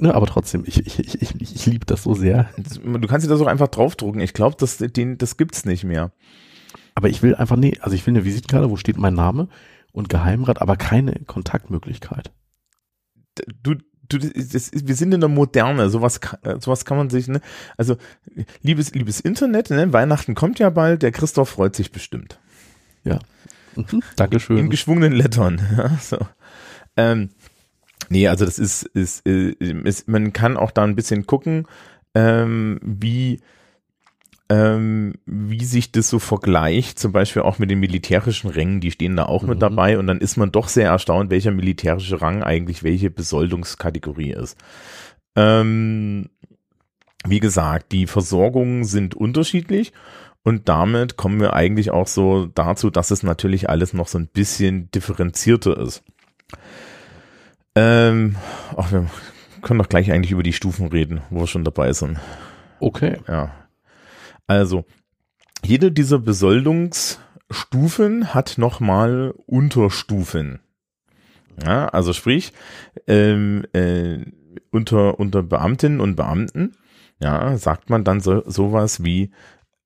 Ne, 0.00 0.14
aber 0.14 0.26
trotzdem, 0.26 0.64
ich, 0.66 0.86
ich, 0.86 0.98
ich, 0.98 1.20
ich, 1.20 1.54
ich 1.54 1.66
liebe 1.66 1.84
das 1.84 2.04
so 2.04 2.14
sehr. 2.14 2.48
Du 2.56 3.06
kannst 3.06 3.26
dir 3.26 3.30
das 3.30 3.40
auch 3.42 3.46
einfach 3.46 3.68
draufdrucken. 3.68 4.22
Ich 4.22 4.32
glaube, 4.32 4.56
das, 4.58 4.78
den, 4.78 5.18
das 5.18 5.36
gibt's 5.36 5.66
nicht 5.66 5.84
mehr. 5.84 6.12
Aber 6.94 7.10
ich 7.10 7.22
will 7.22 7.34
einfach, 7.34 7.56
nee, 7.56 7.76
also 7.82 7.94
ich 7.94 8.06
will 8.06 8.14
eine 8.14 8.24
Visitenkarte, 8.24 8.70
wo 8.70 8.76
steht 8.76 8.96
mein 8.96 9.12
Name 9.12 9.48
und 9.92 10.08
Geheimrat, 10.08 10.62
aber 10.62 10.76
keine 10.76 11.12
Kontaktmöglichkeit. 11.26 12.32
Du, 13.62 13.74
du, 14.08 14.18
das, 14.18 14.70
wir 14.72 14.94
sind 14.94 15.12
in 15.12 15.20
der 15.20 15.28
Moderne, 15.28 15.90
sowas, 15.90 16.18
sowas 16.60 16.86
kann 16.86 16.96
man 16.96 17.10
sich, 17.10 17.28
ne? 17.28 17.42
Also, 17.76 17.96
liebes, 18.62 18.94
liebes 18.94 19.20
Internet, 19.20 19.68
ne? 19.68 19.92
Weihnachten 19.92 20.34
kommt 20.34 20.58
ja 20.58 20.70
bald, 20.70 21.02
der 21.02 21.12
Christoph 21.12 21.50
freut 21.50 21.76
sich 21.76 21.92
bestimmt. 21.92 22.40
Ja. 23.04 23.18
Mhm. 23.76 24.02
Dankeschön. 24.16 24.56
In 24.56 24.70
geschwungenen 24.70 25.12
Lettern, 25.12 25.60
ja, 25.76 25.90
so. 26.00 26.16
Ähm, 26.96 27.30
nee, 28.10 28.28
also 28.28 28.44
das 28.44 28.58
ist, 28.58 28.82
ist, 28.82 29.26
ist, 29.26 30.08
man 30.08 30.32
kann 30.32 30.56
auch 30.56 30.70
da 30.70 30.84
ein 30.84 30.96
bisschen 30.96 31.26
gucken, 31.26 31.66
ähm, 32.14 32.78
wie, 32.82 33.40
ähm, 34.50 35.14
wie 35.26 35.64
sich 35.64 35.92
das 35.92 36.10
so 36.10 36.18
vergleicht, 36.18 36.98
zum 36.98 37.12
Beispiel 37.12 37.42
auch 37.42 37.58
mit 37.58 37.70
den 37.70 37.80
militärischen 37.80 38.50
Rängen, 38.50 38.80
die 38.80 38.90
stehen 38.90 39.16
da 39.16 39.24
auch 39.24 39.42
mhm. 39.42 39.50
mit 39.50 39.62
dabei 39.62 39.98
und 39.98 40.06
dann 40.08 40.18
ist 40.18 40.36
man 40.36 40.52
doch 40.52 40.68
sehr 40.68 40.88
erstaunt, 40.88 41.30
welcher 41.30 41.52
militärische 41.52 42.20
Rang 42.20 42.42
eigentlich 42.42 42.82
welche 42.82 43.10
Besoldungskategorie 43.10 44.32
ist. 44.32 44.58
Ähm, 45.36 46.28
wie 47.24 47.40
gesagt, 47.40 47.92
die 47.92 48.06
Versorgungen 48.06 48.84
sind 48.84 49.14
unterschiedlich 49.14 49.92
und 50.42 50.68
damit 50.68 51.16
kommen 51.16 51.40
wir 51.40 51.52
eigentlich 51.52 51.92
auch 51.92 52.08
so 52.08 52.46
dazu, 52.46 52.90
dass 52.90 53.12
es 53.12 53.22
natürlich 53.22 53.70
alles 53.70 53.92
noch 53.92 54.08
so 54.08 54.18
ein 54.18 54.26
bisschen 54.26 54.90
differenzierter 54.90 55.78
ist. 55.78 56.02
Ähm, 57.74 58.36
ach, 58.76 58.92
wir 58.92 59.06
können 59.62 59.78
doch 59.78 59.88
gleich 59.88 60.12
eigentlich 60.12 60.32
über 60.32 60.42
die 60.42 60.52
Stufen 60.52 60.88
reden, 60.88 61.22
wo 61.30 61.40
wir 61.40 61.46
schon 61.46 61.64
dabei 61.64 61.90
sind. 61.92 62.18
Okay. 62.80 63.18
Ja. 63.28 63.54
Also, 64.46 64.84
jede 65.62 65.92
dieser 65.92 66.18
Besoldungsstufen 66.18 68.34
hat 68.34 68.58
nochmal 68.58 69.32
Unterstufen. 69.46 70.60
Ja, 71.64 71.88
also 71.88 72.12
sprich, 72.12 72.52
ähm, 73.06 73.64
äh, 73.72 74.18
unter, 74.70 75.18
unter 75.20 75.42
Beamtinnen 75.42 76.00
und 76.00 76.16
Beamten, 76.16 76.76
ja, 77.20 77.56
sagt 77.58 77.90
man 77.90 78.02
dann 78.02 78.20
so, 78.20 78.42
sowas 78.48 79.04
wie, 79.04 79.30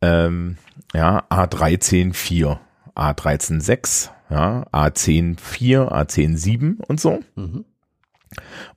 ähm, 0.01 0.57
ja, 0.93 1.25
A134, 1.31 2.59
A136, 2.95 4.11
ja, 4.31 4.67
A104, 4.73 5.91
A107 5.91 6.81
und 6.85 7.01
so. 7.01 7.19
Mhm. 7.35 7.65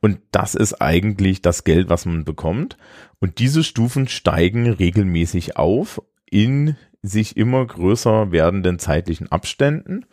Und 0.01 0.19
das 0.31 0.55
ist 0.55 0.81
eigentlich 0.81 1.41
das 1.41 1.63
Geld, 1.63 1.89
was 1.89 2.05
man 2.05 2.25
bekommt. 2.25 2.77
Und 3.19 3.39
diese 3.39 3.63
Stufen 3.63 4.07
steigen 4.07 4.71
regelmäßig 4.71 5.57
auf 5.57 6.01
in 6.29 6.75
sich 7.01 7.37
immer 7.37 7.65
größer 7.65 8.31
werdenden 8.31 8.79
zeitlichen 8.79 9.31
Abständen. 9.31 10.05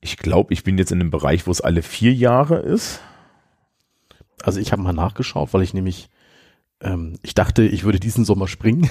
Ich 0.00 0.16
glaube, 0.16 0.52
ich 0.52 0.64
bin 0.64 0.78
jetzt 0.78 0.92
in 0.92 1.00
einem 1.00 1.10
Bereich, 1.10 1.46
wo 1.46 1.50
es 1.50 1.60
alle 1.60 1.82
vier 1.82 2.12
Jahre 2.12 2.58
ist. 2.58 3.00
Also 4.42 4.60
ich 4.60 4.72
habe 4.72 4.82
mal 4.82 4.92
nachgeschaut, 4.92 5.52
weil 5.52 5.62
ich 5.62 5.74
nämlich, 5.74 6.08
ähm, 6.80 7.18
ich 7.22 7.34
dachte, 7.34 7.62
ich 7.62 7.84
würde 7.84 7.98
diesen 7.98 8.24
Sommer 8.24 8.48
springen. 8.48 8.88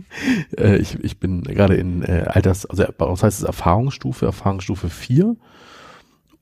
äh, 0.56 0.76
ich, 0.76 1.02
ich 1.02 1.18
bin 1.18 1.42
gerade 1.42 1.74
in 1.74 2.02
äh, 2.02 2.26
Alters, 2.28 2.66
also 2.66 2.84
bei 2.96 3.06
uns 3.06 3.22
heißt 3.22 3.40
es 3.40 3.44
Erfahrungsstufe, 3.44 4.26
Erfahrungsstufe 4.26 4.88
4. 4.88 5.36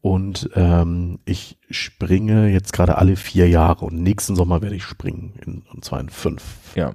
Und 0.03 0.49
ähm, 0.55 1.19
ich 1.27 1.59
springe 1.69 2.49
jetzt 2.49 2.73
gerade 2.73 2.97
alle 2.97 3.17
vier 3.17 3.49
Jahre 3.49 3.85
und 3.85 4.03
nächsten 4.03 4.35
Sommer 4.35 4.63
werde 4.63 4.77
ich 4.77 4.85
springen, 4.85 5.35
in, 5.45 5.63
und 5.73 5.85
zwar 5.85 6.01
in 6.01 6.09
fünf. 6.09 6.43
Ja. 6.75 6.95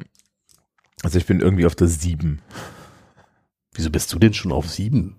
Also 1.03 1.19
ich 1.19 1.27
bin 1.27 1.39
irgendwie 1.39 1.67
auf 1.67 1.75
der 1.75 1.87
sieben. 1.87 2.41
Wieso 3.73 3.91
bist 3.91 4.11
du 4.11 4.17
denn 4.17 4.33
schon 4.33 4.51
auf 4.51 4.69
sieben? 4.69 5.17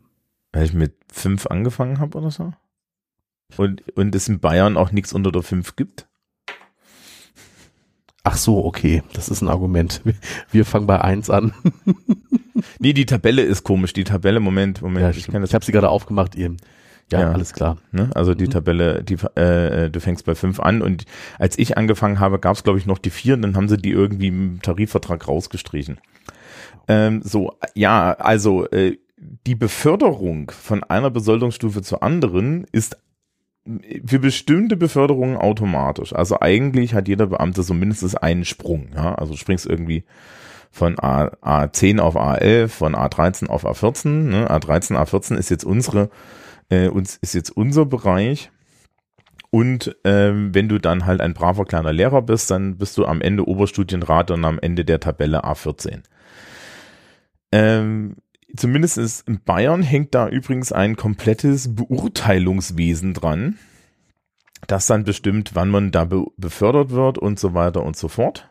Weil 0.53 0.65
ich 0.65 0.73
mit 0.73 0.95
fünf 1.13 1.47
angefangen 1.47 2.01
habe 2.01 2.19
oder 2.19 2.31
so. 2.31 2.53
Und, 3.57 3.89
und 3.97 4.15
es 4.15 4.29
in 4.29 4.41
Bayern 4.41 4.77
auch 4.77 4.91
nichts 4.91 5.13
unter 5.13 5.31
der 5.31 5.43
fünf 5.43 5.77
gibt. 5.77 6.09
Ach 8.25 8.37
so, 8.37 8.65
okay, 8.65 9.05
das 9.13 9.29
ist 9.29 9.43
ein 9.43 9.49
Argument. 9.49 10.03
Wir 10.51 10.65
fangen 10.65 10.89
bei 10.89 11.01
eins 11.01 11.31
an. 11.31 11.55
nee, 12.81 12.93
die 12.93 13.07
Tabelle 13.07 13.43
ist 13.43 13.63
komisch. 13.63 13.93
Die 13.93 14.03
Tabelle, 14.03 14.41
Moment, 14.41 14.83
Moment. 14.83 15.03
Ja, 15.03 15.11
ich 15.11 15.29
ich 15.29 15.55
habe 15.55 15.65
sie 15.65 15.71
gerade 15.71 15.89
aufgemacht 15.89 16.35
eben. 16.35 16.57
Ja, 17.13 17.21
ja, 17.21 17.33
alles 17.33 17.53
klar. 17.53 17.79
Ne? 17.93 18.11
Also 18.15 18.35
die 18.35 18.47
mhm. 18.47 18.51
Tabelle, 18.51 19.05
die 19.05 19.15
äh, 19.39 19.91
du 19.91 20.01
fängst 20.01 20.27
bei 20.27 20.35
fünf 20.35 20.59
an 20.59 20.83
und 20.83 21.05
als 21.39 21.59
ich 21.59 21.79
angefangen 21.79 22.19
habe, 22.19 22.39
gab 22.39 22.57
es 22.57 22.65
glaube 22.65 22.79
ich 22.79 22.87
noch 22.87 22.99
die 22.99 23.11
vier 23.11 23.35
und 23.35 23.43
dann 23.43 23.57
haben 23.57 23.69
sie 23.69 23.77
die 23.77 23.93
irgendwie 23.93 24.29
im 24.29 24.61
Tarifvertrag 24.61 25.29
rausgestrichen. 25.29 25.99
Ähm, 26.89 27.23
so, 27.23 27.53
ja, 27.75 28.13
also 28.15 28.69
äh, 28.71 28.99
die 29.47 29.55
Beförderung 29.55 30.51
von 30.51 30.85
einer 30.85 31.11
Besoldungsstufe 31.11 31.83
zur 31.83 32.03
anderen 32.03 32.67
ist 32.73 32.97
für 34.05 34.21
bestimmte 34.21 34.77
Beförderungen 34.77 35.37
automatisch. 35.37 36.15
Also 36.15 36.41
eigentlich 36.41 36.95
hat 36.95 37.09
jeder 37.09 37.27
Beamte 37.27 37.63
so 37.63 37.75
mindestens 37.75 38.15
einen 38.15 38.45
Sprung. 38.45 38.91
Ja? 38.95 39.17
Also 39.17 39.33
du 39.33 39.39
springst 39.39 39.67
irgendwie 39.67 40.05
von 40.71 40.99
A, 41.01 41.33
A10 41.43 41.99
auf 41.99 42.17
A11, 42.17 42.69
von 42.69 42.95
A13 42.95 43.49
auf 43.49 43.67
A14. 43.67 44.09
Ne? 44.09 44.49
A13, 44.51 44.95
A14 44.95 45.37
ist 45.37 45.51
jetzt 45.51 45.65
unsere, 45.65 46.11
äh, 46.69 46.89
uns 46.89 47.17
ist 47.17 47.35
jetzt 47.35 47.51
unser 47.51 47.87
Bereich. 47.87 48.51
Und 49.51 49.97
ähm, 50.05 50.55
wenn 50.55 50.69
du 50.69 50.79
dann 50.79 51.07
halt 51.07 51.21
ein 51.21 51.35
braver 51.35 51.65
kleiner 51.65 51.93
Lehrer 51.93 52.23
bist, 52.23 52.51
dann 52.51 52.77
bist 52.77 52.99
du 52.99 53.07
am 53.07 53.21
Ende 53.21 53.47
Oberstudienrat 53.49 54.31
und 54.31 54.45
am 54.45 54.59
Ende 54.59 54.85
der 54.85 55.01
Tabelle 55.01 55.45
A14. 55.45 56.03
Ähm, 57.53 58.17
zumindest 58.55 59.27
in 59.27 59.41
Bayern 59.43 59.83
hängt 59.83 60.15
da 60.15 60.29
übrigens 60.29 60.73
ein 60.73 60.97
komplettes 60.97 61.75
Beurteilungswesen 61.75 63.15
dran, 63.15 63.59
das 64.67 64.87
dann 64.87 65.05
bestimmt, 65.05 65.55
wann 65.55 65.71
man 65.71 65.93
da 65.93 66.05
be 66.05 66.27
befördert 66.37 66.91
wird 66.91 67.19
und 67.19 67.39
so 67.39 67.55
weiter 67.55 67.83
und 67.83 67.97
so 67.97 68.09
fort. 68.09 68.51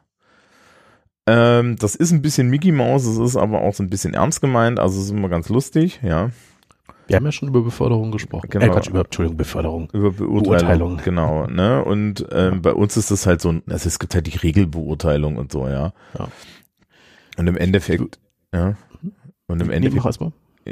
Ähm, 1.28 1.75
das 1.78 1.95
ist 1.95 2.12
ein 2.12 2.21
bisschen 2.21 2.49
Mickey 2.49 2.71
Mouse, 2.71 3.06
es 3.06 3.17
ist 3.17 3.36
aber 3.36 3.62
auch 3.62 3.73
so 3.73 3.84
ein 3.84 3.89
bisschen 3.89 4.13
ernst 4.13 4.41
gemeint, 4.41 4.80
also 4.80 4.99
es 4.99 5.06
ist 5.06 5.12
immer 5.12 5.30
ganz 5.30 5.49
lustig, 5.49 5.99
ja. 6.04 6.30
Wir 7.08 7.18
haben 7.18 7.26
ja 7.26 7.32
schon 7.32 7.50
über 7.50 7.62
Beförderung 7.62 8.12
gesprochen. 8.12 8.48
Genau. 8.50 8.65
Äh, 8.65 8.70
Quatsch, 8.70 8.89
über, 8.89 9.02
Entschuldigung, 9.02 9.38
Beförderung. 9.38 9.89
Über 9.94 10.12
Beurteilung. 10.12 10.44
Beurteilung. 10.44 11.02
Genau, 11.04 11.48
ne? 11.48 11.84
Und 11.84 12.26
ähm, 12.32 12.62
bei 12.62 12.74
uns 12.74 12.98
ist 12.98 13.12
das 13.12 13.26
halt 13.28 13.41
so, 13.41 13.50
also 13.68 13.88
es 13.88 14.00
gibt 14.00 14.15
halt 14.15 14.28
die 14.28 14.38
Regelbeurteilung 14.38 15.38
und 15.38 15.52
so, 15.52 15.68
ja. 15.68 15.94
ja. 16.18 16.28
Und 17.38 17.48
im 17.48 17.58
Endeffekt, 17.58 18.20
ja. 18.54 18.76
Und 19.48 19.62
im 19.62 19.70
Endeffekt, 19.70 20.20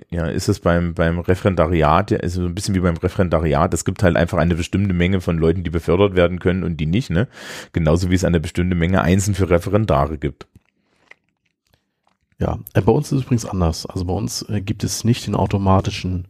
ja, 0.10 0.26
ist 0.26 0.50
es 0.50 0.60
beim, 0.60 0.96
beim 0.96 1.20
Referendariat, 1.20 2.10
ja, 2.10 2.18
ist 2.18 2.34
so 2.34 2.46
ein 2.46 2.56
bisschen 2.56 2.74
wie 2.74 2.80
beim 2.80 2.98
Referendariat. 2.98 3.74
Es 3.76 3.86
gibt 3.86 4.02
halt 4.02 4.16
einfach 4.16 4.40
eine 4.40 4.56
bestimmte 4.56 4.94
Menge 4.94 5.22
von 5.22 5.38
Leuten, 5.38 5.64
die 5.64 5.70
befördert 5.70 6.16
werden 6.16 6.40
können 6.40 6.64
und 6.64 6.78
die 6.78 6.88
nicht, 6.88 7.12
ne? 7.12 7.28
Genauso 7.74 8.10
wie 8.10 8.16
es 8.16 8.24
eine 8.24 8.40
bestimmte 8.40 8.76
Menge 8.76 9.02
Einsen 9.04 9.36
für 9.36 9.50
Referendare 9.52 10.18
gibt. 10.18 10.48
Ja, 12.44 12.60
äh, 12.74 12.82
bei 12.82 12.92
uns 12.92 13.08
ist 13.08 13.20
es 13.20 13.24
übrigens 13.24 13.46
anders. 13.46 13.86
Also 13.86 14.04
bei 14.04 14.14
uns 14.14 14.42
äh, 14.50 14.60
gibt 14.60 14.84
es 14.84 15.06
nicht 15.06 15.26
den 15.26 15.36
automatischen, 15.36 16.28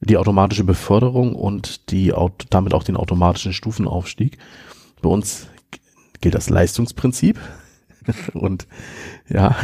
die 0.00 0.16
automatische 0.16 0.62
Beförderung 0.62 1.34
und 1.34 1.90
die 1.90 2.14
damit 2.50 2.72
auch 2.72 2.84
den 2.84 2.96
automatischen 2.96 3.52
Stufenaufstieg. 3.52 4.38
Bei 5.02 5.08
uns 5.08 5.48
gilt 6.20 6.36
das 6.36 6.50
Leistungsprinzip. 6.50 7.40
und 8.32 8.68
ja, 9.28 9.56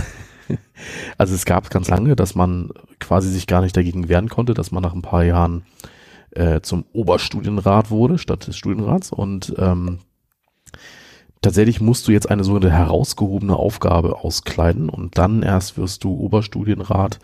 also 1.19 1.37
es 1.37 1.45
gab 1.45 1.71
ganz 1.71 1.89
lange, 1.89 2.17
dass 2.17 2.35
man 2.35 2.71
quasi 2.99 3.31
sich 3.31 3.47
gar 3.47 3.63
nicht 3.63 3.77
dagegen 3.77 4.09
wehren 4.09 4.29
konnte, 4.29 4.55
dass 4.55 4.73
man 4.73 4.83
nach 4.83 4.93
ein 4.93 5.03
paar 5.03 5.23
Jahren 5.23 5.67
äh, 6.33 6.63
zum 6.63 6.85
Oberstudienrat 6.95 7.93
wurde 7.93 8.19
statt 8.19 8.49
des 8.49 8.57
Studienrats 8.57 9.13
und 9.13 9.55
ähm, 9.57 10.01
tatsächlich 11.47 11.81
musst 11.81 12.09
du 12.09 12.13
jetzt 12.13 12.29
eine 12.29 12.43
sogenannte 12.43 12.77
herausgehobene 12.77 13.55
Aufgabe 13.55 14.17
auskleiden 14.17 14.89
und 14.89 15.17
dann 15.17 15.45
erst 15.45 15.79
wirst 15.79 16.03
du 16.03 16.13
Oberstudienrat 16.13 17.21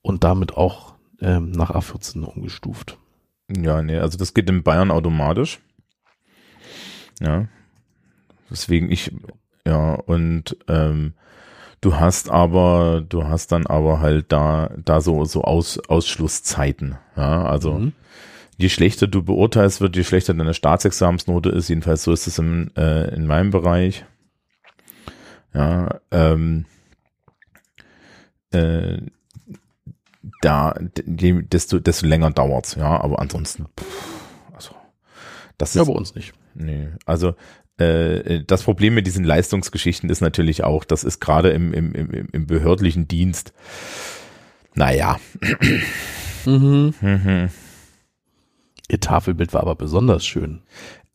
und 0.00 0.24
damit 0.24 0.56
auch 0.56 0.94
ähm, 1.20 1.52
nach 1.52 1.70
A14 1.70 2.24
umgestuft. 2.24 2.98
Ja, 3.48 3.80
nee, 3.80 3.98
also 3.98 4.18
das 4.18 4.34
geht 4.34 4.50
in 4.50 4.64
Bayern 4.64 4.90
automatisch. 4.90 5.60
Ja. 7.20 7.46
Deswegen 8.50 8.90
ich, 8.90 9.14
ja, 9.64 9.94
und 9.94 10.56
ähm, 10.66 11.14
Du 11.80 11.96
hast 11.96 12.30
aber, 12.30 13.04
du 13.08 13.26
hast 13.26 13.50
dann 13.50 13.66
aber 13.66 13.98
halt 13.98 14.30
da, 14.30 14.70
da 14.76 15.00
so, 15.00 15.24
so 15.24 15.42
Aus, 15.42 15.80
Ausschlusszeiten. 15.88 16.96
Ja, 17.16 17.44
also 17.44 17.72
mhm. 17.72 17.92
Je 18.62 18.68
schlechter 18.68 19.08
du 19.08 19.22
beurteilst 19.22 19.80
wird, 19.80 19.96
je 19.96 20.04
schlechter 20.04 20.32
deine 20.32 20.54
Staatsexamensnote 20.54 21.50
ist. 21.50 21.68
Jedenfalls 21.68 22.04
so 22.04 22.12
ist 22.12 22.26
es 22.26 22.38
im, 22.38 22.70
äh, 22.76 23.14
in 23.14 23.26
meinem 23.26 23.50
Bereich. 23.50 24.06
Ja, 25.52 26.00
ähm, 26.10 26.64
äh, 28.52 28.98
da, 30.40 30.74
desto, 30.78 31.78
desto 31.78 32.06
länger 32.06 32.30
dauert's, 32.30 32.76
ja, 32.76 33.00
aber 33.00 33.18
ansonsten, 33.18 33.66
pff, 33.78 34.54
also, 34.54 34.74
das 35.58 35.70
ist. 35.70 35.74
Ja, 35.74 35.84
bei 35.84 35.92
uns 35.92 36.14
nicht. 36.14 36.32
Nee, 36.54 36.88
also 37.04 37.34
äh, 37.76 38.44
das 38.46 38.62
Problem 38.62 38.94
mit 38.94 39.06
diesen 39.06 39.24
Leistungsgeschichten 39.24 40.08
ist 40.08 40.20
natürlich 40.20 40.64
auch, 40.64 40.84
das 40.84 41.04
ist 41.04 41.20
gerade 41.20 41.50
im, 41.50 41.74
im, 41.74 41.94
im, 41.94 42.28
im 42.32 42.46
behördlichen 42.46 43.08
Dienst, 43.08 43.52
naja. 44.74 45.18
Mhm. 46.44 46.94
mhm. 47.00 47.50
Ihr 48.92 49.00
Tafelbild 49.00 49.54
war 49.54 49.62
aber 49.62 49.74
besonders 49.74 50.22
schön. 50.22 50.60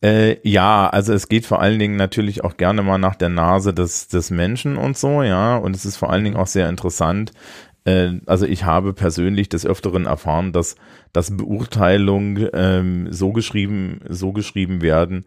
Äh, 0.02 0.36
ja, 0.42 0.88
also 0.88 1.12
es 1.12 1.28
geht 1.28 1.46
vor 1.46 1.60
allen 1.60 1.78
Dingen 1.78 1.94
natürlich 1.94 2.42
auch 2.42 2.56
gerne 2.56 2.82
mal 2.82 2.98
nach 2.98 3.14
der 3.14 3.28
Nase 3.28 3.72
des, 3.72 4.08
des 4.08 4.32
Menschen 4.32 4.76
und 4.76 4.98
so, 4.98 5.22
ja. 5.22 5.56
Und 5.56 5.76
es 5.76 5.84
ist 5.84 5.96
vor 5.96 6.10
allen 6.10 6.24
Dingen 6.24 6.36
auch 6.36 6.48
sehr 6.48 6.68
interessant. 6.68 7.30
Äh, 7.84 8.14
also 8.26 8.46
ich 8.46 8.64
habe 8.64 8.94
persönlich 8.94 9.48
des 9.48 9.64
Öfteren 9.64 10.06
erfahren, 10.06 10.52
dass, 10.52 10.74
dass 11.12 11.36
Beurteilungen 11.36 12.48
ähm, 12.52 13.12
so 13.12 13.32
geschrieben, 13.32 14.00
so 14.08 14.32
geschrieben 14.32 14.82
werden, 14.82 15.24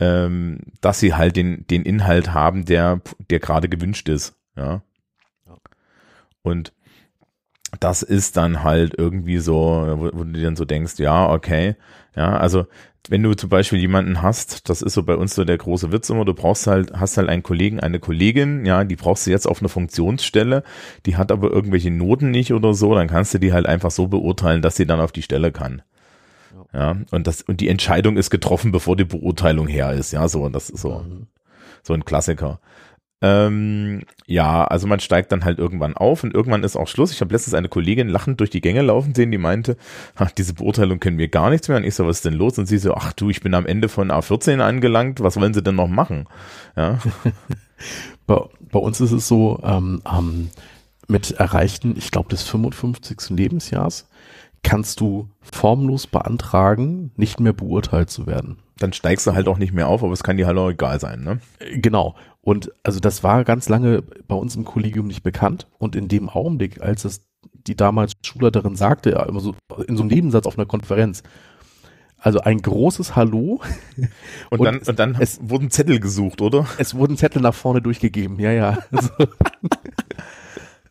ähm, 0.00 0.60
dass 0.80 0.98
sie 0.98 1.12
halt 1.12 1.36
den, 1.36 1.66
den 1.66 1.82
Inhalt 1.82 2.32
haben, 2.32 2.64
der, 2.64 3.02
der 3.28 3.38
gerade 3.38 3.68
gewünscht 3.68 4.08
ist. 4.08 4.34
Ja. 4.56 4.80
Und 6.40 6.72
das 7.80 8.02
ist 8.02 8.36
dann 8.36 8.62
halt 8.62 8.94
irgendwie 8.96 9.38
so, 9.38 9.54
wo, 9.96 10.10
wo, 10.12 10.24
du 10.24 10.32
dir 10.32 10.44
dann 10.44 10.56
so 10.56 10.64
denkst, 10.64 10.98
ja, 10.98 11.30
okay, 11.30 11.76
ja, 12.14 12.36
also 12.36 12.66
wenn 13.08 13.22
du 13.22 13.34
zum 13.34 13.48
Beispiel 13.48 13.80
jemanden 13.80 14.22
hast, 14.22 14.68
das 14.68 14.80
ist 14.80 14.94
so 14.94 15.02
bei 15.02 15.16
uns 15.16 15.34
so 15.34 15.44
der 15.44 15.58
große 15.58 15.90
Witz 15.90 16.08
immer, 16.10 16.24
du 16.24 16.34
brauchst 16.34 16.68
halt, 16.68 16.92
hast 16.92 17.16
halt 17.16 17.28
einen 17.28 17.42
Kollegen, 17.42 17.80
eine 17.80 17.98
Kollegin, 17.98 18.64
ja, 18.64 18.84
die 18.84 18.94
brauchst 18.94 19.26
du 19.26 19.30
jetzt 19.30 19.46
auf 19.46 19.60
einer 19.60 19.68
Funktionsstelle, 19.68 20.62
die 21.06 21.16
hat 21.16 21.32
aber 21.32 21.50
irgendwelche 21.50 21.90
Noten 21.90 22.30
nicht 22.30 22.52
oder 22.52 22.74
so, 22.74 22.94
dann 22.94 23.08
kannst 23.08 23.34
du 23.34 23.38
die 23.38 23.52
halt 23.52 23.66
einfach 23.66 23.90
so 23.90 24.06
beurteilen, 24.06 24.62
dass 24.62 24.76
sie 24.76 24.86
dann 24.86 25.00
auf 25.00 25.10
die 25.10 25.22
Stelle 25.22 25.50
kann. 25.50 25.82
Ja, 26.72 26.96
und 27.10 27.26
das, 27.26 27.42
und 27.42 27.60
die 27.60 27.68
Entscheidung 27.68 28.16
ist 28.16 28.30
getroffen, 28.30 28.72
bevor 28.72 28.96
die 28.96 29.04
Beurteilung 29.04 29.66
her 29.66 29.92
ist. 29.92 30.12
Ja, 30.12 30.28
so, 30.28 30.44
und 30.44 30.54
das 30.54 30.70
ist 30.70 30.80
so, 30.80 31.00
mhm. 31.00 31.26
so 31.82 31.92
ein 31.92 32.04
Klassiker. 32.04 32.60
Ähm, 33.24 34.02
ja, 34.26 34.64
also 34.64 34.88
man 34.88 34.98
steigt 34.98 35.30
dann 35.30 35.44
halt 35.44 35.60
irgendwann 35.60 35.96
auf 35.96 36.24
und 36.24 36.34
irgendwann 36.34 36.64
ist 36.64 36.76
auch 36.76 36.88
Schluss. 36.88 37.12
Ich 37.12 37.20
habe 37.20 37.32
letztens 37.32 37.54
eine 37.54 37.68
Kollegin 37.68 38.08
lachend 38.08 38.40
durch 38.40 38.50
die 38.50 38.60
Gänge 38.60 38.82
laufen 38.82 39.14
sehen, 39.14 39.30
die 39.30 39.38
meinte, 39.38 39.76
ach, 40.16 40.32
diese 40.32 40.54
Beurteilung 40.54 40.98
können 40.98 41.18
wir 41.18 41.28
gar 41.28 41.48
nichts 41.48 41.68
mehr. 41.68 41.76
Und 41.76 41.84
ich 41.84 41.94
so, 41.94 42.04
was 42.04 42.16
ist 42.16 42.24
denn 42.24 42.34
los? 42.34 42.58
Und 42.58 42.66
sie 42.66 42.78
so, 42.78 42.94
ach 42.94 43.12
du, 43.12 43.30
ich 43.30 43.40
bin 43.40 43.54
am 43.54 43.64
Ende 43.64 43.88
von 43.88 44.10
A14 44.10 44.58
angelangt, 44.58 45.20
was 45.20 45.36
wollen 45.36 45.54
sie 45.54 45.62
denn 45.62 45.76
noch 45.76 45.88
machen? 45.88 46.26
Ja. 46.76 46.98
bei, 48.26 48.40
bei, 48.72 48.78
uns 48.80 49.00
ist 49.00 49.12
es 49.12 49.28
so, 49.28 49.60
ähm, 49.62 50.02
ähm, 50.10 50.50
mit 51.06 51.30
erreichten, 51.30 51.94
ich 51.96 52.10
glaube, 52.10 52.28
des 52.28 52.42
55. 52.42 53.30
Lebensjahrs 53.30 54.08
kannst 54.64 55.00
du 55.00 55.28
formlos 55.40 56.08
beantragen, 56.08 57.12
nicht 57.16 57.38
mehr 57.38 57.52
beurteilt 57.52 58.10
zu 58.10 58.26
werden. 58.26 58.58
Dann 58.82 58.92
steigst 58.92 59.26
du 59.26 59.34
halt 59.34 59.48
auch 59.48 59.58
nicht 59.58 59.72
mehr 59.72 59.88
auf, 59.88 60.02
aber 60.02 60.12
es 60.12 60.22
kann 60.22 60.36
dir 60.36 60.46
halt 60.46 60.58
auch 60.58 60.70
egal 60.70 61.00
sein, 61.00 61.22
ne? 61.22 61.40
Genau. 61.74 62.14
Und 62.40 62.72
also 62.82 62.98
das 62.98 63.22
war 63.22 63.44
ganz 63.44 63.68
lange 63.68 64.02
bei 64.02 64.34
uns 64.34 64.56
im 64.56 64.64
Kollegium 64.64 65.06
nicht 65.06 65.22
bekannt. 65.22 65.68
Und 65.78 65.94
in 65.94 66.08
dem 66.08 66.28
Augenblick, 66.28 66.82
als 66.82 67.04
es 67.04 67.22
die 67.66 67.76
damals 67.76 68.12
Schulleiterin 68.24 68.74
sagte, 68.74 69.10
immer 69.28 69.40
so 69.40 69.54
in 69.86 69.96
so 69.96 70.02
einem 70.02 70.10
Nebensatz 70.10 70.46
auf 70.46 70.58
einer 70.58 70.66
Konferenz, 70.66 71.22
also 72.18 72.40
ein 72.40 72.58
großes 72.58 73.16
Hallo. 73.16 73.60
Und, 74.50 74.50
und 74.60 74.64
dann, 74.64 74.78
und 74.78 74.98
dann 74.98 75.16
es, 75.18 75.38
wurden 75.42 75.70
Zettel 75.70 76.00
gesucht, 76.00 76.40
oder? 76.40 76.66
Es 76.78 76.94
wurden 76.94 77.16
Zettel 77.16 77.42
nach 77.42 77.54
vorne 77.54 77.82
durchgegeben, 77.82 78.38
ja, 78.38 78.52
ja. 78.52 78.78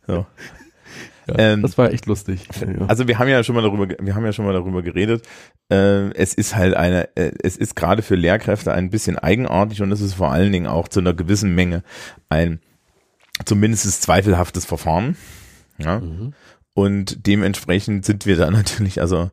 so. 0.06 0.26
Ja, 1.26 1.34
ähm, 1.38 1.62
das 1.62 1.78
war 1.78 1.92
echt 1.92 2.06
lustig. 2.06 2.48
Also 2.88 3.06
wir 3.06 3.18
haben 3.18 3.28
ja 3.28 3.44
schon 3.44 3.54
mal 3.54 3.62
darüber, 3.62 3.86
wir 4.00 4.14
haben 4.14 4.24
ja 4.24 4.32
schon 4.32 4.44
mal 4.44 4.52
darüber 4.52 4.82
geredet. 4.82 5.26
Äh, 5.70 6.10
es 6.14 6.34
ist 6.34 6.56
halt 6.56 6.74
eine, 6.74 7.14
äh, 7.16 7.32
es 7.42 7.56
ist 7.56 7.76
gerade 7.76 8.02
für 8.02 8.16
Lehrkräfte 8.16 8.72
ein 8.72 8.90
bisschen 8.90 9.18
eigenartig 9.18 9.82
und 9.82 9.92
es 9.92 10.00
ist 10.00 10.14
vor 10.14 10.32
allen 10.32 10.52
Dingen 10.52 10.66
auch 10.66 10.88
zu 10.88 11.00
einer 11.00 11.14
gewissen 11.14 11.54
Menge 11.54 11.84
ein 12.28 12.60
zumindest 13.44 14.02
zweifelhaftes 14.02 14.64
Verfahren. 14.64 15.16
Ja. 15.78 16.00
Mhm. 16.00 16.34
Und 16.74 17.26
dementsprechend 17.26 18.04
sind 18.04 18.26
wir 18.26 18.36
da 18.36 18.50
natürlich, 18.50 19.00
also 19.00 19.30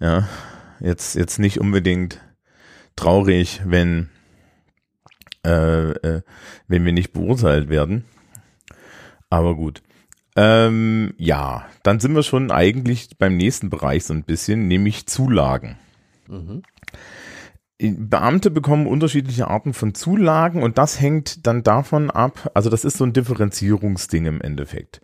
ja, 0.00 0.28
jetzt 0.80 1.14
jetzt 1.14 1.38
nicht 1.38 1.60
unbedingt 1.60 2.20
traurig, 2.96 3.60
wenn 3.64 4.08
äh, 5.44 5.90
äh, 5.90 6.22
wenn 6.68 6.84
wir 6.84 6.92
nicht 6.92 7.12
beurteilt 7.12 7.68
werden. 7.68 8.04
Aber 9.30 9.54
gut. 9.54 9.82
Ähm, 10.40 11.14
ja, 11.18 11.66
dann 11.82 11.98
sind 11.98 12.14
wir 12.14 12.22
schon 12.22 12.52
eigentlich 12.52 13.18
beim 13.18 13.36
nächsten 13.36 13.70
Bereich 13.70 14.04
so 14.04 14.14
ein 14.14 14.22
bisschen, 14.22 14.68
nämlich 14.68 15.06
Zulagen. 15.06 15.78
Mhm. 16.28 16.62
Beamte 17.80 18.52
bekommen 18.52 18.86
unterschiedliche 18.86 19.48
Arten 19.48 19.72
von 19.72 19.94
Zulagen 19.94 20.62
und 20.62 20.78
das 20.78 21.00
hängt 21.00 21.44
dann 21.46 21.64
davon 21.64 22.10
ab, 22.10 22.52
also 22.54 22.70
das 22.70 22.84
ist 22.84 22.98
so 22.98 23.04
ein 23.04 23.12
Differenzierungsding 23.12 24.26
im 24.26 24.40
Endeffekt. 24.40 25.00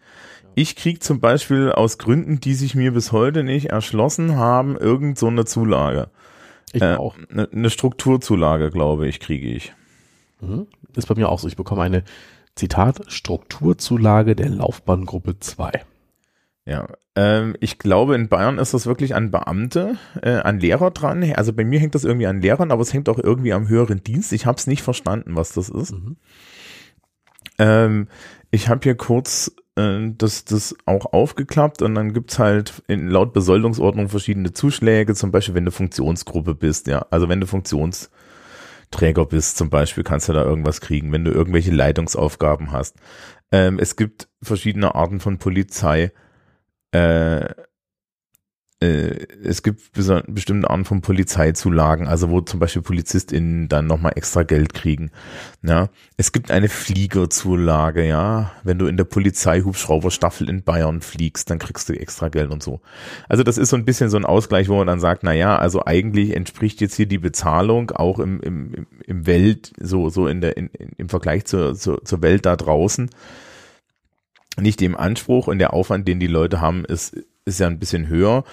Ich 0.54 0.76
krieg 0.76 1.02
zum 1.02 1.18
Beispiel 1.18 1.72
aus 1.72 1.98
Gründen, 1.98 2.38
die 2.38 2.54
sich 2.54 2.76
mir 2.76 2.92
bis 2.92 3.10
heute 3.10 3.42
nicht 3.42 3.70
erschlossen 3.70 4.36
haben, 4.36 4.76
irgend 4.76 5.18
so 5.18 5.26
eine 5.26 5.44
Zulage. 5.44 6.10
Ich 6.72 6.82
äh, 6.82 6.94
auch. 6.94 7.16
Eine, 7.28 7.48
eine 7.50 7.70
Strukturzulage, 7.70 8.70
glaube 8.70 9.08
ich, 9.08 9.18
kriege 9.18 9.48
ich. 9.48 9.72
Mhm. 10.40 10.68
Ist 10.94 11.08
bei 11.08 11.16
mir 11.16 11.28
auch 11.28 11.40
so. 11.40 11.48
Ich 11.48 11.56
bekomme 11.56 11.82
eine 11.82 12.04
Zitat, 12.54 13.02
Strukturzulage 13.08 14.36
der 14.36 14.48
Laufbahngruppe 14.48 15.38
2. 15.40 15.72
Ja, 16.66 16.86
ähm, 17.14 17.56
ich 17.60 17.78
glaube, 17.78 18.14
in 18.14 18.28
Bayern 18.28 18.58
ist 18.58 18.72
das 18.72 18.86
wirklich 18.86 19.14
an 19.14 19.30
Beamte, 19.30 19.98
äh, 20.22 20.36
an 20.36 20.60
Lehrer 20.60 20.90
dran. 20.90 21.22
Also 21.34 21.52
bei 21.52 21.64
mir 21.64 21.78
hängt 21.78 21.94
das 21.94 22.04
irgendwie 22.04 22.26
an 22.26 22.40
Lehrern, 22.40 22.70
aber 22.70 22.80
es 22.80 22.94
hängt 22.94 23.08
auch 23.08 23.18
irgendwie 23.18 23.52
am 23.52 23.68
höheren 23.68 24.02
Dienst. 24.02 24.32
Ich 24.32 24.46
habe 24.46 24.56
es 24.56 24.66
nicht 24.66 24.82
verstanden, 24.82 25.36
was 25.36 25.52
das 25.52 25.68
ist. 25.68 25.92
Mhm. 25.92 26.16
Ähm, 27.58 28.08
ich 28.50 28.68
habe 28.68 28.80
hier 28.82 28.94
kurz 28.94 29.54
äh, 29.76 30.10
das, 30.16 30.44
das 30.44 30.74
auch 30.86 31.12
aufgeklappt 31.12 31.82
und 31.82 31.94
dann 31.94 32.14
gibt's 32.14 32.38
halt 32.38 32.82
in, 32.88 33.08
laut 33.08 33.32
Besoldungsordnung 33.32 34.08
verschiedene 34.08 34.52
Zuschläge, 34.52 35.14
zum 35.14 35.32
Beispiel 35.32 35.54
wenn 35.54 35.66
du 35.66 35.70
Funktionsgruppe 35.70 36.54
bist, 36.54 36.86
ja. 36.86 37.06
Also 37.10 37.28
wenn 37.28 37.40
du 37.40 37.46
Funktions 37.46 38.10
Träger 38.94 39.26
bist 39.26 39.56
zum 39.56 39.70
Beispiel, 39.70 40.04
kannst 40.04 40.28
du 40.28 40.32
da 40.32 40.44
irgendwas 40.44 40.80
kriegen, 40.80 41.12
wenn 41.12 41.24
du 41.24 41.32
irgendwelche 41.32 41.72
Leitungsaufgaben 41.72 42.70
hast. 42.70 42.96
Ähm, 43.50 43.78
es 43.80 43.96
gibt 43.96 44.28
verschiedene 44.40 44.94
Arten 44.94 45.20
von 45.20 45.38
Polizei. 45.38 46.12
Äh, 46.92 47.54
es 49.44 49.62
gibt 49.62 49.92
bestimmte 49.92 50.70
Arten 50.70 50.84
von 50.84 51.00
Polizeizulagen, 51.00 52.06
also 52.06 52.30
wo 52.30 52.40
zum 52.40 52.60
Beispiel 52.60 52.82
PolizistInnen 52.82 53.68
dann 53.68 53.86
nochmal 53.86 54.12
extra 54.16 54.42
Geld 54.42 54.74
kriegen. 54.74 55.10
Ja, 55.62 55.88
es 56.16 56.32
gibt 56.32 56.50
eine 56.50 56.68
Fliegerzulage, 56.68 58.06
ja. 58.06 58.52
Wenn 58.62 58.78
du 58.78 58.86
in 58.86 58.96
der 58.96 59.04
Polizeihubschrauberstaffel 59.04 60.48
in 60.48 60.62
Bayern 60.62 61.00
fliegst, 61.00 61.50
dann 61.50 61.58
kriegst 61.58 61.88
du 61.88 61.92
extra 61.92 62.28
Geld 62.28 62.50
und 62.50 62.62
so. 62.62 62.80
Also 63.28 63.42
das 63.42 63.58
ist 63.58 63.70
so 63.70 63.76
ein 63.76 63.84
bisschen 63.84 64.10
so 64.10 64.16
ein 64.16 64.24
Ausgleich, 64.24 64.68
wo 64.68 64.76
man 64.76 64.86
dann 64.86 65.00
sagt, 65.00 65.22
na 65.22 65.32
ja, 65.32 65.56
also 65.56 65.84
eigentlich 65.84 66.34
entspricht 66.34 66.80
jetzt 66.80 66.94
hier 66.94 67.06
die 67.06 67.18
Bezahlung 67.18 67.90
auch 67.90 68.18
im, 68.18 68.40
im, 68.40 68.86
im 69.06 69.26
Welt, 69.26 69.72
so, 69.80 70.08
so 70.10 70.26
in 70.26 70.40
der, 70.40 70.56
in, 70.56 70.70
im 70.96 71.08
Vergleich 71.08 71.44
zur, 71.44 71.74
zur, 71.74 72.04
zur 72.04 72.22
Welt 72.22 72.46
da 72.46 72.56
draußen 72.56 73.10
nicht 74.60 74.80
dem 74.80 74.96
Anspruch 74.96 75.46
und 75.46 75.58
der 75.58 75.72
Aufwand, 75.72 76.06
den 76.06 76.20
die 76.20 76.26
Leute 76.26 76.60
haben, 76.60 76.84
ist, 76.84 77.16
ist 77.44 77.60
ja 77.60 77.66
ein 77.66 77.78
bisschen 77.78 78.08
höher. 78.08 78.44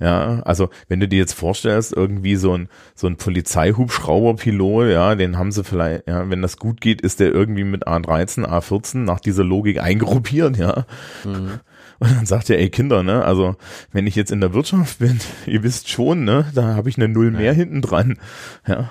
Ja, 0.00 0.40
also 0.40 0.70
wenn 0.88 0.98
du 0.98 1.06
dir 1.06 1.18
jetzt 1.18 1.34
vorstellst, 1.34 1.92
irgendwie 1.92 2.34
so 2.34 2.56
ein 2.56 2.68
so 2.96 3.06
ein 3.06 3.16
Polizeihubschrauberpilot, 3.16 4.90
ja, 4.90 5.14
den 5.14 5.38
haben 5.38 5.52
sie 5.52 5.62
vielleicht, 5.62 6.08
ja, 6.08 6.28
wenn 6.28 6.42
das 6.42 6.56
gut 6.56 6.80
geht, 6.80 7.00
ist 7.00 7.20
der 7.20 7.32
irgendwie 7.32 7.62
mit 7.62 7.86
A13, 7.86 8.44
A14 8.44 8.98
nach 8.98 9.20
dieser 9.20 9.44
Logik 9.44 9.80
eingruppiert, 9.80 10.56
ja. 10.56 10.84
Mhm. 11.24 11.60
Und 12.00 12.10
dann 12.10 12.26
sagt 12.26 12.50
er, 12.50 12.58
ey 12.58 12.70
Kinder, 12.70 13.04
ne, 13.04 13.24
also 13.24 13.54
wenn 13.92 14.08
ich 14.08 14.16
jetzt 14.16 14.32
in 14.32 14.40
der 14.40 14.52
Wirtschaft 14.52 14.98
bin, 14.98 15.20
ihr 15.46 15.62
wisst 15.62 15.88
schon, 15.88 16.24
ne, 16.24 16.50
da 16.54 16.74
habe 16.74 16.88
ich 16.88 16.96
eine 16.96 17.08
Null 17.08 17.30
mehr 17.30 17.52
ja. 17.52 17.52
hinten 17.52 17.80
dran, 17.80 18.18
ja. 18.66 18.90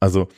Also 0.00 0.28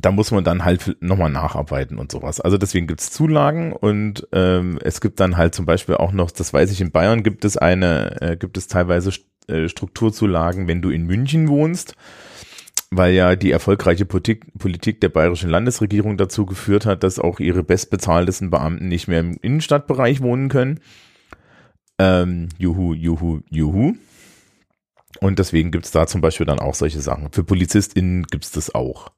da 0.00 0.10
muss 0.10 0.30
man 0.30 0.42
dann 0.42 0.64
halt 0.64 0.96
nochmal 1.00 1.30
nacharbeiten 1.30 1.98
und 1.98 2.10
sowas. 2.10 2.40
Also 2.40 2.56
deswegen 2.56 2.86
gibt's 2.86 3.10
Zulagen 3.10 3.72
und 3.72 4.26
ähm, 4.32 4.78
es 4.82 5.00
gibt 5.00 5.20
dann 5.20 5.36
halt 5.36 5.54
zum 5.54 5.66
Beispiel 5.66 5.96
auch 5.96 6.12
noch, 6.12 6.30
das 6.30 6.52
weiß 6.52 6.70
ich, 6.70 6.80
in 6.80 6.92
Bayern 6.92 7.22
gibt 7.22 7.44
es 7.44 7.56
eine, 7.56 8.20
äh, 8.22 8.36
gibt 8.36 8.56
es 8.56 8.68
teilweise 8.68 9.12
äh, 9.48 9.68
Strukturzulagen, 9.68 10.66
wenn 10.66 10.80
du 10.80 10.90
in 10.90 11.04
München 11.04 11.48
wohnst, 11.48 11.94
weil 12.90 13.12
ja 13.12 13.36
die 13.36 13.50
erfolgreiche 13.50 14.06
Politik, 14.06 14.46
Politik 14.58 15.00
der 15.02 15.10
bayerischen 15.10 15.50
Landesregierung 15.50 16.16
dazu 16.16 16.46
geführt 16.46 16.86
hat, 16.86 17.02
dass 17.02 17.18
auch 17.18 17.38
ihre 17.38 17.62
bestbezahltesten 17.62 18.50
Beamten 18.50 18.88
nicht 18.88 19.08
mehr 19.08 19.20
im 19.20 19.36
Innenstadtbereich 19.42 20.22
wohnen 20.22 20.48
können. 20.48 20.80
Ähm, 21.98 22.48
juhu, 22.58 22.94
juhu, 22.94 23.40
juhu. 23.50 23.94
Und 25.20 25.38
deswegen 25.38 25.70
gibt's 25.70 25.90
da 25.90 26.06
zum 26.06 26.22
Beispiel 26.22 26.46
dann 26.46 26.58
auch 26.58 26.74
solche 26.74 27.00
Sachen. 27.00 27.30
Für 27.30 27.44
PolizistInnen 27.44 28.24
gibt's 28.24 28.50
das 28.50 28.74
auch. 28.74 29.12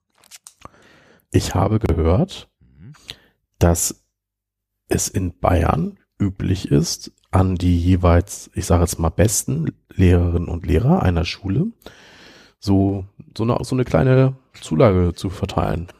Ich 1.35 1.57
habe 1.57 1.81
gehört, 1.81 2.49
dass 3.59 4.05
es 4.89 5.09
in 5.09 5.37
Bayern 5.37 5.99
üblich 6.17 6.71
ist, 6.71 7.11
an 7.33 7.57
die 7.57 7.77
jeweils, 7.77 8.53
ich 8.55 8.67
sage 8.67 8.85
jetzt 8.85 9.01
mal, 9.01 9.09
besten 9.09 9.73
Lehrerinnen 9.93 10.49
und 10.49 10.65
Lehrer 10.65 11.03
einer 11.03 11.25
Schule 11.25 11.67
so, 12.61 13.05
so, 13.37 13.43
eine, 13.43 13.59
so 13.65 13.75
eine 13.75 13.85
kleine 13.85 14.37
Zulage 14.61 15.13
zu 15.15 15.29
verteilen. 15.29 15.89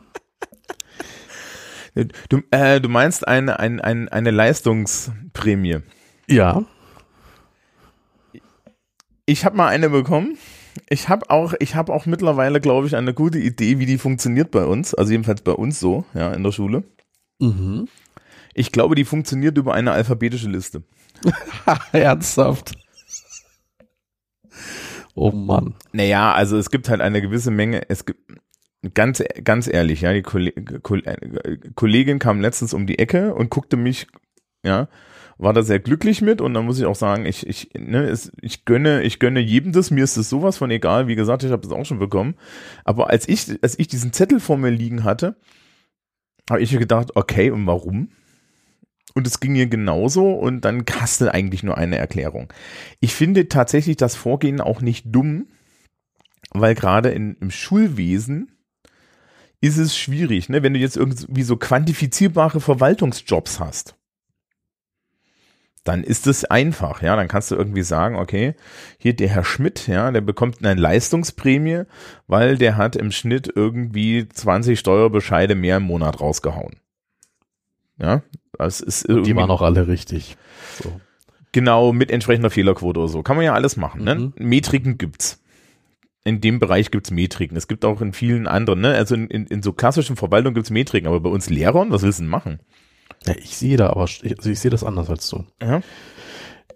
Du, 2.29 2.43
äh, 2.51 2.81
du 2.81 2.89
meinst 2.89 3.29
eine, 3.29 3.61
eine, 3.61 3.85
eine, 3.85 4.11
eine 4.11 4.33
Leistungsprämie? 4.33 5.79
Ja. 6.27 6.65
Ich 9.27 9.45
habe 9.45 9.57
mal 9.57 9.69
eine 9.69 9.91
bekommen. 9.91 10.37
Ich 10.89 11.09
habe 11.09 11.31
auch, 11.31 11.55
ich 11.61 11.75
habe 11.75 11.93
auch 11.93 12.07
mittlerweile, 12.07 12.61
glaube 12.61 12.87
ich, 12.87 12.97
eine 12.97 13.15
gute 13.15 13.39
Idee, 13.39 13.79
wie 13.79 13.87
die 13.87 13.99
funktioniert 13.99 14.51
bei 14.51 14.65
uns. 14.65 14.95
Also 14.95 15.13
jedenfalls 15.13 15.43
bei 15.43 15.53
uns 15.53 15.81
so, 15.81 16.05
ja, 16.15 16.33
in 16.33 16.43
der 16.43 16.53
Schule. 16.53 16.85
Mhm. 17.39 17.89
Ich 18.55 18.73
glaube, 18.73 18.95
die 18.95 19.05
funktioniert 19.05 19.59
über 19.59 19.75
eine 19.75 19.93
alphabetische 19.93 20.49
Liste. 20.49 20.83
Ernsthaft. 21.93 22.73
Oh 25.15 25.31
Mann. 25.31 25.75
Naja, 25.93 26.33
also 26.33 26.57
es 26.59 26.71
gibt 26.71 26.89
halt 26.89 27.01
eine 27.01 27.23
gewisse 27.23 27.51
Menge, 27.51 27.89
es 27.89 28.05
gibt, 28.05 28.21
ganz, 28.95 29.23
ganz 29.43 29.69
ehrlich, 29.69 30.03
ja, 30.03 30.13
die 30.13 30.23
Kollegin 30.23 32.19
kam 32.19 32.41
letztens 32.41 32.75
um 32.75 32.87
die 32.87 32.99
Ecke 32.99 33.35
und 33.35 33.51
guckte 33.51 33.77
mich, 33.77 34.07
ja, 34.65 34.89
war 35.39 35.53
da 35.53 35.63
sehr 35.63 35.81
glücklich 35.81 36.23
mit 36.23 36.41
und 36.41 36.55
dann 36.55 36.65
muss 36.65 36.79
ich 36.79 36.87
auch 36.87 36.95
sagen, 36.95 37.27
ich, 37.27 37.47
ich, 37.47 37.71
ne, 37.75 38.05
es, 38.05 38.31
ich 38.41 38.65
gönne, 38.65 39.03
ich 39.03 39.19
gönne 39.19 39.41
jedem 39.41 39.73
das, 39.73 39.91
mir 39.91 40.05
ist 40.05 40.17
es 40.17 40.29
sowas 40.29 40.59
von 40.59 40.71
egal, 40.71 41.09
wie 41.09 41.17
gesagt, 41.17 41.43
ich 41.43 41.51
habe 41.51 41.63
das 41.63 41.73
auch 41.73 41.85
schon 41.85 41.99
bekommen. 41.99 42.35
Aber 42.85 43.11
als 43.11 43.29
ich, 43.29 43.59
als 43.63 43.79
ich 43.79 43.89
diesen 43.89 44.13
Zettel 44.13 44.41
vor 44.41 44.57
mir 44.57 44.71
liegen 44.71 45.05
hatte, 45.05 45.37
habe 46.49 46.61
ich 46.63 46.73
mir 46.73 46.79
gedacht, 46.79 47.17
okay, 47.17 47.51
und 47.51 47.67
warum? 47.67 48.11
Und 49.15 49.27
es 49.27 49.41
ging 49.41 49.53
mir 49.53 49.67
genauso 49.67 50.33
und 50.33 50.63
dann 50.65 50.85
kasste 50.85 51.33
eigentlich 51.33 51.63
nur 51.63 51.79
eine 51.79 51.99
Erklärung. 51.99 52.53
Ich 53.01 53.15
finde 53.15 53.49
tatsächlich 53.49 53.97
das 53.97 54.17
Vorgehen 54.17 54.61
auch 54.61 54.81
nicht 54.81 55.07
dumm, 55.09 55.47
weil 56.51 56.75
gerade 56.75 57.11
im 57.11 57.51
Schulwesen 57.51 58.51
ist 59.61 59.79
es 59.79 59.97
schwierig, 59.97 60.49
ne? 60.49 60.63
wenn 60.63 60.75
du 60.75 60.81
jetzt 60.81 60.97
irgendwie 60.97 61.43
so 61.43 61.57
quantifizierbare 61.57 62.61
Verwaltungsjobs 62.61 63.61
hast 63.61 63.97
dann 65.85 66.03
ist 66.03 66.27
es 66.27 66.47
einfach, 66.47 67.03
ja, 67.03 67.15
dann 67.15 67.29
kannst 67.29 67.51
du 67.51 67.57
irgendwie 67.57 67.83
sagen, 67.83 68.17
okay, 68.17 68.55
hier 68.99 69.15
der 69.15 69.29
Herr 69.29 69.45
Schmidt, 69.45 69.87
ja, 69.87 70.11
der 70.11 70.23
bekommt 70.23 70.65
eine 70.65 70.81
Leistungsprämie, 70.81 71.83
weil 72.27 72.57
der 72.57 72.79
hat 72.79 72.97
im 72.97 73.13
Schnitt 73.13 73.53
irgendwie 73.55 74.27
20 74.27 74.79
Steuerbescheide 74.79 75.55
mehr 75.55 75.77
im 75.77 75.85
Monat 75.85 76.21
rausgehauen. 76.21 76.77
Ja, 77.99 78.23
das 78.59 78.81
ist 78.81 79.07
irgendwie. 79.07 79.31
Die 79.31 79.37
waren 79.37 79.51
auch 79.51 79.63
alle 79.63 79.87
richtig. 79.87 80.37
So. 80.83 81.01
Genau, 81.53 81.93
mit 81.93 82.11
entsprechender 82.11 82.51
Fehlerquote 82.51 82.99
oder 82.99 83.09
so. 83.09 83.23
Kann 83.23 83.37
man 83.37 83.45
ja 83.45 83.53
alles 83.53 83.77
machen, 83.77 84.03
ne? 84.03 84.15
mhm. 84.17 84.33
Metriken 84.39 84.99
gibt's. 84.99 85.41
In 86.25 86.41
dem 86.41 86.59
Bereich 86.59 86.91
gibt's 86.91 87.11
Metriken. 87.11 87.57
Es 87.57 87.69
gibt 87.69 87.85
auch 87.85 88.01
in 88.01 88.15
vielen 88.15 88.47
anderen, 88.47 88.81
ne? 88.81 88.95
Also 88.95 89.15
in, 89.15 89.29
in, 89.29 89.47
in 89.47 89.63
so 89.63 89.75
klassischen 89.75 90.17
Verwaltungen 90.17 90.55
gibt's 90.55 90.71
Metriken, 90.71 91.07
aber 91.07 91.21
bei 91.21 91.29
uns 91.29 91.51
Lehrern, 91.51 91.91
was 91.93 92.03
willst 92.03 92.19
du 92.19 92.23
denn 92.23 92.31
machen? 92.31 92.61
Ja, 93.27 93.35
ich 93.37 93.57
sehe 93.57 93.77
da 93.77 93.91
aber, 93.91 94.05
ich, 94.05 94.37
also 94.37 94.51
ich 94.51 94.61
sehe 94.61 94.71
das 94.71 94.85
anders 94.85 95.09
als 95.11 95.29
du. 95.29 95.45
Ja. 95.63 95.81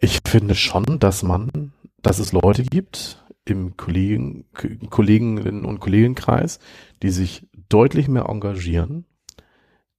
Ich 0.00 0.20
finde 0.26 0.54
schon, 0.54 0.98
dass 0.98 1.22
man, 1.22 1.72
dass 2.02 2.18
es 2.18 2.32
Leute 2.32 2.62
gibt 2.62 3.24
im 3.44 3.76
Kollegen, 3.76 4.46
Kolleginnen 4.90 5.64
und 5.64 5.80
Kollegenkreis, 5.80 6.58
die 7.02 7.10
sich 7.10 7.46
deutlich 7.68 8.08
mehr 8.08 8.26
engagieren, 8.26 9.04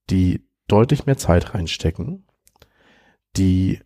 die 0.08 0.44
deutlich 0.68 1.06
mehr 1.06 1.16
Zeit 1.16 1.54
reinstecken, 1.54 2.24
die 3.36 3.80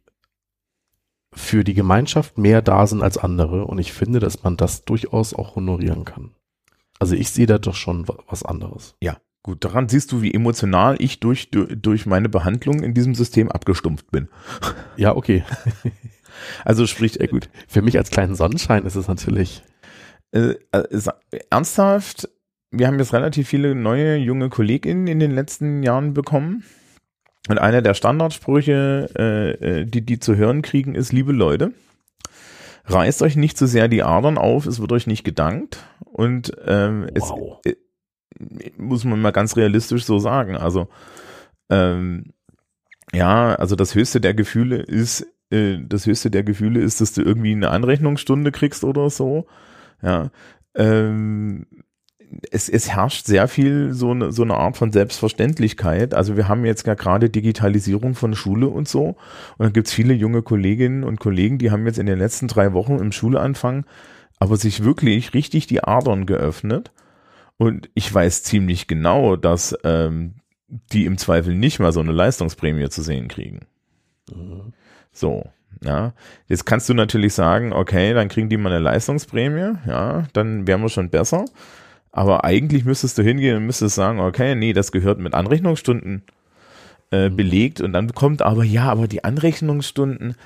für 1.33 1.65
die 1.65 1.75
Gemeinschaft 1.75 2.39
mehr 2.39 2.63
da 2.63 2.87
sind 2.87 3.03
als 3.03 3.19
andere. 3.19 3.67
Und 3.67 3.79
ich 3.79 3.93
finde, 3.93 4.21
dass 4.21 4.43
man 4.43 4.57
das 4.57 4.85
durchaus 4.85 5.35
auch 5.35 5.57
honorieren 5.57 6.05
kann. 6.05 6.35
Also 7.01 7.17
ich 7.17 7.31
sehe 7.31 7.47
da 7.47 7.59
doch 7.59 7.75
schon 7.75 8.07
was 8.29 8.45
anderes. 8.45 8.95
Ja, 9.01 9.17
gut. 9.45 9.65
Daran 9.65 9.89
siehst 9.89 10.11
du, 10.11 10.23
wie 10.23 10.35
emotional 10.35 10.97
ich 10.99 11.21
durch, 11.21 11.51
durch 11.53 12.07
meine 12.07 12.29
Behandlung 12.29 12.83
in 12.83 12.95
diesem 12.95 13.15
System 13.15 13.53
abgestumpft 13.53 14.11
bin. 14.11 14.29
Ja, 14.97 15.15
okay. 15.15 15.45
Also 16.65 16.87
spricht 16.87 17.17
er 17.17 17.29
gut. 17.29 17.49
Für 17.69 17.83
mich 17.83 17.97
als 17.97 18.11
kleinen 18.11 18.35
Sonnenschein 18.35 18.85
ist 18.85 18.97
es 18.97 19.09
natürlich. 19.09 19.63
Äh, 20.33 20.55
äh, 20.73 20.85
ernsthaft, 21.51 22.29
wir 22.71 22.87
haben 22.87 22.99
jetzt 22.99 23.13
relativ 23.13 23.49
viele 23.49 23.75
neue 23.75 24.17
junge 24.17 24.49
KollegInnen 24.49 25.07
in 25.07 25.21
den 25.21 25.31
letzten 25.31 25.83
Jahren 25.83 26.15
bekommen. 26.15 26.65
Und 27.49 27.59
einer 27.59 27.83
der 27.83 27.95
Standardsprüche, 27.95 29.11
äh, 29.17 29.81
äh, 29.81 29.85
die 29.85 30.05
die 30.05 30.19
zu 30.19 30.37
hören 30.37 30.63
kriegen, 30.63 30.95
ist, 30.95 31.13
liebe 31.13 31.33
Leute, 31.33 31.73
reißt 32.87 33.23
euch 33.23 33.37
nicht 33.37 33.59
zu 33.59 33.67
so 33.67 33.73
sehr 33.73 33.89
die 33.89 34.03
Adern 34.03 34.39
auf, 34.39 34.67
es 34.67 34.81
wird 34.81 34.93
euch 34.93 35.07
nicht 35.07 35.25
gedankt. 35.25 35.79
Und 36.01 36.53
ähm, 36.67 37.07
wow. 37.17 37.61
es 37.65 37.73
äh, 37.73 37.77
muss 38.77 39.05
man 39.05 39.21
mal 39.21 39.33
ganz 39.33 39.57
realistisch 39.57 40.05
so 40.05 40.19
sagen. 40.19 40.57
Also 40.57 40.89
ähm, 41.71 42.33
ja, 43.13 43.55
also 43.55 43.77
das 43.77 43.95
höchste 43.95 44.21
der 44.21 44.35
Gefühle 44.35 44.77
ist, 44.77 45.27
äh, 45.51 45.79
das 45.87 46.07
höchste 46.07 46.31
der 46.31 46.43
Gefühle 46.43 46.81
ist, 46.81 47.01
dass 47.01 47.13
du 47.13 47.23
irgendwie 47.23 47.53
eine 47.53 47.71
Anrechnungsstunde 47.71 48.53
kriegst 48.53 48.85
oder 48.85 49.11
so. 49.11 49.47
Ja. 50.03 50.31
Ähm, 50.75 51.67
es, 52.51 52.69
es 52.69 52.91
herrscht 52.91 53.27
sehr 53.27 53.47
viel 53.47 53.93
so 53.93 54.11
eine, 54.11 54.33
so 54.33 54.43
eine 54.43 54.55
Art 54.55 54.77
von 54.77 54.91
Selbstverständlichkeit. 54.91 56.15
Also 56.15 56.37
wir 56.37 56.49
haben 56.49 56.65
jetzt 56.65 56.87
ja 56.87 56.95
gerade 56.95 57.31
Digitalisierung 57.31 58.15
von 58.15 58.35
Schule 58.35 58.67
und 58.67 58.89
so. 58.89 59.17
Und 59.57 59.67
dann 59.67 59.73
gibt 59.73 59.87
es 59.87 59.93
viele 59.93 60.15
junge 60.15 60.43
Kolleginnen 60.43 61.05
und 61.05 61.21
Kollegen, 61.21 61.59
die 61.59 61.71
haben 61.71 61.87
jetzt 61.87 61.99
in 61.99 62.07
den 62.07 62.19
letzten 62.19 62.49
drei 62.49 62.73
Wochen 62.73 62.99
im 62.99 63.13
Schulanfang 63.13 63.85
aber 64.39 64.57
sich 64.57 64.85
wirklich 64.85 65.35
richtig 65.35 65.67
die 65.67 65.83
Adern 65.83 66.27
geöffnet. 66.27 66.93
Und 67.57 67.89
ich 67.95 68.13
weiß 68.13 68.43
ziemlich 68.43 68.87
genau, 68.87 69.37
dass 69.37 69.77
ähm, 69.85 70.35
die 70.69 71.05
im 71.05 71.19
Zweifel 71.19 71.55
nicht 71.55 71.79
mal 71.79 71.93
so 71.93 72.01
eine 72.01 72.13
Leistungsprämie 72.13 72.89
zu 72.89 73.03
sehen 73.03 73.29
kriegen. 73.29 73.61
Mhm. 74.33 74.73
So, 75.13 75.45
ja. 75.83 76.15
Jetzt 76.49 76.67
kannst 76.67 76.89
du 76.89 76.95
natürlich 76.95 77.35
sagen, 77.35 77.73
okay, 77.73 78.15
dann 78.15 78.29
kriegen 78.29 78.49
die 78.49 78.57
mal 78.57 78.73
eine 78.73 78.83
Leistungsprämie, 78.83 79.75
ja, 79.87 80.25
dann 80.33 80.67
wären 80.67 80.83
wir 80.83 80.89
schon 80.89 81.11
besser. 81.11 81.45
Aber 82.11 82.45
eigentlich 82.45 82.85
müsstest 82.85 83.19
du 83.19 83.23
hingehen 83.23 83.57
und 83.57 83.67
müsstest 83.67 83.97
sagen, 83.97 84.21
okay, 84.21 84.55
nee, 84.55 84.73
das 84.73 84.93
gehört 84.93 85.19
mit 85.19 85.35
Anrechnungsstunden 85.35 86.23
äh, 87.11 87.29
mhm. 87.29 87.37
belegt 87.37 87.81
und 87.81 87.93
dann 87.93 88.13
kommt 88.13 88.43
aber, 88.43 88.65
ja, 88.65 88.85
aber 88.85 89.09
die 89.09 89.25
Anrechnungsstunden, 89.25 90.37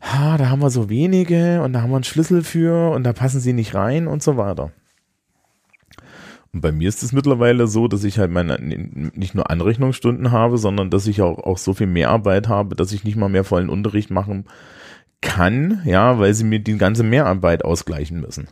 ha, 0.00 0.36
da 0.38 0.48
haben 0.48 0.60
wir 0.60 0.70
so 0.70 0.88
wenige 0.88 1.62
und 1.62 1.72
da 1.72 1.82
haben 1.82 1.90
wir 1.90 1.96
einen 1.96 2.04
Schlüssel 2.04 2.42
für 2.42 2.90
und 2.90 3.04
da 3.04 3.12
passen 3.12 3.40
sie 3.40 3.52
nicht 3.52 3.74
rein 3.74 4.06
und 4.06 4.22
so 4.22 4.36
weiter. 4.36 4.72
Und 6.52 6.60
bei 6.62 6.72
mir 6.72 6.88
ist 6.88 7.02
es 7.02 7.12
mittlerweile 7.12 7.66
so, 7.66 7.88
dass 7.88 8.04
ich 8.04 8.18
halt 8.18 8.30
meine, 8.30 8.58
nicht 8.58 9.34
nur 9.34 9.50
Anrechnungsstunden 9.50 10.32
habe, 10.32 10.56
sondern 10.58 10.90
dass 10.90 11.06
ich 11.06 11.20
auch, 11.20 11.38
auch 11.38 11.58
so 11.58 11.74
viel 11.74 11.86
Mehrarbeit 11.86 12.48
habe, 12.48 12.74
dass 12.74 12.92
ich 12.92 13.04
nicht 13.04 13.16
mal 13.16 13.28
mehr 13.28 13.44
vollen 13.44 13.68
Unterricht 13.68 14.10
machen 14.10 14.46
kann, 15.20 15.82
ja, 15.84 16.18
weil 16.18 16.32
sie 16.34 16.44
mir 16.44 16.60
die 16.60 16.78
ganze 16.78 17.02
Mehrarbeit 17.02 17.64
ausgleichen 17.64 18.20
müssen. 18.20 18.48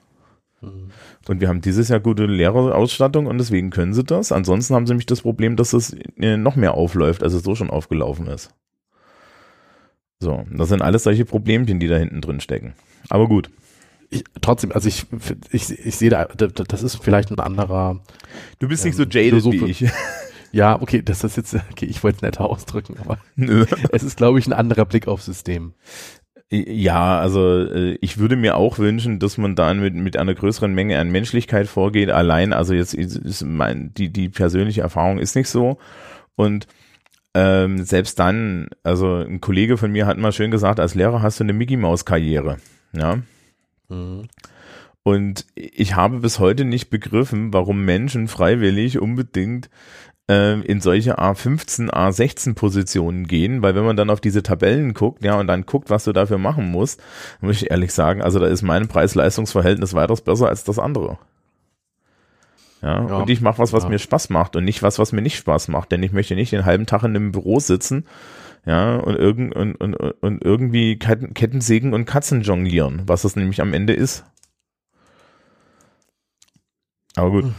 Mhm. 0.60 0.90
Und 1.28 1.40
wir 1.40 1.48
haben 1.48 1.60
dieses 1.60 1.88
Jahr 1.88 2.00
gute 2.00 2.26
Lehrerausstattung 2.26 3.26
und 3.26 3.38
deswegen 3.38 3.70
können 3.70 3.94
sie 3.94 4.04
das. 4.04 4.32
Ansonsten 4.32 4.74
haben 4.74 4.86
sie 4.86 4.92
nämlich 4.92 5.06
das 5.06 5.22
Problem, 5.22 5.56
dass 5.56 5.72
es 5.72 5.96
äh, 6.18 6.36
noch 6.36 6.56
mehr 6.56 6.74
aufläuft, 6.74 7.22
als 7.22 7.32
es 7.32 7.42
so 7.42 7.54
schon 7.54 7.70
aufgelaufen 7.70 8.26
ist. 8.26 8.54
So, 10.18 10.44
das 10.50 10.68
sind 10.68 10.82
alles 10.82 11.02
solche 11.02 11.24
Problemchen, 11.24 11.78
die 11.78 11.88
da 11.88 11.96
hinten 11.96 12.20
drin 12.20 12.40
stecken. 12.40 12.74
Aber 13.08 13.28
gut. 13.28 13.50
Ich, 14.10 14.24
trotzdem, 14.40 14.72
also 14.72 14.88
ich, 14.88 15.06
ich, 15.50 15.70
ich 15.70 15.96
sehe 15.96 16.10
da, 16.10 16.24
das 16.26 16.82
ist 16.82 17.02
vielleicht 17.02 17.30
ein 17.30 17.40
anderer. 17.40 18.00
Du 18.58 18.68
bist 18.68 18.84
ähm, 18.84 18.90
nicht 18.90 18.96
so 18.96 19.04
jaded 19.04 19.44
wie 19.44 19.64
ich. 19.70 19.84
Ja, 20.52 20.80
okay, 20.80 21.02
das 21.02 21.22
ist 21.22 21.36
jetzt, 21.36 21.54
okay, 21.70 21.84
ich 21.84 22.02
wollte 22.02 22.16
es 22.16 22.22
netter 22.22 22.46
ausdrücken, 22.46 22.96
aber 22.98 23.18
Nö. 23.34 23.66
es 23.92 24.02
ist, 24.02 24.16
glaube 24.16 24.38
ich, 24.38 24.46
ein 24.46 24.54
anderer 24.54 24.86
Blick 24.86 25.06
aufs 25.06 25.26
System. 25.26 25.74
Ja, 26.48 27.18
also 27.18 27.64
äh, 27.64 27.98
ich 28.00 28.18
würde 28.18 28.36
mir 28.36 28.56
auch 28.56 28.78
wünschen, 28.78 29.18
dass 29.18 29.36
man 29.36 29.56
dann 29.56 29.80
mit, 29.80 29.94
mit 29.94 30.16
einer 30.16 30.34
größeren 30.34 30.72
Menge 30.72 30.98
an 30.98 31.10
Menschlichkeit 31.10 31.66
vorgeht. 31.66 32.08
Allein, 32.08 32.52
also 32.52 32.72
jetzt 32.72 32.94
ist 32.94 33.44
mein, 33.44 33.92
die, 33.94 34.10
die 34.10 34.28
persönliche 34.28 34.80
Erfahrung 34.80 35.18
ist 35.18 35.34
nicht 35.34 35.48
so. 35.48 35.78
Und 36.36 36.68
ähm, 37.34 37.84
selbst 37.84 38.18
dann, 38.18 38.68
also 38.82 39.16
ein 39.16 39.40
Kollege 39.40 39.76
von 39.76 39.92
mir 39.92 40.06
hat 40.06 40.18
mal 40.18 40.32
schön 40.32 40.50
gesagt, 40.50 40.78
als 40.78 40.94
Lehrer 40.94 41.20
hast 41.20 41.40
du 41.40 41.44
eine 41.44 41.52
Mickey 41.52 41.76
Maus 41.76 42.04
Karriere. 42.04 42.58
Ja. 42.92 43.18
Mhm. 43.88 44.28
Und 45.02 45.46
ich 45.54 45.94
habe 45.94 46.18
bis 46.18 46.40
heute 46.40 46.64
nicht 46.64 46.90
begriffen, 46.90 47.52
warum 47.52 47.84
Menschen 47.84 48.26
freiwillig 48.26 48.98
unbedingt 48.98 49.70
äh, 50.28 50.60
in 50.62 50.80
solche 50.80 51.18
A15, 51.18 51.90
A16 51.90 52.54
Positionen 52.54 53.28
gehen, 53.28 53.62
weil 53.62 53.74
wenn 53.76 53.84
man 53.84 53.96
dann 53.96 54.10
auf 54.10 54.20
diese 54.20 54.42
Tabellen 54.42 54.94
guckt, 54.94 55.24
ja, 55.24 55.38
und 55.38 55.46
dann 55.46 55.64
guckt, 55.64 55.90
was 55.90 56.04
du 56.04 56.12
dafür 56.12 56.38
machen 56.38 56.70
musst, 56.70 57.00
muss 57.40 57.62
ich 57.62 57.70
ehrlich 57.70 57.92
sagen, 57.92 58.22
also 58.22 58.38
da 58.40 58.46
ist 58.46 58.62
mein 58.62 58.88
Preis-Leistungs-Verhältnis 58.88 59.94
weitaus 59.94 60.22
besser 60.22 60.48
als 60.48 60.64
das 60.64 60.78
andere. 60.80 61.18
Ja, 62.82 63.06
ja 63.06 63.16
und 63.16 63.30
ich 63.30 63.40
mache 63.40 63.58
was, 63.58 63.72
was 63.72 63.84
ja. 63.84 63.88
mir 63.88 63.98
Spaß 63.98 64.30
macht 64.30 64.56
und 64.56 64.64
nicht 64.64 64.82
was, 64.82 64.98
was 64.98 65.12
mir 65.12 65.22
nicht 65.22 65.36
Spaß 65.36 65.68
macht, 65.68 65.92
denn 65.92 66.02
ich 66.02 66.12
möchte 66.12 66.34
nicht 66.34 66.52
den 66.52 66.64
halben 66.64 66.86
Tag 66.86 67.04
in 67.04 67.14
einem 67.14 67.32
Büro 67.32 67.60
sitzen, 67.60 68.06
ja, 68.66 68.96
und, 68.96 69.14
irgend, 69.16 69.54
und, 69.54 69.76
und, 69.76 69.94
und 69.94 70.44
irgendwie 70.44 70.98
Ketten, 70.98 71.34
Kettensägen 71.34 71.94
und 71.94 72.04
Katzen 72.04 72.42
jonglieren, 72.42 73.02
was 73.06 73.22
das 73.22 73.36
nämlich 73.36 73.60
am 73.60 73.72
Ende 73.72 73.92
ist. 73.92 74.24
Aber 77.14 77.30
gut. 77.30 77.44
Hm. 77.44 77.54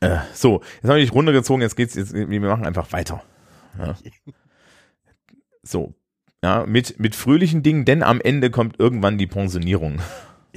Äh, 0.00 0.18
so, 0.32 0.62
jetzt 0.76 0.88
habe 0.88 1.00
ich 1.00 1.12
runtergezogen, 1.12 1.62
jetzt 1.62 1.76
geht's, 1.76 1.96
jetzt, 1.96 2.14
wir 2.14 2.40
machen 2.40 2.64
einfach 2.64 2.92
weiter. 2.92 3.22
Ja. 3.78 3.94
So, 5.62 5.92
ja, 6.42 6.64
mit, 6.64 6.98
mit 6.98 7.14
fröhlichen 7.14 7.62
Dingen, 7.62 7.84
denn 7.84 8.02
am 8.02 8.22
Ende 8.22 8.50
kommt 8.50 8.80
irgendwann 8.80 9.18
die 9.18 9.26
Pensionierung. 9.26 10.00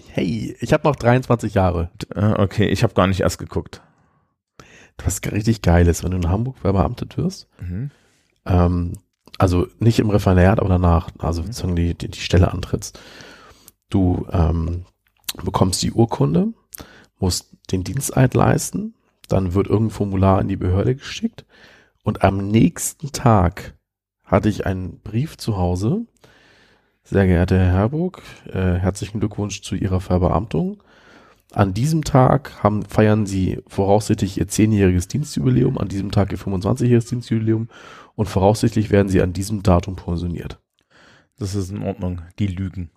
Hey, 0.08 0.56
ich 0.62 0.72
habe 0.72 0.88
noch 0.88 0.96
23 0.96 1.54
Jahre. 1.54 1.90
Äh, 2.16 2.34
okay, 2.38 2.68
ich 2.68 2.84
habe 2.84 2.94
gar 2.94 3.08
nicht 3.08 3.20
erst 3.20 3.38
geguckt. 3.38 3.82
Was 5.04 5.20
richtig 5.30 5.62
geil 5.62 5.88
ist, 5.88 6.04
wenn 6.04 6.12
du 6.12 6.18
in 6.18 6.30
Hamburg 6.30 6.60
verbeamtet 6.60 7.18
wirst, 7.18 7.50
mhm. 7.60 7.92
ähm, 8.46 8.94
also 9.38 9.68
nicht 9.80 10.00
im 10.00 10.10
Referendariat, 10.10 10.60
aber 10.60 10.70
danach, 10.70 11.10
also 11.20 11.42
mhm. 11.42 11.48
sozusagen 11.48 11.76
die, 11.76 11.96
die, 11.96 12.10
die 12.10 12.20
Stelle 12.20 12.52
antrittst, 12.52 13.00
du 13.90 14.28
ähm, 14.32 14.86
bekommst 15.44 15.82
die 15.84 15.92
Urkunde, 15.92 16.54
musst 17.20 17.56
den 17.72 17.84
Diensteid 17.84 18.34
leisten, 18.34 18.96
dann 19.28 19.54
wird 19.54 19.68
irgendein 19.68 19.96
Formular 19.96 20.42
in 20.42 20.48
die 20.48 20.58
Behörde 20.58 20.96
geschickt 20.96 21.46
und 22.04 22.24
am 22.24 22.38
nächsten 22.38 23.12
Tag 23.12 23.76
hatte 24.24 24.50
ich 24.50 24.66
einen 24.66 25.00
Brief 25.02 25.38
zu 25.38 25.58
Hause. 25.58 26.06
Sehr 27.04 27.28
geehrter 27.28 27.58
Herr 27.58 27.74
Herburg, 27.74 28.22
äh, 28.48 28.76
herzlichen 28.76 29.20
Glückwunsch 29.20 29.62
zu 29.62 29.76
Ihrer 29.76 30.00
Verbeamtung. 30.00 30.82
An 31.54 31.74
diesem 31.74 32.04
Tag 32.04 32.64
haben, 32.64 32.84
feiern 32.84 33.26
Sie 33.26 33.60
voraussichtlich 33.68 34.38
Ihr 34.38 34.48
zehnjähriges 34.48 35.08
Dienstjubiläum, 35.08 35.78
an 35.78 35.90
diesem 35.90 36.12
Tag 36.12 36.32
Ihr 36.32 36.38
25-jähriges 36.38 37.10
Dienstjubiläum 37.10 37.68
und 38.16 38.26
voraussichtlich 38.28 38.90
werden 38.90 39.10
Sie 39.10 39.22
an 39.22 39.34
diesem 39.34 39.62
Datum 39.64 39.96
pensioniert. 39.96 40.60
Das 41.38 41.56
ist 41.56 41.72
in 41.72 41.84
Ordnung. 41.84 42.22
Die 42.40 42.48
lügen. 42.48 42.92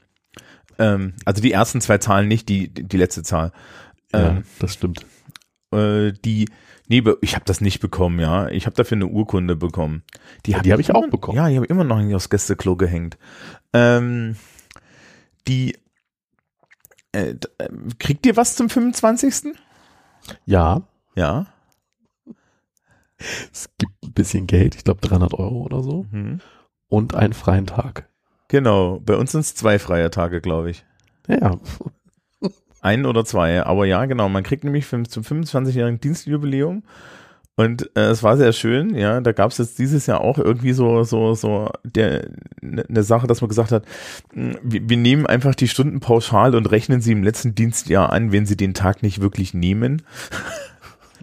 Ähm, 0.79 1.15
also 1.25 1.43
die 1.43 1.53
ersten 1.53 1.81
zwei 1.81 1.99
Zahlen 1.99 2.29
nicht, 2.29 2.49
die, 2.49 2.69
die 2.69 2.97
letzte 2.97 3.23
Zahl. 3.23 3.53
Ähm, 4.13 4.37
ja, 4.37 4.43
das 4.61 4.75
stimmt 4.75 5.05
äh, 5.75 6.13
die, 6.25 6.49
nee, 6.89 7.03
ich 7.21 7.35
habe 7.35 7.45
das 7.45 7.61
nicht 7.61 7.81
bekommen, 7.81 8.21
ja. 8.21 8.49
Ich 8.49 8.67
habe 8.67 8.77
dafür 8.77 8.97
eine 8.97 9.07
Urkunde 9.07 9.57
bekommen. 9.57 10.03
Die 10.47 10.53
ja, 10.53 10.59
habe 10.59 10.73
hab 10.73 10.81
ich 10.81 10.95
auch 10.95 11.09
bekommen. 11.09 11.37
Ja, 11.37 11.49
die 11.49 11.57
habe 11.57 11.67
immer 11.67 11.85
noch 11.85 12.01
nicht 12.01 12.15
aufs 12.15 12.31
Gästeklo 12.31 12.77
gehängt. 12.77 13.19
Ähm, 13.73 14.37
die 15.47 15.77
äh, 17.15 17.37
äh 17.59 17.69
kriegt 17.99 18.27
ihr 18.27 18.37
was 18.37 18.57
zum 18.57 18.69
25.? 18.69 19.55
Ja. 20.47 20.83
Ja. 21.17 21.47
Es 23.53 23.69
gibt 23.79 23.95
ein 24.03 24.13
bisschen 24.13 24.47
Geld, 24.47 24.75
ich 24.75 24.85
glaube 24.85 25.01
300 25.01 25.35
Euro 25.35 25.63
oder 25.63 25.83
so. 25.83 26.07
Mhm. 26.11 26.41
Und 26.89 27.15
einen 27.15 27.33
freien 27.33 27.67
Tag. 27.67 28.09
Genau, 28.49 29.01
bei 29.01 29.17
uns 29.17 29.33
sind 29.33 29.41
es 29.41 29.55
zwei 29.55 29.79
freie 29.79 30.11
Tage, 30.11 30.41
glaube 30.41 30.71
ich. 30.71 30.85
Ja. 31.29 31.59
Ein 32.81 33.07
oder 33.07 33.25
zwei, 33.25 33.65
aber 33.65 33.87
ja, 33.87 34.05
genau. 34.05 34.29
Man 34.29 34.43
kriegt 34.43 34.63
nämlich 34.63 34.87
zum 34.87 35.23
25-jährigen 35.23 36.01
Dienstjubiläum 36.01 36.83
und 37.57 37.91
äh, 37.97 38.07
es 38.07 38.23
war 38.23 38.37
sehr 38.37 38.53
schön, 38.53 38.97
ja. 38.97 39.21
Da 39.21 39.33
gab 39.33 39.53
es 39.53 39.59
jetzt 39.59 39.79
dieses 39.79 40.07
Jahr 40.07 40.21
auch 40.21 40.39
irgendwie 40.39 40.73
so, 40.73 41.05
so, 41.05 41.35
so 41.35 41.71
der 41.85 42.29
eine 42.61 42.85
ne 42.89 43.03
Sache, 43.05 43.29
dass 43.29 43.41
man 43.41 43.49
gesagt 43.49 43.71
hat, 43.71 43.85
hm, 44.33 44.59
wir, 44.63 44.89
wir 44.89 44.97
nehmen 44.97 45.27
einfach 45.27 45.55
die 45.55 45.69
Stunden 45.69 46.01
pauschal 46.01 46.57
und 46.57 46.71
rechnen 46.71 47.01
sie 47.01 47.13
im 47.13 47.23
letzten 47.23 47.55
Dienstjahr 47.55 48.13
an, 48.13 48.33
wenn 48.33 48.47
sie 48.47 48.57
den 48.57 48.75
Tag 48.75 49.03
nicht 49.03 49.21
wirklich 49.21 49.55
nehmen. 49.55 50.03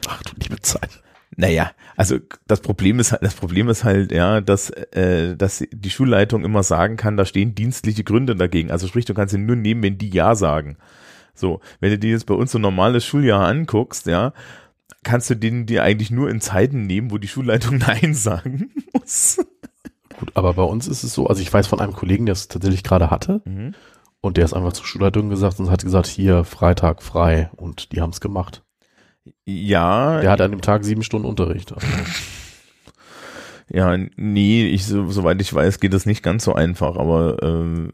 Ach 0.07 0.23
du 0.23 0.31
liebe 0.41 0.59
Zeit. 0.61 1.01
Naja, 1.35 1.71
also 1.97 2.17
das 2.47 2.61
Problem 2.61 2.99
ist 2.99 3.11
halt, 3.11 3.23
das 3.23 3.35
Problem 3.35 3.67
ist 3.69 3.83
halt, 3.83 4.11
ja, 4.11 4.41
dass, 4.41 4.69
äh, 4.69 5.35
dass 5.35 5.63
die 5.71 5.89
Schulleitung 5.89 6.45
immer 6.45 6.63
sagen 6.63 6.97
kann, 6.97 7.17
da 7.17 7.25
stehen 7.25 7.55
dienstliche 7.55 8.03
Gründe 8.03 8.35
dagegen. 8.35 8.71
Also 8.71 8.87
sprich, 8.87 9.05
du 9.05 9.13
kannst 9.13 9.33
ihn 9.33 9.45
nur 9.45 9.55
nehmen, 9.55 9.83
wenn 9.83 9.97
die 9.97 10.09
Ja 10.09 10.35
sagen. 10.35 10.77
So, 11.33 11.61
wenn 11.79 11.91
du 11.91 11.97
dir 11.97 12.11
jetzt 12.11 12.25
bei 12.25 12.33
uns 12.33 12.51
so 12.51 12.59
ein 12.59 12.61
normales 12.61 13.05
Schuljahr 13.05 13.47
anguckst, 13.47 14.05
ja, 14.05 14.33
kannst 15.03 15.29
du 15.29 15.35
den 15.35 15.65
dir 15.65 15.83
eigentlich 15.83 16.11
nur 16.11 16.29
in 16.29 16.41
Zeiten 16.41 16.85
nehmen, 16.85 17.11
wo 17.11 17.17
die 17.17 17.27
Schulleitung 17.27 17.77
Nein 17.79 18.13
sagen 18.13 18.71
muss. 18.93 19.37
Gut, 20.19 20.31
aber 20.35 20.53
bei 20.53 20.63
uns 20.63 20.87
ist 20.87 21.03
es 21.03 21.13
so, 21.13 21.27
also 21.27 21.41
ich 21.41 21.51
weiß 21.51 21.67
von 21.67 21.79
einem 21.79 21.93
Kollegen, 21.93 22.25
der 22.25 22.33
es 22.33 22.47
tatsächlich 22.47 22.83
gerade 22.83 23.09
hatte 23.09 23.41
Mhm. 23.45 23.73
und 24.21 24.37
der 24.37 24.45
ist 24.45 24.53
einfach 24.53 24.73
zur 24.73 24.85
Schulleitung 24.85 25.29
gesagt 25.29 25.59
und 25.59 25.71
hat 25.71 25.83
gesagt, 25.83 26.07
hier 26.07 26.43
Freitag 26.43 27.01
frei 27.01 27.49
und 27.57 27.91
die 27.91 28.01
haben 28.01 28.11
es 28.11 28.21
gemacht. 28.21 28.63
Ja, 29.45 30.19
Der 30.21 30.31
hat 30.31 30.41
an 30.41 30.51
dem 30.51 30.61
Tag 30.61 30.83
sieben 30.83 31.03
Stunden 31.03 31.27
Unterricht. 31.27 31.71
Also, 31.73 31.85
ja, 33.69 33.95
nee, 34.17 34.65
ich, 34.67 34.85
so, 34.85 35.09
soweit 35.11 35.41
ich 35.41 35.53
weiß, 35.53 35.79
geht 35.79 35.93
das 35.93 36.05
nicht 36.05 36.23
ganz 36.23 36.43
so 36.43 36.53
einfach, 36.53 36.97
aber 36.97 37.37
ähm, 37.41 37.91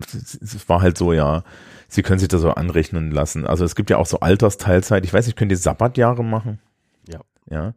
es, 0.00 0.34
es 0.40 0.68
war 0.68 0.80
halt 0.82 0.98
so, 0.98 1.12
ja, 1.12 1.42
sie 1.90 2.02
können 2.02 2.18
sich 2.18 2.28
das 2.28 2.40
so 2.40 2.50
anrechnen 2.52 3.10
lassen. 3.10 3.46
Also 3.46 3.64
es 3.64 3.74
gibt 3.74 3.90
ja 3.90 3.98
auch 3.98 4.06
so 4.06 4.20
Altersteilzeit. 4.20 5.04
Ich 5.04 5.12
weiß 5.12 5.26
nicht, 5.26 5.36
könnt 5.36 5.50
ihr 5.50 5.58
Sabbatjahre 5.58 6.24
machen? 6.24 6.60
Ja. 7.08 7.20
Ja. 7.50 7.74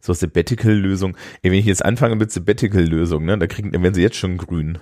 So 0.00 0.12
Sabbatical-Lösung. 0.12 1.16
Wenn 1.42 1.54
ich 1.54 1.64
jetzt 1.64 1.84
anfange 1.84 2.14
mit 2.14 2.30
Sabbatical-Lösung, 2.30 3.24
ne, 3.24 3.38
da 3.38 3.46
kriegen, 3.46 3.72
dann 3.72 3.82
werden 3.82 3.94
sie 3.94 4.02
jetzt 4.02 4.16
schon 4.16 4.36
grün. 4.36 4.78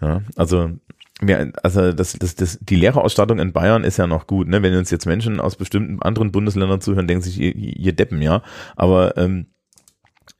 Ja, 0.00 0.22
also, 0.36 0.70
ja, 1.22 1.46
also 1.62 1.92
das, 1.92 2.14
das, 2.14 2.34
das, 2.34 2.58
die 2.60 2.76
Lehrerausstattung 2.76 3.38
in 3.38 3.52
Bayern 3.52 3.84
ist 3.84 3.96
ja 3.96 4.06
noch 4.06 4.26
gut, 4.26 4.48
ne? 4.48 4.62
Wenn 4.62 4.74
uns 4.74 4.90
jetzt 4.90 5.06
Menschen 5.06 5.40
aus 5.40 5.56
bestimmten 5.56 6.02
anderen 6.02 6.32
Bundesländern 6.32 6.80
zuhören, 6.80 7.06
denken 7.06 7.22
sich, 7.22 7.40
ihr, 7.40 7.54
ihr 7.54 7.92
Deppen, 7.92 8.20
ja. 8.22 8.42
Aber 8.76 9.16
ähm, 9.16 9.46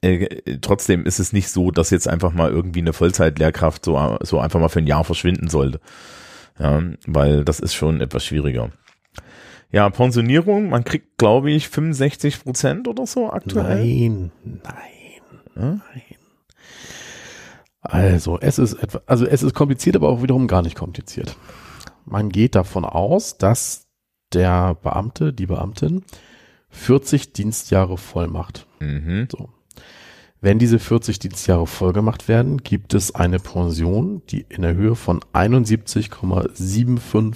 äh, 0.01 0.59
trotzdem 0.61 1.05
ist 1.05 1.19
es 1.19 1.33
nicht 1.33 1.49
so, 1.49 1.71
dass 1.71 1.89
jetzt 1.89 2.07
einfach 2.07 2.33
mal 2.33 2.51
irgendwie 2.51 2.81
eine 2.81 2.93
Vollzeitlehrkraft 2.93 3.85
so, 3.85 4.17
so 4.21 4.39
einfach 4.39 4.59
mal 4.59 4.69
für 4.69 4.79
ein 4.79 4.87
Jahr 4.87 5.03
verschwinden 5.03 5.47
sollte. 5.47 5.79
Ja, 6.57 6.81
weil 7.07 7.43
das 7.45 7.59
ist 7.59 7.73
schon 7.73 8.01
etwas 8.01 8.23
schwieriger. 8.25 8.69
Ja, 9.71 9.89
Pensionierung, 9.89 10.69
man 10.69 10.83
kriegt, 10.85 11.17
glaube 11.17 11.51
ich, 11.51 11.67
65 11.67 12.43
Prozent 12.43 12.87
oder 12.87 13.05
so 13.05 13.29
aktuell. 13.31 13.85
nein, 13.85 14.31
nein, 14.43 14.61
Ja? 15.55 15.61
nein. 15.63 15.81
Also, 17.81 18.39
es 18.39 18.57
ist 18.57 18.73
etwa, 18.73 19.01
also 19.05 19.25
es 19.25 19.43
ist 19.43 19.53
kompliziert, 19.53 19.95
aber 19.95 20.09
auch 20.09 20.23
wiederum 20.23 20.47
gar 20.47 20.61
nicht 20.63 20.75
kompliziert. 20.75 21.35
Man 22.05 22.29
geht 22.29 22.55
davon 22.55 22.83
aus, 22.85 23.37
dass 23.37 23.87
der 24.33 24.75
Beamte, 24.75 25.33
die 25.33 25.45
Beamtin 25.45 26.03
40 26.69 27.33
Dienstjahre 27.33 27.97
voll 27.97 28.27
macht. 28.27 28.65
Mhm. 28.79 29.27
So. 29.31 29.49
Wenn 30.45 30.59
diese 30.59 30.77
40 30.77 31.17
Dienstjahre 31.17 31.65
voll 31.65 31.91
gemacht 31.91 32.27
werden, 32.27 32.61
gibt 32.61 32.93
es 32.93 33.15
eine 33.15 33.39
Pension, 33.39 34.21
die 34.29 34.45
in 34.47 34.61
der 34.61 34.75
Höhe 34.75 34.93
von 34.93 35.21
71,75 35.33 37.35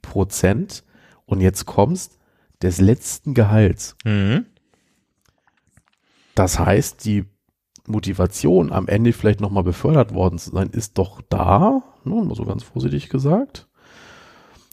Prozent 0.00 0.82
und 1.26 1.42
jetzt 1.42 1.66
kommst 1.66 2.18
des 2.62 2.80
letzten 2.80 3.34
Gehalts. 3.34 3.96
Mhm. 4.04 4.46
Das 6.34 6.58
heißt, 6.58 7.04
die 7.04 7.26
Motivation 7.86 8.72
am 8.72 8.88
Ende 8.88 9.12
vielleicht 9.12 9.42
nochmal 9.42 9.64
befördert 9.64 10.14
worden 10.14 10.38
zu 10.38 10.52
sein, 10.52 10.70
ist 10.70 10.96
doch 10.96 11.20
da, 11.28 11.82
ne, 12.04 12.14
mal 12.14 12.34
so 12.34 12.46
ganz 12.46 12.62
vorsichtig 12.62 13.10
gesagt. 13.10 13.68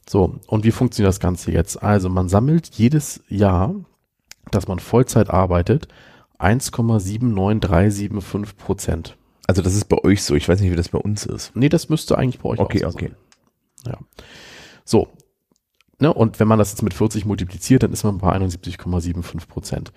So, 0.08 0.40
und 0.48 0.64
wie 0.64 0.72
funktioniert 0.72 1.10
das 1.10 1.20
Ganze 1.20 1.52
jetzt? 1.52 1.84
Also 1.84 2.08
man 2.08 2.30
sammelt 2.30 2.70
jedes 2.76 3.22
Jahr, 3.28 3.76
dass 4.50 4.70
man 4.70 4.80
Vollzeit 4.80 5.30
arbeitet, 5.30 5.90
1,79375 6.40 8.56
Prozent. 8.56 9.18
Also 9.48 9.62
das 9.62 9.76
ist 9.76 9.86
bei 9.86 9.98
euch 10.04 10.24
so. 10.24 10.36
Ich 10.36 10.48
weiß 10.48 10.62
nicht, 10.62 10.72
wie 10.72 10.76
das 10.76 10.90
bei 10.90 11.00
uns 11.00 11.26
ist. 11.26 11.56
Nee, 11.56 11.70
das 11.70 11.90
müsste 11.90 12.18
eigentlich 12.18 12.40
bei 12.40 12.50
euch 12.50 12.60
Okay, 12.60 12.86
auch 12.86 12.92
so 12.92 12.98
okay. 12.98 13.12
sein. 13.84 13.94
Ja. 13.94 14.00
So. 14.86 15.08
Ne, 16.02 16.14
und 16.14 16.40
wenn 16.40 16.48
man 16.48 16.60
das 16.60 16.72
jetzt 16.72 16.82
mit 16.82 16.94
40 16.94 17.26
multipliziert, 17.26 17.84
dann 17.84 17.92
ist 17.92 18.06
man 18.06 18.20
bei 18.20 18.34
71,75 18.34 19.48
Prozent. 19.48 19.92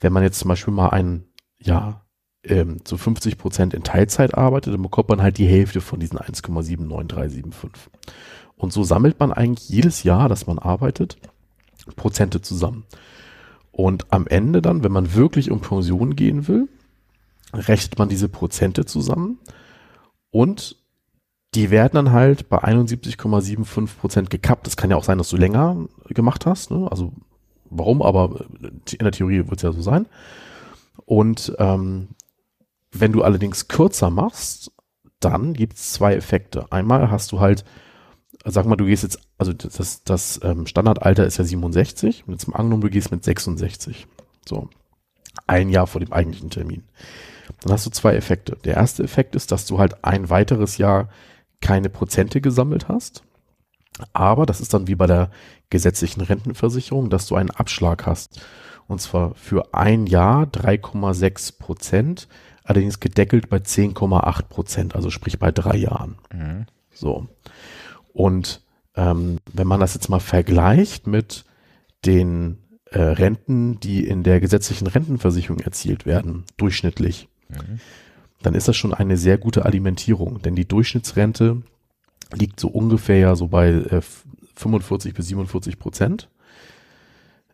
Wenn 0.00 0.12
man 0.12 0.22
jetzt 0.22 0.38
zum 0.38 0.48
Beispiel 0.48 0.72
mal 0.72 0.90
ein 0.90 1.24
Jahr 1.58 2.06
ähm, 2.44 2.84
zu 2.84 2.96
50 2.96 3.36
Prozent 3.36 3.74
in 3.74 3.82
Teilzeit 3.82 4.34
arbeitet, 4.34 4.72
dann 4.72 4.82
bekommt 4.82 5.10
man 5.10 5.20
halt 5.20 5.36
die 5.36 5.46
Hälfte 5.46 5.80
von 5.80 6.00
diesen 6.00 6.18
1,79375. 6.18 7.70
Und 8.56 8.72
so 8.72 8.82
sammelt 8.82 9.20
man 9.20 9.32
eigentlich 9.32 9.68
jedes 9.68 10.04
Jahr, 10.04 10.28
dass 10.28 10.46
man 10.46 10.58
arbeitet, 10.58 11.18
Prozente 11.96 12.40
zusammen. 12.40 12.84
Und 13.72 14.12
am 14.12 14.26
Ende 14.26 14.62
dann, 14.62 14.84
wenn 14.84 14.92
man 14.92 15.14
wirklich 15.14 15.50
um 15.50 15.60
Pension 15.60 16.14
gehen 16.14 16.46
will, 16.46 16.68
rechnet 17.52 17.98
man 17.98 18.08
diese 18.08 18.28
Prozente 18.28 18.84
zusammen 18.84 19.38
und 20.30 20.76
die 21.54 21.70
werden 21.70 21.92
dann 21.94 22.12
halt 22.12 22.48
bei 22.48 22.62
71,75 22.64 23.98
Prozent 23.98 24.30
gekappt. 24.30 24.66
Das 24.66 24.76
kann 24.76 24.90
ja 24.90 24.96
auch 24.96 25.04
sein, 25.04 25.18
dass 25.18 25.28
du 25.28 25.36
länger 25.36 25.86
gemacht 26.08 26.46
hast. 26.46 26.70
Ne? 26.70 26.88
Also 26.90 27.12
warum, 27.68 28.00
aber 28.00 28.46
in 28.62 28.98
der 29.00 29.12
Theorie 29.12 29.38
wird 29.48 29.56
es 29.56 29.62
ja 29.62 29.72
so 29.72 29.82
sein. 29.82 30.06
Und 31.04 31.54
ähm, 31.58 32.08
wenn 32.90 33.12
du 33.12 33.22
allerdings 33.22 33.68
kürzer 33.68 34.10
machst, 34.10 34.72
dann 35.20 35.52
gibt 35.52 35.76
es 35.76 35.92
zwei 35.92 36.14
Effekte. 36.14 36.70
Einmal 36.70 37.10
hast 37.10 37.32
du 37.32 37.40
halt, 37.40 37.64
sag 38.44 38.66
mal, 38.66 38.76
du 38.76 38.86
gehst 38.86 39.02
jetzt, 39.02 39.20
also 39.38 39.52
das, 39.52 40.02
das, 40.04 40.40
ähm, 40.42 40.66
Standardalter 40.66 41.26
ist 41.26 41.38
ja 41.38 41.44
67 41.44 42.24
und 42.26 42.32
jetzt 42.32 42.48
mal 42.48 42.56
angenommen, 42.56 42.82
du 42.82 42.90
gehst 42.90 43.10
mit 43.10 43.24
66. 43.24 44.06
So. 44.48 44.68
Ein 45.46 45.68
Jahr 45.68 45.86
vor 45.86 46.00
dem 46.00 46.12
eigentlichen 46.12 46.50
Termin. 46.50 46.84
Dann 47.60 47.72
hast 47.72 47.86
du 47.86 47.90
zwei 47.90 48.14
Effekte. 48.14 48.56
Der 48.64 48.76
erste 48.76 49.02
Effekt 49.02 49.34
ist, 49.36 49.52
dass 49.52 49.66
du 49.66 49.78
halt 49.78 50.04
ein 50.04 50.30
weiteres 50.30 50.78
Jahr 50.78 51.08
keine 51.60 51.88
Prozente 51.88 52.40
gesammelt 52.40 52.88
hast. 52.88 53.22
Aber 54.12 54.46
das 54.46 54.60
ist 54.60 54.74
dann 54.74 54.88
wie 54.88 54.94
bei 54.94 55.06
der 55.06 55.30
gesetzlichen 55.70 56.22
Rentenversicherung, 56.22 57.10
dass 57.10 57.26
du 57.26 57.36
einen 57.36 57.50
Abschlag 57.50 58.06
hast. 58.06 58.40
Und 58.88 59.00
zwar 59.00 59.34
für 59.34 59.74
ein 59.74 60.06
Jahr 60.06 60.44
3,6 60.44 61.58
Prozent, 61.58 62.28
allerdings 62.64 63.00
gedeckelt 63.00 63.48
bei 63.48 63.58
10,8 63.58 64.42
Prozent, 64.44 64.94
also 64.94 65.10
sprich 65.10 65.38
bei 65.38 65.52
drei 65.52 65.76
Jahren. 65.76 66.16
Mhm. 66.32 66.66
So. 66.92 67.28
Und 68.12 68.62
ähm, 68.94 69.38
wenn 69.52 69.66
man 69.66 69.80
das 69.80 69.94
jetzt 69.94 70.08
mal 70.08 70.20
vergleicht 70.20 71.06
mit 71.06 71.44
den 72.04 72.58
äh, 72.90 73.00
Renten, 73.00 73.80
die 73.80 74.06
in 74.06 74.22
der 74.22 74.40
gesetzlichen 74.40 74.86
Rentenversicherung 74.86 75.60
erzielt 75.60 76.04
werden, 76.06 76.44
durchschnittlich, 76.56 77.28
Mhm. 77.52 77.80
dann 78.42 78.54
ist 78.54 78.68
das 78.68 78.76
schon 78.76 78.94
eine 78.94 79.16
sehr 79.16 79.38
gute 79.38 79.64
Alimentierung, 79.64 80.42
denn 80.42 80.56
die 80.56 80.66
Durchschnittsrente 80.66 81.62
liegt 82.32 82.58
so 82.58 82.68
ungefähr 82.68 83.18
ja 83.18 83.36
so 83.36 83.48
bei 83.48 83.68
äh, 83.68 84.00
45 84.56 85.14
bis 85.14 85.28
47 85.28 85.78
Prozent. 85.78 86.28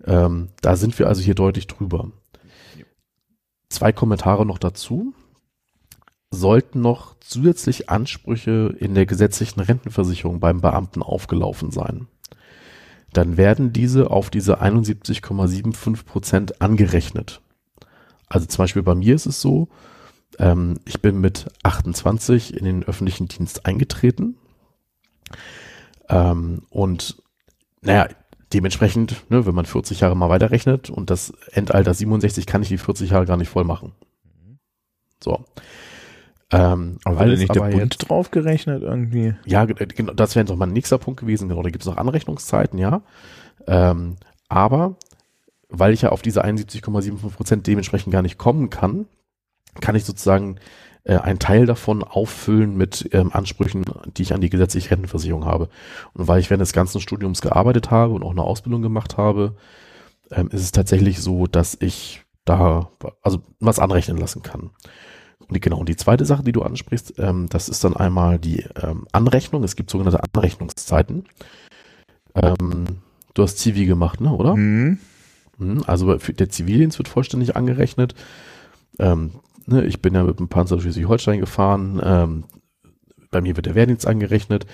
Ähm, 0.05 0.49
da 0.61 0.77
sind 0.77 0.99
wir 0.99 1.09
also 1.09 1.21
hier 1.23 1.35
deutlich 1.35 1.67
drüber. 1.67 2.11
Zwei 3.69 3.93
Kommentare 3.93 4.47
noch 4.47 4.59
dazu. 4.59 5.13
Sollten 6.31 6.81
noch 6.81 7.17
zusätzlich 7.21 7.89
Ansprüche 7.89 8.75
in 8.79 8.95
der 8.95 9.07
gesetzlichen 9.07 9.61
Rentenversicherung 9.61 10.41
beim 10.41 10.61
Beamten 10.61 11.03
aufgelaufen 11.03 11.71
sein, 11.71 12.07
dann 13.13 13.37
werden 13.37 13.73
diese 13.73 14.11
auf 14.11 14.29
diese 14.31 14.63
71,75 14.63 16.05
Prozent 16.05 16.61
angerechnet. 16.61 17.41
Also 18.29 18.47
zum 18.47 18.65
Beispiel 18.65 18.83
bei 18.83 18.95
mir 18.95 19.15
ist 19.15 19.27
es 19.27 19.41
so, 19.41 19.69
ähm, 20.39 20.79
ich 20.85 21.01
bin 21.01 21.21
mit 21.21 21.47
28 21.63 22.55
in 22.55 22.65
den 22.65 22.85
öffentlichen 22.85 23.29
Dienst 23.29 23.65
eingetreten. 23.65 24.37
Ähm, 26.09 26.63
und 26.69 27.23
naja, 27.81 28.09
dementsprechend, 28.53 29.31
ne, 29.31 29.47
wenn 29.47 29.55
man 29.55 29.67
40 29.67 30.01
Jahre 30.01 30.17
mal 30.17 30.29
weiterrechnet 30.29 30.91
und 30.91 31.11
das 31.11 31.31
Endalter 31.53 31.95
67, 31.95 32.47
kann 32.47 32.63
ich 32.63 32.69
die 32.69 32.79
40 32.79 33.11
Jahre 33.11 33.27
gar 33.27 33.37
nicht 33.37 33.51
voll 33.51 33.65
machen. 33.65 33.93
So. 35.23 35.45
Ähm, 36.51 36.99
Aber 37.05 37.27
es 37.27 37.39
nicht 37.39 37.55
der 37.55 37.63
aber 37.63 37.71
Bund 37.73 38.09
drauf 38.09 38.31
gerechnet 38.31 38.83
irgendwie? 38.83 39.35
ja, 39.45 39.67
ge- 39.67 39.87
genau, 39.87 40.15
das 40.15 40.35
wäre 40.35 40.45
jetzt 40.45 40.51
noch 40.51 40.57
mal 40.57 40.67
ein 40.67 40.73
nächster 40.73 40.99
Punkt 40.99 41.21
gewesen. 41.21 41.49
Genau, 41.49 41.63
da 41.63 41.71
gibt 41.71 41.83
es 41.83 41.89
noch 41.89 41.97
Anrechnungszeiten, 41.99 42.79
ja. 42.79 43.03
Ähm, 43.67 44.17
aber 44.49 44.97
weil 45.69 45.93
ich 45.93 46.03
ja 46.03 46.09
auf 46.11 46.23
diese 46.23 46.45
71,75 46.45 47.31
Prozent 47.31 47.67
dementsprechend 47.67 48.13
gar 48.13 48.23
nicht 48.23 48.39
kommen 48.39 48.71
kann, 48.71 49.07
kann 49.83 49.95
ich 49.95 50.05
sozusagen 50.05 50.57
äh, 51.05 51.17
einen 51.19 51.39
Teil 51.39 51.67
davon 51.67 52.03
auffüllen 52.03 52.77
mit 52.77 53.11
ähm, 53.13 53.31
Ansprüchen, 53.33 53.85
die 54.17 54.23
ich 54.23 54.33
an 54.33 54.41
die 54.41 54.49
gesetzliche 54.49 54.91
Rentenversicherung 54.91 55.45
habe. 55.45 55.69
Und 56.15 56.29
weil 56.29 56.41
ich 56.41 56.49
während 56.49 56.63
des 56.63 56.73
ganzen 56.73 57.01
Studiums 57.03 57.43
gearbeitet 57.43 57.91
habe 57.91 58.15
und 58.15 58.23
auch 58.23 58.31
eine 58.31 58.43
Ausbildung 58.43 58.81
gemacht 58.81 59.19
habe, 59.19 59.57
ähm, 60.31 60.49
ist 60.49 60.63
es 60.63 60.73
tatsächlich 60.73 61.21
so, 61.21 61.47
dass 61.47 61.77
ich 61.81 62.23
da 62.47 62.91
also 63.23 63.43
was 63.61 63.79
anrechnen 63.79 64.17
lassen 64.17 64.43
kann. 64.43 64.71
Und 65.49 65.55
die, 65.55 65.61
genau, 65.61 65.79
und 65.79 65.89
die 65.89 65.97
zweite 65.97 66.25
Sache, 66.25 66.43
die 66.43 66.53
du 66.53 66.63
ansprichst, 66.63 67.15
ähm, 67.19 67.49
das 67.49 67.69
ist 67.69 67.83
dann 67.83 67.97
einmal 67.97 68.39
die 68.39 68.65
ähm, 68.83 69.07
Anrechnung. 69.13 69.65
Es 69.65 69.77
gibt 69.77 69.91
sogenannte 69.91 70.23
Anrechnungszeiten. 70.23 71.25
Ähm, 72.35 72.85
du 73.35 73.43
hast 73.43 73.59
Zivi 73.59 73.87
gemacht, 73.87 74.21
ne, 74.21 74.33
oder? 74.33 74.57
Mhm. 74.57 74.99
Mhm, 75.57 75.83
also 75.87 76.15
der 76.15 76.49
Zivildienst 76.51 76.99
wird 76.99 77.09
vollständig 77.09 77.57
angerechnet. 77.57 78.15
Ähm, 78.99 79.33
ne, 79.67 79.85
ich 79.85 80.03
bin 80.03 80.15
ja 80.15 80.23
mit 80.23 80.39
dem 80.39 80.49
Panzer 80.49 80.81
Schleswig-Holstein 80.81 81.41
gefahren. 81.41 82.01
Ähm, 82.03 82.45
bei 83.31 83.41
mir 83.41 83.57
wird 83.57 83.67
der 83.67 83.75
Wehrdienst 83.75 84.07
angerechnet. 84.07 84.67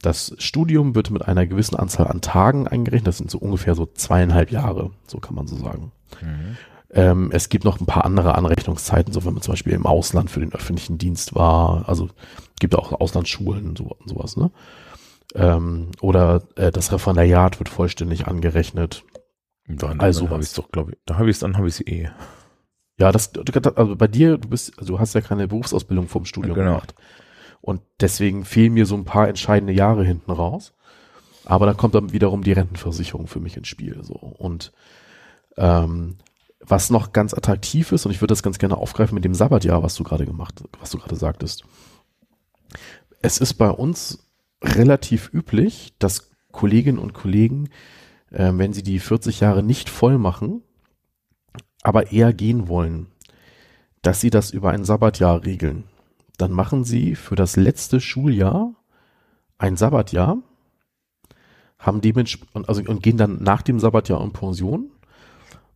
Das 0.00 0.34
Studium 0.38 0.94
wird 0.94 1.10
mit 1.10 1.26
einer 1.26 1.46
gewissen 1.46 1.76
Anzahl 1.76 2.08
an 2.08 2.20
Tagen 2.20 2.66
eingerechnet. 2.66 3.08
Das 3.08 3.18
sind 3.18 3.30
so 3.30 3.38
ungefähr 3.38 3.74
so 3.74 3.86
zweieinhalb 3.86 4.50
Jahre, 4.50 4.90
so 5.06 5.18
kann 5.18 5.34
man 5.34 5.46
so 5.46 5.56
sagen. 5.56 5.92
Mhm. 6.20 6.56
Ähm, 6.92 7.30
es 7.32 7.48
gibt 7.48 7.64
noch 7.64 7.80
ein 7.80 7.86
paar 7.86 8.04
andere 8.04 8.34
Anrechnungszeiten, 8.34 9.12
so 9.12 9.24
wenn 9.24 9.32
man 9.32 9.42
zum 9.42 9.52
Beispiel 9.52 9.72
im 9.72 9.86
Ausland 9.86 10.30
für 10.30 10.40
den 10.40 10.52
öffentlichen 10.52 10.98
Dienst 10.98 11.34
war. 11.34 11.88
Also 11.88 12.10
gibt 12.60 12.74
auch 12.76 12.92
Auslandsschulen 12.92 13.70
und, 13.70 13.78
so, 13.78 13.84
und 13.84 14.08
sowas. 14.08 14.36
Ne? 14.36 14.50
Ähm, 15.34 15.90
oder 16.00 16.42
äh, 16.56 16.70
das 16.70 16.92
Referendariat 16.92 17.58
wird 17.58 17.70
vollständig 17.70 18.26
angerechnet. 18.26 19.04
Dann, 19.66 20.00
also 20.00 20.28
habe 20.28 20.42
ich 20.42 20.48
es 20.48 20.54
doch, 20.54 20.70
glaube 20.70 20.92
ich. 20.92 20.98
Da 21.06 21.16
habe 21.16 21.30
ich 21.30 21.36
es, 21.36 21.40
dann 21.40 21.56
habe 21.56 21.68
ich 21.68 21.80
es 21.80 21.86
eh. 21.86 22.10
Ja, 22.98 23.10
das, 23.10 23.32
also 23.74 23.96
bei 23.96 24.06
dir, 24.06 24.36
du 24.36 24.48
bist, 24.48 24.78
also 24.78 24.94
du 24.94 25.00
hast 25.00 25.14
ja 25.14 25.22
keine 25.22 25.48
Berufsausbildung 25.48 26.08
vom 26.08 26.26
Studium 26.26 26.54
genau. 26.54 26.72
gemacht. 26.72 26.94
Und 27.62 27.80
deswegen 28.00 28.44
fehlen 28.44 28.74
mir 28.74 28.86
so 28.86 28.96
ein 28.96 29.04
paar 29.04 29.28
entscheidende 29.28 29.72
Jahre 29.72 30.04
hinten 30.04 30.30
raus. 30.30 30.74
Aber 31.44 31.66
da 31.66 31.74
kommt 31.74 31.94
dann 31.94 32.12
wiederum 32.12 32.42
die 32.42 32.52
Rentenversicherung 32.52 33.28
für 33.28 33.40
mich 33.40 33.56
ins 33.56 33.68
Spiel. 33.68 33.98
So. 34.02 34.14
Und 34.14 34.72
ähm, 35.56 36.16
was 36.64 36.90
noch 36.90 37.12
ganz 37.12 37.34
attraktiv 37.34 37.92
ist, 37.92 38.06
und 38.06 38.12
ich 38.12 38.20
würde 38.20 38.32
das 38.32 38.42
ganz 38.42 38.58
gerne 38.58 38.76
aufgreifen 38.76 39.14
mit 39.14 39.24
dem 39.24 39.34
Sabbatjahr, 39.34 39.82
was 39.82 39.94
du 39.94 40.04
gerade 40.04 40.26
gemacht, 40.26 40.62
was 40.80 40.90
du 40.90 40.98
gerade 40.98 41.16
sagtest. 41.16 41.64
Es 43.20 43.38
ist 43.38 43.54
bei 43.54 43.70
uns 43.70 44.30
relativ 44.62 45.32
üblich, 45.32 45.94
dass 45.98 46.30
Kolleginnen 46.52 46.98
und 46.98 47.14
Kollegen, 47.14 47.68
äh, 48.30 48.52
wenn 48.54 48.72
sie 48.72 48.82
die 48.82 48.98
40 48.98 49.40
Jahre 49.40 49.62
nicht 49.62 49.88
voll 49.88 50.18
machen, 50.18 50.62
aber 51.82 52.12
eher 52.12 52.32
gehen 52.32 52.68
wollen, 52.68 53.08
dass 54.02 54.20
sie 54.20 54.30
das 54.30 54.50
über 54.50 54.70
ein 54.70 54.84
Sabbatjahr 54.84 55.44
regeln 55.44 55.84
dann 56.42 56.50
machen 56.50 56.84
sie 56.84 57.14
für 57.14 57.36
das 57.36 57.56
letzte 57.56 58.00
Schuljahr 58.00 58.74
ein 59.58 59.76
Sabbatjahr, 59.76 60.38
haben 61.78 62.00
dementsprechend, 62.00 62.68
also, 62.68 62.82
und 62.82 63.02
gehen 63.02 63.16
dann 63.16 63.42
nach 63.42 63.62
dem 63.62 63.78
Sabbatjahr 63.78 64.22
in 64.22 64.32
Pension. 64.32 64.90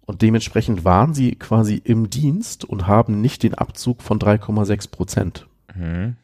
Und 0.06 0.22
dementsprechend 0.22 0.84
waren 0.84 1.14
sie 1.14 1.34
quasi 1.34 1.80
im 1.82 2.10
Dienst 2.10 2.64
und 2.64 2.86
haben 2.86 3.20
nicht 3.20 3.42
den 3.42 3.54
Abzug 3.54 4.02
von 4.02 4.18
3,6 4.18 4.90
Prozent. 4.90 5.46
Mhm. 5.74 6.16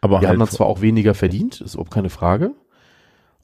Aber 0.00 0.20
die 0.20 0.26
halt 0.26 0.34
haben 0.34 0.38
dann 0.40 0.48
zwar 0.48 0.66
auch 0.66 0.82
weniger 0.82 1.14
verdient, 1.14 1.60
ist 1.62 1.74
überhaupt 1.74 1.92
keine 1.92 2.10
Frage, 2.10 2.52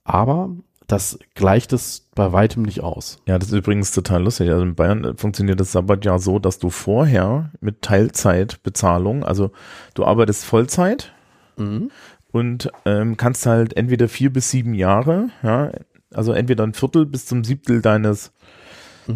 aber 0.04 0.50
das 0.86 1.18
gleicht 1.34 1.72
es 1.72 2.08
bei 2.14 2.32
weitem 2.32 2.62
nicht 2.64 2.82
aus. 2.82 3.22
Ja, 3.26 3.38
das 3.38 3.48
ist 3.48 3.54
übrigens 3.54 3.92
total 3.92 4.24
lustig. 4.24 4.50
Also 4.50 4.62
in 4.62 4.74
Bayern 4.74 5.16
funktioniert 5.16 5.60
das 5.60 5.72
Sabbatjahr 5.72 6.18
so, 6.18 6.38
dass 6.38 6.58
du 6.58 6.70
vorher 6.70 7.50
mit 7.60 7.82
Teilzeitbezahlung, 7.82 9.24
also 9.24 9.52
du 9.94 10.04
arbeitest 10.04 10.44
Vollzeit 10.44 11.12
mhm. 11.56 11.90
und 12.32 12.70
ähm, 12.84 13.16
kannst 13.16 13.46
halt 13.46 13.76
entweder 13.76 14.08
vier 14.08 14.32
bis 14.32 14.50
sieben 14.50 14.74
Jahre, 14.74 15.28
ja, 15.42 15.70
also 16.12 16.32
entweder 16.32 16.64
ein 16.64 16.74
Viertel 16.74 17.06
bis 17.06 17.24
zum 17.24 17.44
Siebtel 17.44 17.82
deines, 17.82 18.32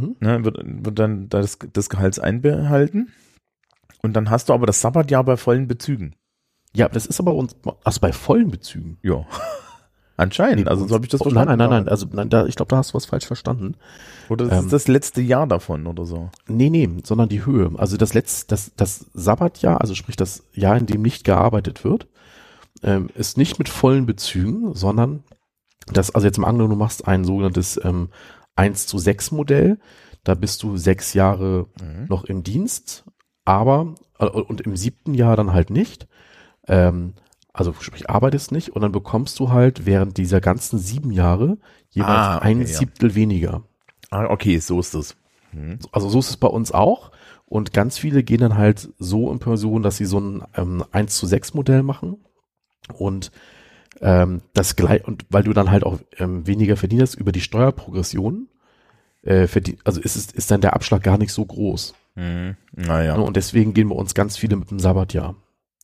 mhm. 0.00 0.16
ne, 0.20 0.44
wird, 0.44 0.58
wird 0.64 0.98
dann 0.98 1.28
das, 1.28 1.58
des 1.58 1.88
Gehalts 1.88 2.18
einbehalten. 2.18 3.12
Und 4.02 4.14
dann 4.14 4.30
hast 4.30 4.48
du 4.48 4.52
aber 4.52 4.66
das 4.66 4.80
Sabbatjahr 4.80 5.24
bei 5.24 5.36
vollen 5.36 5.66
Bezügen. 5.66 6.14
Ja, 6.74 6.88
das 6.88 7.06
ist 7.06 7.20
aber 7.20 7.34
uns, 7.34 7.56
also 7.84 8.00
bei 8.00 8.12
vollen 8.12 8.50
Bezügen. 8.50 8.98
Ja. 9.02 9.24
Anscheinend, 10.16 10.68
also 10.68 10.86
so 10.86 10.94
habe 10.94 11.04
ich 11.04 11.10
das 11.10 11.20
oh, 11.20 11.24
verstanden. 11.24 11.48
Nein, 11.48 11.58
nein, 11.58 11.70
nein, 11.70 11.84
nein, 11.84 11.88
also 11.88 12.06
nein, 12.12 12.28
da, 12.28 12.46
ich 12.46 12.54
glaube, 12.54 12.68
da 12.68 12.76
hast 12.76 12.90
du 12.90 12.94
was 12.94 13.06
falsch 13.06 13.26
verstanden. 13.26 13.74
Oder 14.28 14.46
das 14.46 14.58
ähm, 14.58 14.64
ist 14.66 14.72
das 14.72 14.86
letzte 14.86 15.20
Jahr 15.20 15.48
davon 15.48 15.88
oder 15.88 16.04
so? 16.04 16.30
Nee, 16.46 16.70
nee, 16.70 16.88
sondern 17.02 17.28
die 17.28 17.44
Höhe. 17.44 17.72
Also 17.78 17.96
das 17.96 18.14
letzte, 18.14 18.46
das, 18.48 18.72
das 18.76 19.06
Sabbatjahr, 19.12 19.80
also 19.80 19.96
sprich 19.96 20.14
das 20.14 20.44
Jahr, 20.52 20.76
in 20.76 20.86
dem 20.86 21.02
nicht 21.02 21.24
gearbeitet 21.24 21.82
wird, 21.82 22.06
ähm, 22.84 23.08
ist 23.14 23.38
nicht 23.38 23.58
mit 23.58 23.68
vollen 23.68 24.06
Bezügen, 24.06 24.74
sondern 24.74 25.24
das, 25.92 26.14
also 26.14 26.26
jetzt 26.26 26.38
im 26.38 26.44
Angeln, 26.44 26.70
du 26.70 26.76
machst 26.76 27.08
ein 27.08 27.24
sogenanntes 27.24 27.80
ähm, 27.82 28.08
1 28.56 28.86
zu 28.86 28.98
6 28.98 29.32
Modell, 29.32 29.78
da 30.24 30.34
bist 30.34 30.62
du 30.62 30.76
sechs 30.76 31.12
Jahre 31.14 31.66
mhm. 31.80 32.06
noch 32.08 32.24
im 32.24 32.42
Dienst, 32.42 33.04
aber 33.44 33.94
äh, 34.18 34.26
und 34.26 34.62
im 34.62 34.76
siebten 34.76 35.14
Jahr 35.14 35.36
dann 35.36 35.52
halt 35.52 35.70
nicht. 35.70 36.08
Ähm, 36.66 37.14
also 37.52 37.72
sprich, 37.78 38.10
arbeitest 38.10 38.50
nicht 38.50 38.70
und 38.70 38.82
dann 38.82 38.90
bekommst 38.90 39.38
du 39.38 39.52
halt 39.52 39.86
während 39.86 40.16
dieser 40.16 40.40
ganzen 40.40 40.78
sieben 40.78 41.12
Jahre 41.12 41.58
jeweils 41.90 42.10
ah, 42.10 42.36
okay, 42.38 42.46
ein 42.48 42.66
Siebtel 42.66 43.10
ja. 43.10 43.14
weniger. 43.14 43.62
Ah, 44.10 44.26
okay, 44.28 44.58
so 44.58 44.80
ist 44.80 44.94
es. 44.94 45.16
Hm. 45.50 45.78
Also 45.92 46.08
so 46.08 46.18
ist 46.18 46.30
es 46.30 46.36
bei 46.36 46.48
uns 46.48 46.72
auch. 46.72 47.12
Und 47.46 47.72
ganz 47.72 47.98
viele 47.98 48.24
gehen 48.24 48.40
dann 48.40 48.56
halt 48.56 48.88
so 48.98 49.30
in 49.30 49.38
Person, 49.38 49.82
dass 49.82 49.98
sie 49.98 50.06
so 50.06 50.18
ein 50.18 50.42
ähm, 50.56 50.84
1 50.90 51.16
zu 51.16 51.26
6 51.26 51.54
Modell 51.54 51.82
machen. 51.82 52.24
Und 52.92 53.30
ähm, 54.00 54.42
das 54.52 54.76
gleich, 54.76 55.06
und 55.06 55.26
weil 55.30 55.44
du 55.44 55.52
dann 55.52 55.70
halt 55.70 55.84
auch 55.84 55.98
ähm, 56.18 56.46
weniger 56.46 56.76
verdienst 56.76 57.14
über 57.14 57.32
die 57.32 57.40
Steuerprogression, 57.40 58.48
äh, 59.22 59.46
verdien, 59.46 59.78
also 59.84 60.00
ist, 60.00 60.16
es, 60.16 60.26
ist 60.32 60.50
dann 60.50 60.60
der 60.60 60.74
Abschlag 60.74 61.02
gar 61.02 61.18
nicht 61.18 61.32
so 61.32 61.44
groß. 61.44 61.94
Mhm. 62.14 62.56
Naja. 62.72 63.16
Und 63.16 63.36
deswegen 63.36 63.74
gehen 63.74 63.88
wir 63.88 63.96
uns 63.96 64.14
ganz 64.14 64.36
viele 64.36 64.56
mit 64.56 64.70
dem 64.70 64.78
Sabbatjahr. 64.78 65.34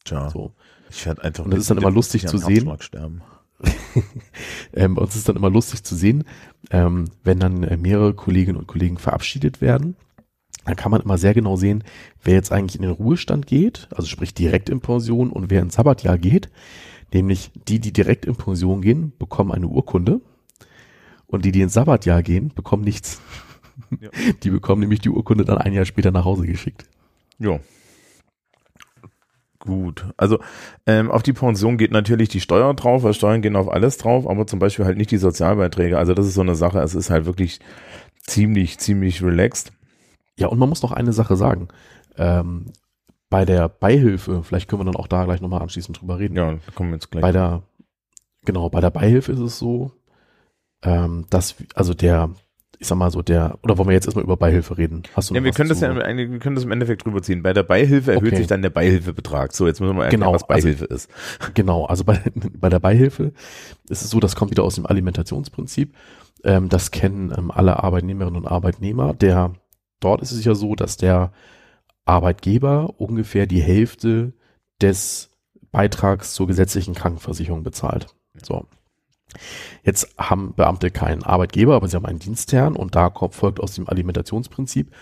Tja. 0.04 0.30
So. 0.30 0.52
Ich 0.90 1.06
werde 1.06 1.22
einfach. 1.22 1.44
Und 1.44 1.52
das 1.52 1.60
ist 1.60 1.70
dann 1.70 1.78
immer 1.78 1.90
lustig 1.90 2.26
zu 2.26 2.38
sehen. 2.38 2.70
Sterben. 2.80 3.22
ähm, 4.72 4.94
bei 4.94 5.02
uns 5.02 5.16
ist 5.16 5.28
dann 5.28 5.36
immer 5.36 5.50
lustig 5.50 5.82
zu 5.84 5.94
sehen, 5.94 6.24
ähm, 6.70 7.06
wenn 7.24 7.38
dann 7.38 7.62
äh, 7.62 7.76
mehrere 7.76 8.14
Kolleginnen 8.14 8.58
und 8.58 8.66
Kollegen 8.66 8.98
verabschiedet 8.98 9.60
werden. 9.60 9.96
Dann 10.64 10.76
kann 10.76 10.90
man 10.90 11.00
immer 11.00 11.18
sehr 11.18 11.34
genau 11.34 11.56
sehen, 11.56 11.84
wer 12.22 12.34
jetzt 12.34 12.52
eigentlich 12.52 12.76
in 12.76 12.82
den 12.82 12.90
Ruhestand 12.90 13.46
geht, 13.46 13.88
also 13.94 14.06
sprich 14.06 14.34
direkt 14.34 14.68
in 14.68 14.80
Pension 14.80 15.30
und 15.30 15.50
wer 15.50 15.62
ins 15.62 15.74
Sabbatjahr 15.74 16.18
geht. 16.18 16.50
Nämlich 17.12 17.50
die, 17.68 17.80
die 17.80 17.92
direkt 17.92 18.24
in 18.24 18.36
Pension 18.36 18.82
gehen, 18.82 19.12
bekommen 19.18 19.52
eine 19.52 19.66
Urkunde 19.66 20.20
und 21.26 21.44
die, 21.44 21.52
die 21.52 21.62
ins 21.62 21.74
Sabbatjahr 21.74 22.22
gehen, 22.22 22.52
bekommen 22.54 22.84
nichts. 22.84 23.20
Ja. 24.00 24.10
Die 24.42 24.50
bekommen 24.50 24.82
nämlich 24.82 25.00
die 25.00 25.08
Urkunde 25.08 25.44
dann 25.44 25.58
ein 25.58 25.72
Jahr 25.72 25.86
später 25.86 26.10
nach 26.10 26.24
Hause 26.24 26.46
geschickt. 26.46 26.84
Ja, 27.38 27.60
Gut, 29.60 30.06
also 30.16 30.38
ähm, 30.86 31.10
auf 31.10 31.22
die 31.22 31.34
Pension 31.34 31.76
geht 31.76 31.92
natürlich 31.92 32.30
die 32.30 32.40
Steuer 32.40 32.72
drauf, 32.72 33.02
weil 33.02 33.12
Steuern 33.12 33.42
gehen 33.42 33.56
auf 33.56 33.70
alles 33.70 33.98
drauf, 33.98 34.26
aber 34.26 34.46
zum 34.46 34.58
Beispiel 34.58 34.86
halt 34.86 34.96
nicht 34.96 35.10
die 35.10 35.18
Sozialbeiträge. 35.18 35.98
Also 35.98 36.14
das 36.14 36.26
ist 36.26 36.32
so 36.32 36.40
eine 36.40 36.54
Sache, 36.54 36.80
es 36.80 36.94
ist 36.94 37.10
halt 37.10 37.26
wirklich 37.26 37.60
ziemlich, 38.22 38.78
ziemlich 38.78 39.22
relaxed. 39.22 39.72
Ja, 40.38 40.46
und 40.46 40.58
man 40.58 40.70
muss 40.70 40.82
noch 40.82 40.92
eine 40.92 41.12
Sache 41.12 41.36
sagen. 41.36 41.68
Ähm, 42.16 42.72
bei 43.30 43.44
der 43.44 43.68
Beihilfe, 43.68 44.42
vielleicht 44.42 44.68
können 44.68 44.80
wir 44.80 44.84
dann 44.84 44.96
auch 44.96 45.06
da 45.06 45.24
gleich 45.24 45.40
nochmal 45.40 45.62
anschließend 45.62 46.00
drüber 46.00 46.18
reden. 46.18 46.36
Ja, 46.36 46.58
kommen 46.74 46.90
wir 46.90 46.96
jetzt 46.96 47.10
gleich. 47.10 47.22
Bei 47.22 47.30
der, 47.30 47.62
genau, 48.44 48.68
bei 48.68 48.80
der 48.80 48.90
Beihilfe 48.90 49.32
ist 49.32 49.38
es 49.38 49.58
so, 49.58 49.92
ähm, 50.82 51.26
dass, 51.30 51.54
also 51.74 51.94
der, 51.94 52.30
ich 52.80 52.88
sag 52.88 52.98
mal 52.98 53.10
so, 53.12 53.22
der, 53.22 53.58
oder 53.62 53.78
wollen 53.78 53.88
wir 53.88 53.94
jetzt 53.94 54.06
erstmal 54.06 54.24
über 54.24 54.36
Beihilfe 54.36 54.76
reden? 54.76 55.04
Hast 55.14 55.30
du 55.30 55.34
ja, 55.34 55.44
wir 55.44 55.52
können 55.52 55.68
das 55.68 55.80
ja, 55.80 55.94
wir 55.94 56.38
können 56.40 56.56
das 56.56 56.64
im 56.64 56.72
Endeffekt 56.72 57.04
drüber 57.04 57.22
ziehen. 57.22 57.42
Bei 57.42 57.52
der 57.52 57.62
Beihilfe 57.62 58.12
erhöht 58.12 58.32
okay. 58.32 58.36
sich 58.38 58.46
dann 58.48 58.62
der 58.62 58.70
Beihilfebetrag. 58.70 59.52
So, 59.52 59.66
jetzt 59.68 59.80
müssen 59.80 59.90
wir 59.90 59.98
mal 59.98 60.04
erklären, 60.04 60.22
genau, 60.22 60.34
was 60.34 60.46
Beihilfe 60.46 60.84
also, 60.90 60.94
ist. 60.94 61.10
Genau, 61.54 61.84
also 61.84 62.04
bei, 62.04 62.20
bei 62.58 62.68
der 62.68 62.80
Beihilfe 62.80 63.32
ist 63.88 64.02
es 64.02 64.10
so, 64.10 64.18
das 64.18 64.34
kommt 64.34 64.50
wieder 64.50 64.64
aus 64.64 64.74
dem 64.74 64.86
Alimentationsprinzip. 64.86 65.94
Ähm, 66.42 66.68
das 66.68 66.90
kennen 66.90 67.32
ähm, 67.36 67.52
alle 67.52 67.80
Arbeitnehmerinnen 67.80 68.42
und 68.42 68.48
Arbeitnehmer. 68.48 69.14
Der, 69.14 69.52
dort 70.00 70.20
ist 70.22 70.32
es 70.32 70.44
ja 70.44 70.54
so, 70.56 70.74
dass 70.74 70.96
der 70.96 71.32
Arbeitgeber 72.04 72.94
ungefähr 72.98 73.46
die 73.46 73.62
Hälfte 73.62 74.32
des 74.80 75.30
Beitrags 75.72 76.34
zur 76.34 76.46
gesetzlichen 76.46 76.94
Krankenversicherung 76.94 77.62
bezahlt. 77.62 78.08
So. 78.42 78.66
Jetzt 79.84 80.14
haben 80.18 80.54
Beamte 80.54 80.90
keinen 80.90 81.22
Arbeitgeber, 81.22 81.76
aber 81.76 81.88
sie 81.88 81.96
haben 81.96 82.06
einen 82.06 82.18
Dienstherrn 82.18 82.74
und 82.74 82.96
da 82.96 83.10
folgt 83.10 83.60
aus 83.60 83.74
dem 83.74 83.88
Alimentationsprinzip, 83.88 84.92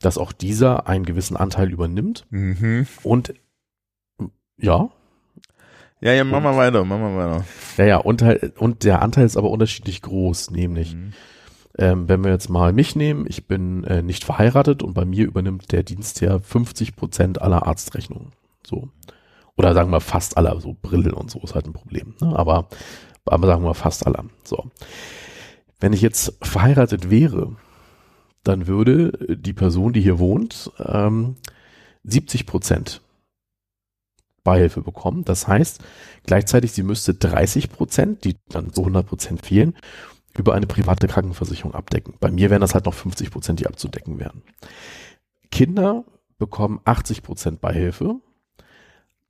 dass 0.00 0.18
auch 0.18 0.32
dieser 0.32 0.88
einen 0.88 1.04
gewissen 1.04 1.36
Anteil 1.36 1.70
übernimmt. 1.72 2.26
Mhm. 2.30 2.86
Und 3.02 3.34
ja. 4.58 4.90
Ja, 6.00 6.12
ja, 6.12 6.24
mach 6.24 6.42
mal 6.42 6.56
weiter, 6.56 6.84
mach 6.84 6.98
mal 6.98 7.16
weiter. 7.16 7.44
Ja, 7.78 7.84
ja, 7.84 7.96
und, 7.98 8.22
halt, 8.22 8.58
und 8.58 8.84
der 8.84 9.02
Anteil 9.02 9.24
ist 9.24 9.36
aber 9.36 9.50
unterschiedlich 9.50 10.02
groß, 10.02 10.50
nämlich, 10.50 10.94
mhm. 10.94 11.12
Ähm, 11.78 12.08
wenn 12.08 12.24
wir 12.24 12.30
jetzt 12.30 12.48
mal 12.48 12.72
mich 12.72 12.96
nehmen, 12.96 13.26
ich 13.28 13.46
bin 13.46 13.84
äh, 13.84 14.02
nicht 14.02 14.24
verheiratet 14.24 14.82
und 14.82 14.94
bei 14.94 15.04
mir 15.04 15.26
übernimmt 15.26 15.72
der 15.72 15.82
Dienstherr 15.82 16.40
50 16.40 16.96
Prozent 16.96 17.42
aller 17.42 17.66
Arztrechnungen. 17.66 18.32
So. 18.66 18.88
Oder 19.56 19.74
sagen 19.74 19.90
wir 19.90 20.00
fast 20.00 20.36
aller, 20.36 20.60
so 20.60 20.76
Brillen 20.80 21.14
und 21.14 21.30
so 21.30 21.40
ist 21.40 21.54
halt 21.54 21.66
ein 21.66 21.72
Problem. 21.72 22.14
Ne? 22.20 22.36
Aber 22.36 22.68
aber 23.26 23.46
sagen 23.46 23.64
wir 23.64 23.74
fast 23.74 24.06
alle. 24.06 24.24
So. 24.44 24.70
Wenn 25.80 25.92
ich 25.92 26.00
jetzt 26.00 26.38
verheiratet 26.42 27.10
wäre, 27.10 27.56
dann 28.44 28.66
würde 28.66 29.36
die 29.36 29.52
Person, 29.52 29.92
die 29.92 30.00
hier 30.00 30.18
wohnt, 30.18 30.70
ähm, 30.78 31.36
70 32.04 32.46
Prozent 32.46 33.02
Beihilfe 34.44 34.80
bekommen. 34.80 35.24
Das 35.24 35.48
heißt, 35.48 35.82
gleichzeitig 36.24 36.70
sie 36.70 36.84
müsste 36.84 37.14
30 37.14 37.70
Prozent, 37.70 38.24
die 38.24 38.36
dann 38.48 38.70
so 38.72 38.82
100 38.82 39.06
Prozent 39.06 39.44
fehlen, 39.44 39.74
über 40.38 40.54
eine 40.54 40.66
private 40.66 41.08
Krankenversicherung 41.08 41.74
abdecken. 41.74 42.14
Bei 42.20 42.30
mir 42.30 42.50
wären 42.50 42.60
das 42.60 42.74
halt 42.74 42.86
noch 42.86 42.94
50 42.94 43.30
Prozent, 43.30 43.60
die 43.60 43.66
abzudecken 43.66 44.18
wären. 44.18 44.42
Kinder 45.50 46.04
bekommen 46.38 46.80
80 46.84 47.22
Prozent 47.22 47.60
Beihilfe. 47.60 48.16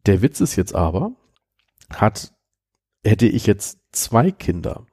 Der 0.06 0.22
Witz 0.22 0.40
ist 0.40 0.56
jetzt 0.56 0.74
aber, 0.74 1.12
hat, 1.90 2.32
hätte 3.04 3.26
ich 3.26 3.46
jetzt 3.46 3.78
zwei 3.92 4.30
Kinder, 4.30 4.86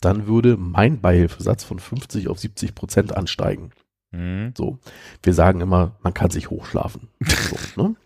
dann 0.00 0.26
würde 0.26 0.56
mein 0.56 1.00
Beihilfesatz 1.00 1.64
von 1.64 1.78
50 1.78 2.28
auf 2.28 2.38
70 2.38 2.74
Prozent 2.74 3.16
ansteigen. 3.16 3.70
Mhm. 4.10 4.52
So. 4.56 4.78
Wir 5.22 5.32
sagen 5.34 5.60
immer, 5.60 5.96
man 6.02 6.14
kann 6.14 6.30
sich 6.30 6.50
hochschlafen. 6.50 7.08
So, 7.20 7.56
ne? 7.82 7.96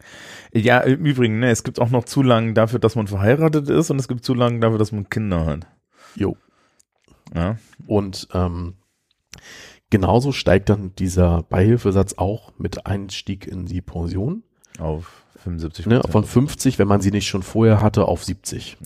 Ja, 0.53 0.81
im 0.81 1.05
Übrigen, 1.05 1.41
ne, 1.41 1.51
es 1.51 1.65
gibt 1.65 1.81
auch 1.81 1.91
noch 1.91 2.05
Zulagen 2.05 2.55
dafür, 2.55 2.79
dass 2.79 2.95
man 2.95 3.09
verheiratet 3.09 3.69
ist 3.69 3.91
und 3.91 3.99
es 3.99 4.09
gibt 4.09 4.25
Zulagen 4.25 4.61
dafür, 4.61 4.79
dass 4.79 4.93
man 4.93 5.09
Kinder 5.09 5.45
hat. 5.45 5.67
Jo. 6.15 6.37
Ja. 7.35 7.57
Und 7.87 8.29
ähm, 8.33 8.75
genauso 9.91 10.33
steigt 10.33 10.69
dann 10.69 10.95
dieser 10.97 11.43
Beihilfesatz 11.45 12.15
auch 12.17 12.53
mit 12.59 12.87
Einstieg 12.87 13.47
in 13.47 13.67
die 13.67 13.83
Pension. 13.83 14.43
Auf 14.79 15.25
75 15.39 15.87
Ne, 15.87 16.03
von 16.09 16.25
50, 16.25 16.79
wenn 16.79 16.89
man 16.89 17.01
sie 17.01 17.11
nicht 17.11 17.29
schon 17.29 17.43
vorher 17.43 17.81
hatte, 17.81 18.07
auf 18.07 18.25
70. 18.25 18.79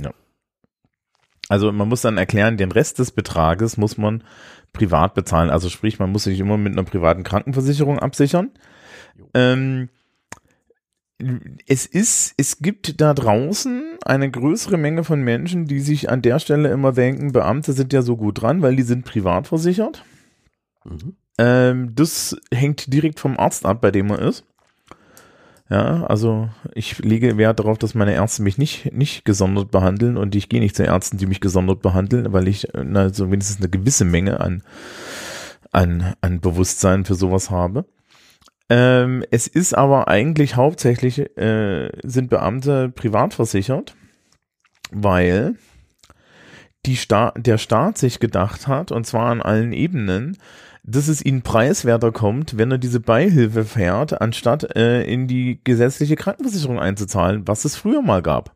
Also 1.48 1.72
man 1.72 1.88
muss 1.88 2.02
dann 2.02 2.16
erklären, 2.16 2.56
den 2.56 2.70
Rest 2.70 2.98
des 2.98 3.10
Betrages 3.10 3.76
muss 3.76 3.98
man 3.98 4.22
privat 4.72 5.14
bezahlen. 5.14 5.50
Also 5.50 5.68
sprich, 5.68 5.98
man 5.98 6.12
muss 6.12 6.24
sich 6.24 6.38
immer 6.38 6.56
mit 6.56 6.72
einer 6.72 6.84
privaten 6.84 7.24
Krankenversicherung 7.24 7.98
absichern. 7.98 8.50
Ähm, 9.34 9.88
es 11.66 11.86
ist, 11.86 12.34
es 12.36 12.58
gibt 12.58 13.00
da 13.00 13.14
draußen 13.14 13.98
eine 14.04 14.30
größere 14.30 14.76
Menge 14.76 15.04
von 15.04 15.22
Menschen, 15.22 15.66
die 15.66 15.80
sich 15.80 16.10
an 16.10 16.22
der 16.22 16.38
Stelle 16.38 16.70
immer 16.70 16.92
denken, 16.92 17.32
Beamte 17.32 17.72
sind 17.72 17.92
ja 17.92 18.02
so 18.02 18.16
gut 18.16 18.42
dran, 18.42 18.62
weil 18.62 18.76
die 18.76 18.82
sind 18.82 19.04
privat 19.04 19.46
versichert. 19.46 20.04
Mhm. 20.84 21.16
Ähm, 21.38 21.94
das 21.94 22.36
hängt 22.52 22.92
direkt 22.92 23.20
vom 23.20 23.38
Arzt 23.38 23.66
ab, 23.66 23.80
bei 23.80 23.90
dem 23.90 24.08
man 24.08 24.18
ist. 24.18 24.44
Ja, 25.70 26.04
also 26.06 26.48
ich 26.74 26.98
lege 26.98 27.38
Wert 27.38 27.60
darauf, 27.60 27.78
dass 27.78 27.94
meine 27.94 28.14
Ärzte 28.14 28.42
mich 28.42 28.58
nicht, 28.58 28.92
nicht 28.92 29.24
gesondert 29.24 29.70
behandeln 29.70 30.16
und 30.16 30.34
ich 30.34 30.48
gehe 30.48 30.60
nicht 30.60 30.74
zu 30.74 30.82
Ärzten, 30.82 31.16
die 31.16 31.26
mich 31.26 31.40
gesondert 31.40 31.80
behandeln, 31.80 32.32
weil 32.32 32.48
ich 32.48 32.66
na, 32.74 33.10
so 33.10 33.30
wenigstens 33.30 33.58
eine 33.58 33.68
gewisse 33.68 34.04
Menge 34.04 34.40
an, 34.40 34.64
an, 35.70 36.14
an 36.20 36.40
Bewusstsein 36.40 37.04
für 37.04 37.14
sowas 37.14 37.50
habe. 37.50 37.84
Ähm, 38.70 39.24
es 39.32 39.48
ist 39.48 39.74
aber 39.74 40.06
eigentlich 40.06 40.54
hauptsächlich, 40.54 41.36
äh, 41.36 41.90
sind 42.04 42.30
Beamte 42.30 42.88
privat 42.88 43.34
versichert, 43.34 43.96
weil 44.92 45.56
die 46.86 46.96
Sta 46.96 47.32
der 47.36 47.58
Staat 47.58 47.98
sich 47.98 48.20
gedacht 48.20 48.68
hat, 48.68 48.92
und 48.92 49.06
zwar 49.06 49.26
an 49.30 49.42
allen 49.42 49.72
Ebenen, 49.72 50.38
dass 50.84 51.08
es 51.08 51.24
ihnen 51.24 51.42
preiswerter 51.42 52.12
kommt, 52.12 52.56
wenn 52.56 52.70
er 52.70 52.78
diese 52.78 53.00
Beihilfe 53.00 53.64
fährt, 53.64 54.20
anstatt 54.20 54.76
äh, 54.76 55.02
in 55.02 55.26
die 55.26 55.60
gesetzliche 55.62 56.16
Krankenversicherung 56.16 56.78
einzuzahlen, 56.78 57.46
was 57.46 57.64
es 57.64 57.76
früher 57.76 58.02
mal 58.02 58.22
gab. 58.22 58.54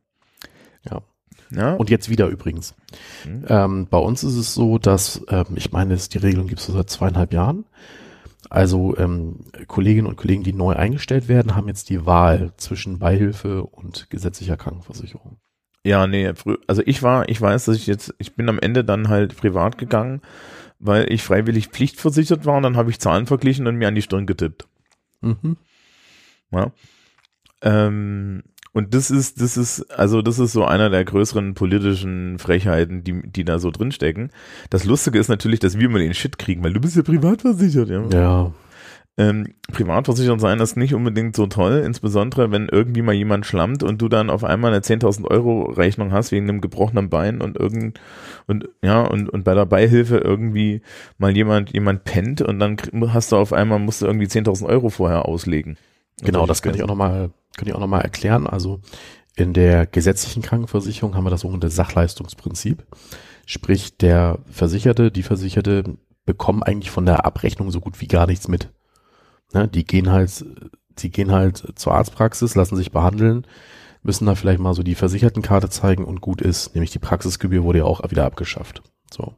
Ja. 0.88 1.02
Ja, 1.50 1.74
Und 1.74 1.90
jetzt 1.90 2.08
wieder 2.08 2.28
übrigens. 2.28 2.74
Mhm. 3.26 3.44
Ähm, 3.48 3.86
bei 3.88 3.98
uns 3.98 4.24
ist 4.24 4.34
es 4.34 4.54
so, 4.54 4.78
dass, 4.78 5.22
ähm, 5.28 5.46
ich 5.56 5.72
meine, 5.72 5.94
die 5.96 6.18
Regelung 6.18 6.46
gibt 6.46 6.60
es 6.60 6.66
seit 6.66 6.88
zweieinhalb 6.88 7.32
Jahren. 7.32 7.64
Also 8.50 8.96
ähm, 8.96 9.40
Kolleginnen 9.66 10.06
und 10.06 10.16
Kollegen, 10.16 10.42
die 10.42 10.52
neu 10.52 10.74
eingestellt 10.74 11.28
werden, 11.28 11.54
haben 11.54 11.68
jetzt 11.68 11.90
die 11.90 12.06
Wahl 12.06 12.52
zwischen 12.56 12.98
Beihilfe 12.98 13.64
und 13.64 14.10
gesetzlicher 14.10 14.56
Krankenversicherung. 14.56 15.38
ja, 15.84 16.06
nee, 16.06 16.32
also 16.66 16.82
ich 16.86 17.02
war, 17.02 17.28
ich 17.28 17.40
weiß, 17.40 17.66
dass 17.66 17.76
ich 17.76 17.86
jetzt, 17.86 18.14
ich 18.18 18.36
bin 18.36 18.48
am 18.48 18.58
Ende 18.58 18.84
dann 18.84 19.08
halt 19.08 19.36
privat 19.36 19.78
gegangen, 19.78 20.22
weil 20.78 21.12
ich 21.12 21.22
freiwillig 21.22 21.68
pflichtversichert 21.68 22.46
war 22.46 22.56
und 22.56 22.62
dann 22.62 22.76
habe 22.76 22.90
ich 22.90 23.00
Zahlen 23.00 23.26
verglichen 23.26 23.66
und 23.66 23.76
mir 23.76 23.88
an 23.88 23.94
die 23.94 24.02
Stirn 24.02 24.26
getippt. 24.26 24.66
Mhm. 25.20 25.56
Ja. 26.50 26.72
Ähm, 27.62 28.42
und 28.74 28.92
das 28.92 29.10
ist, 29.10 29.40
das 29.40 29.56
ist, 29.56 29.82
also 29.92 30.20
das 30.20 30.40
ist 30.40 30.52
so 30.52 30.64
einer 30.64 30.90
der 30.90 31.04
größeren 31.04 31.54
politischen 31.54 32.40
Frechheiten, 32.40 33.04
die, 33.04 33.22
die 33.22 33.44
da 33.44 33.60
so 33.60 33.70
drinstecken. 33.70 34.30
Das 34.68 34.84
Lustige 34.84 35.18
ist 35.18 35.28
natürlich, 35.28 35.60
dass 35.60 35.78
wir 35.78 35.86
immer 35.86 36.00
den 36.00 36.12
Shit 36.12 36.38
kriegen, 36.38 36.62
weil 36.64 36.72
du 36.72 36.80
bist 36.80 36.96
ja 36.96 37.02
privatversichert, 37.02 37.88
ja. 37.88 38.02
Ja, 38.12 38.52
Ähm, 39.16 39.54
privatversichert 39.72 40.40
sein 40.40 40.58
ist 40.58 40.76
nicht 40.76 40.92
unbedingt 40.92 41.36
so 41.36 41.46
toll, 41.46 41.84
insbesondere 41.86 42.50
wenn 42.50 42.68
irgendwie 42.68 43.02
mal 43.02 43.14
jemand 43.14 43.46
schlammt 43.46 43.84
und 43.84 44.02
du 44.02 44.08
dann 44.08 44.28
auf 44.28 44.42
einmal 44.42 44.72
eine 44.72 44.82
10.000 44.82 45.24
Euro 45.30 45.70
Rechnung 45.70 46.10
hast 46.10 46.32
wegen 46.32 46.48
einem 46.48 46.60
gebrochenen 46.60 47.10
Bein 47.10 47.40
und 47.40 47.56
irgend, 47.56 48.00
und, 48.48 48.68
ja, 48.82 49.02
und, 49.02 49.30
und 49.30 49.44
bei 49.44 49.54
der 49.54 49.66
Beihilfe 49.66 50.18
irgendwie 50.18 50.82
mal 51.18 51.30
jemand, 51.30 51.72
jemand 51.72 52.02
pennt 52.02 52.42
und 52.42 52.58
dann 52.58 52.76
hast 53.12 53.30
du 53.30 53.36
auf 53.36 53.52
einmal, 53.52 53.78
musst 53.78 54.02
du 54.02 54.06
irgendwie 54.06 54.26
10.000 54.26 54.66
Euro 54.66 54.90
vorher 54.90 55.28
auslegen. 55.28 55.76
Genau, 56.20 56.46
das 56.46 56.62
kann 56.62 56.74
ich 56.74 56.82
auch 56.82 56.88
nochmal, 56.88 57.30
kann 57.56 57.68
ich 57.68 57.74
auch 57.74 57.80
noch 57.80 57.86
mal 57.86 58.00
erklären. 58.00 58.46
Also 58.46 58.80
in 59.36 59.52
der 59.52 59.86
gesetzlichen 59.86 60.42
Krankenversicherung 60.42 61.14
haben 61.14 61.24
wir 61.24 61.30
das 61.30 61.40
sogenannte 61.40 61.70
Sachleistungsprinzip. 61.70 62.84
Sprich, 63.46 63.96
der 63.96 64.38
Versicherte, 64.50 65.10
die 65.10 65.22
Versicherte 65.22 65.96
bekommen 66.24 66.62
eigentlich 66.62 66.90
von 66.90 67.04
der 67.04 67.26
Abrechnung 67.26 67.70
so 67.70 67.80
gut 67.80 68.00
wie 68.00 68.08
gar 68.08 68.26
nichts 68.26 68.48
mit. 68.48 68.70
Ne, 69.52 69.68
die 69.68 69.84
gehen 69.84 70.10
halt, 70.10 70.44
sie 70.96 71.10
gehen 71.10 71.32
halt 71.32 71.72
zur 71.74 71.94
Arztpraxis, 71.94 72.54
lassen 72.54 72.76
sich 72.76 72.92
behandeln, 72.92 73.46
müssen 74.02 74.26
da 74.26 74.34
vielleicht 74.34 74.60
mal 74.60 74.74
so 74.74 74.82
die 74.82 74.94
Versichertenkarte 74.94 75.68
zeigen 75.68 76.04
und 76.04 76.20
gut 76.20 76.40
ist, 76.40 76.74
nämlich 76.74 76.90
die 76.90 76.98
Praxisgebühr 76.98 77.64
wurde 77.64 77.80
ja 77.80 77.84
auch 77.84 78.02
wieder 78.10 78.24
abgeschafft. 78.24 78.82
So. 79.12 79.34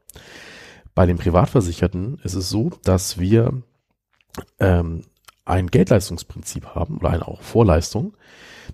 Bei 0.94 1.06
den 1.06 1.18
Privatversicherten 1.18 2.18
ist 2.22 2.34
es 2.34 2.48
so, 2.48 2.70
dass 2.82 3.18
wir 3.18 3.62
ähm, 4.58 5.02
ein 5.46 5.68
Geldleistungsprinzip 5.68 6.74
haben 6.74 6.98
oder 6.98 7.10
eine 7.10 7.26
auch 7.26 7.40
Vorleistung. 7.42 8.16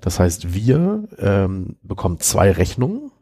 Das 0.01 0.19
heißt, 0.19 0.53
wir 0.55 1.09
ähm, 1.19 1.77
bekommen 1.83 2.19
zwei 2.19 2.51
Rechnungen 2.51 3.13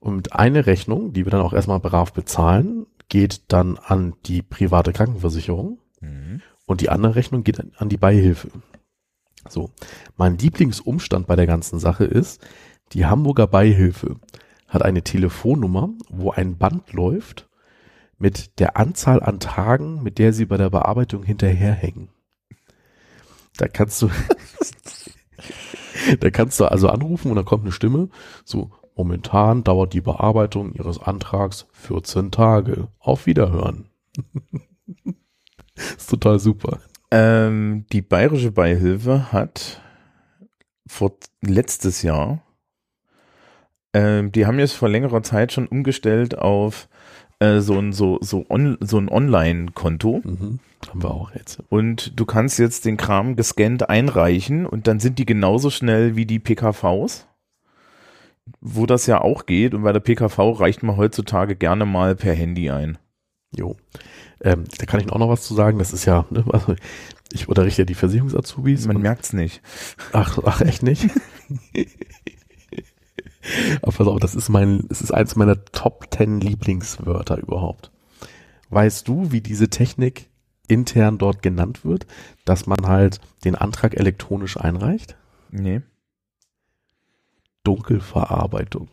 und 0.00 0.34
eine 0.34 0.66
Rechnung, 0.66 1.12
die 1.12 1.24
wir 1.24 1.30
dann 1.30 1.40
auch 1.42 1.52
erstmal 1.52 1.80
brav 1.80 2.12
bezahlen, 2.12 2.86
geht 3.08 3.42
dann 3.48 3.78
an 3.78 4.14
die 4.26 4.42
private 4.42 4.92
Krankenversicherung 4.92 5.78
Mhm. 6.00 6.40
und 6.66 6.80
die 6.80 6.88
andere 6.90 7.14
Rechnung 7.14 7.44
geht 7.44 7.60
an- 7.60 7.72
an 7.76 7.88
die 7.88 7.96
Beihilfe. 7.96 8.48
So, 9.48 9.70
mein 10.16 10.36
Lieblingsumstand 10.38 11.26
bei 11.28 11.36
der 11.36 11.46
ganzen 11.46 11.78
Sache 11.78 12.04
ist, 12.04 12.44
die 12.92 13.06
Hamburger 13.06 13.46
Beihilfe 13.46 14.16
hat 14.68 14.82
eine 14.82 15.02
Telefonnummer, 15.02 15.90
wo 16.08 16.30
ein 16.32 16.58
Band 16.58 16.92
läuft 16.92 17.48
mit 18.18 18.58
der 18.58 18.76
Anzahl 18.76 19.22
an 19.22 19.38
Tagen, 19.40 20.02
mit 20.02 20.18
der 20.18 20.32
sie 20.32 20.46
bei 20.46 20.56
der 20.56 20.70
Bearbeitung 20.70 21.22
hinterherhängen. 21.22 22.08
Da 23.56 23.68
kannst 23.68 24.00
du, 24.02 24.10
da 26.20 26.30
kannst 26.30 26.60
du 26.60 26.64
also 26.64 26.88
anrufen 26.88 27.30
und 27.30 27.36
dann 27.36 27.44
kommt 27.44 27.64
eine 27.64 27.72
Stimme, 27.72 28.08
so, 28.44 28.70
momentan 28.96 29.64
dauert 29.64 29.92
die 29.92 30.00
Bearbeitung 30.00 30.72
Ihres 30.74 30.98
Antrags 31.00 31.66
14 31.72 32.30
Tage. 32.30 32.88
Auf 32.98 33.26
Wiederhören. 33.26 33.90
ist 35.74 36.10
total 36.10 36.38
super. 36.38 36.80
Ähm, 37.10 37.86
die 37.92 38.02
bayerische 38.02 38.52
Beihilfe 38.52 39.32
hat 39.32 39.82
vor 40.86 41.12
letztes 41.40 42.02
Jahr, 42.02 42.42
ähm, 43.92 44.32
die 44.32 44.46
haben 44.46 44.58
jetzt 44.58 44.72
vor 44.72 44.88
längerer 44.88 45.22
Zeit 45.22 45.52
schon 45.52 45.66
umgestellt 45.66 46.38
auf 46.38 46.88
äh, 47.42 47.60
so 47.60 47.78
ein 47.78 47.92
so 47.92 48.18
so 48.20 48.44
on, 48.48 48.76
so 48.80 48.98
ein 48.98 49.08
Online-Konto 49.08 50.20
Mhm. 50.24 50.58
Haben 50.88 51.02
wir 51.02 51.10
auch 51.12 51.32
jetzt. 51.34 51.62
und 51.68 52.18
du 52.18 52.24
kannst 52.26 52.58
jetzt 52.58 52.84
den 52.84 52.96
Kram 52.96 53.36
gescannt 53.36 53.88
einreichen 53.88 54.66
und 54.66 54.86
dann 54.88 54.98
sind 55.00 55.18
die 55.18 55.26
genauso 55.26 55.70
schnell 55.70 56.16
wie 56.16 56.26
die 56.26 56.40
PKVs, 56.40 57.26
wo 58.60 58.86
das 58.86 59.06
ja 59.06 59.20
auch 59.20 59.46
geht 59.46 59.74
und 59.74 59.82
bei 59.82 59.92
der 59.92 60.00
PKV 60.00 60.38
reicht 60.58 60.82
man 60.82 60.96
heutzutage 60.96 61.54
gerne 61.54 61.86
mal 61.86 62.16
per 62.16 62.34
Handy 62.34 62.70
ein. 62.70 62.98
Jo. 63.56 63.76
Ähm, 64.42 64.64
da 64.78 64.86
kann 64.86 64.98
ich 65.00 65.10
auch 65.12 65.18
noch 65.18 65.28
was 65.28 65.42
zu 65.42 65.54
sagen. 65.54 65.78
Das 65.78 65.92
ist 65.92 66.04
ja, 66.04 66.24
ne, 66.30 66.44
also 66.50 66.74
ich 67.32 67.48
unterrichte 67.48 67.82
ja 67.82 67.86
die 67.86 67.94
Versicherungsazubis. 67.94 68.86
Man 68.88 68.96
und- 68.96 69.02
merkt's 69.02 69.32
nicht. 69.32 69.62
Ach, 70.12 70.38
ach, 70.44 70.60
echt 70.62 70.82
nicht? 70.82 71.08
Aber 73.82 73.92
pass 73.92 74.06
auf, 74.06 74.20
das 74.20 74.34
ist 74.34 74.48
mein, 74.48 74.84
es 74.90 75.00
ist 75.00 75.12
eins 75.12 75.36
meiner 75.36 75.64
Top 75.66 76.06
10 76.12 76.40
Lieblingswörter 76.40 77.38
überhaupt. 77.38 77.90
Weißt 78.70 79.06
du, 79.06 79.32
wie 79.32 79.40
diese 79.40 79.68
Technik 79.68 80.28
intern 80.68 81.18
dort 81.18 81.42
genannt 81.42 81.84
wird, 81.84 82.06
dass 82.44 82.66
man 82.66 82.86
halt 82.86 83.20
den 83.44 83.54
Antrag 83.54 83.94
elektronisch 83.94 84.56
einreicht? 84.56 85.16
Nee. 85.50 85.82
Dunkelverarbeitung. 87.64 88.88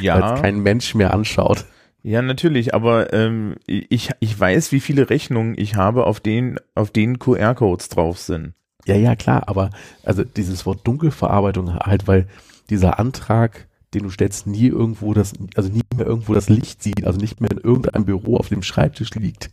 Ja. 0.00 0.20
Weil 0.20 0.34
es 0.34 0.40
kein 0.40 0.60
Mensch 0.60 0.94
mehr 0.94 1.12
anschaut. 1.12 1.66
Ja, 2.02 2.22
natürlich, 2.22 2.74
aber 2.74 3.12
ähm, 3.12 3.56
ich, 3.66 4.10
ich 4.20 4.38
weiß, 4.38 4.72
wie 4.72 4.80
viele 4.80 5.10
Rechnungen 5.10 5.54
ich 5.58 5.74
habe, 5.74 6.06
auf 6.06 6.20
denen, 6.20 6.58
auf 6.74 6.90
denen 6.90 7.18
QR-Codes 7.18 7.88
drauf 7.88 8.18
sind. 8.18 8.54
Ja, 8.86 8.94
ja, 8.94 9.16
klar, 9.16 9.42
aber 9.48 9.70
also 10.04 10.24
dieses 10.24 10.64
Wort 10.64 10.86
Dunkelverarbeitung 10.86 11.74
halt, 11.74 12.06
weil 12.06 12.26
dieser 12.70 12.98
Antrag 12.98 13.68
den 13.94 14.02
du 14.02 14.10
stellst, 14.10 14.46
nie 14.46 14.66
irgendwo 14.66 15.14
das, 15.14 15.32
also 15.56 15.70
nie 15.70 15.82
mehr 15.96 16.06
irgendwo 16.06 16.34
das 16.34 16.48
Licht 16.48 16.82
sieht, 16.82 17.06
also 17.06 17.18
nicht 17.18 17.40
mehr 17.40 17.50
in 17.50 17.58
irgendeinem 17.58 18.04
Büro 18.04 18.36
auf 18.36 18.48
dem 18.48 18.62
Schreibtisch 18.62 19.14
liegt. 19.14 19.50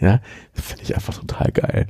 Ja, 0.00 0.20
finde 0.54 0.82
ich 0.82 0.94
einfach 0.94 1.14
total 1.14 1.52
geil. 1.52 1.86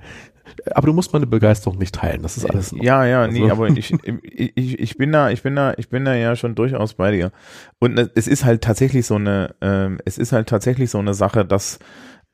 Aber 0.74 0.88
du 0.88 0.92
musst 0.92 1.12
meine 1.12 1.26
Begeisterung 1.26 1.78
nicht 1.78 1.94
teilen, 1.94 2.22
das 2.22 2.36
ist 2.36 2.44
alles. 2.44 2.74
Ja, 2.78 3.04
ja, 3.04 3.22
also. 3.22 3.38
nee, 3.38 3.50
aber 3.50 3.68
ich, 3.68 3.94
ich, 4.34 4.78
ich 4.78 4.96
bin 4.98 5.12
da, 5.12 5.30
ich 5.30 5.42
bin 5.42 5.54
da, 5.54 5.74
ich 5.76 5.88
bin 5.88 6.04
da 6.04 6.14
ja 6.14 6.34
schon 6.34 6.54
durchaus 6.56 6.94
bei 6.94 7.12
dir. 7.12 7.30
Und 7.78 7.98
es 7.98 8.26
ist 8.26 8.44
halt 8.44 8.62
tatsächlich 8.62 9.06
so 9.06 9.14
eine, 9.14 9.54
ähm, 9.60 10.00
es 10.04 10.18
ist 10.18 10.32
halt 10.32 10.48
tatsächlich 10.48 10.90
so 10.90 10.98
eine 10.98 11.14
Sache, 11.14 11.44
dass 11.44 11.78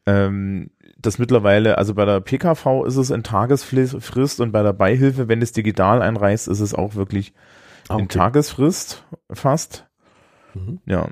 ähm, 0.07 0.71
das 0.99 1.19
mittlerweile, 1.19 1.77
also 1.77 1.95
bei 1.95 2.07
der 2.07 2.21
PKV 2.21 2.85
ist 2.87 2.97
es 2.97 3.11
in 3.11 3.23
Tagesfrist 3.23 4.41
und 4.41 4.51
bei 4.51 4.63
der 4.63 4.73
Beihilfe, 4.73 5.29
wenn 5.29 5.43
es 5.43 5.53
digital 5.53 6.01
einreißt, 6.01 6.49
ist 6.49 6.61
es 6.61 6.75
auch 6.75 6.95
wirklich 6.95 7.35
okay. 7.89 8.03
in 8.03 8.09
Tagesfrist 8.09 9.05
fast. 9.31 9.87
Mhm. 10.55 10.81
Ja. 10.87 11.09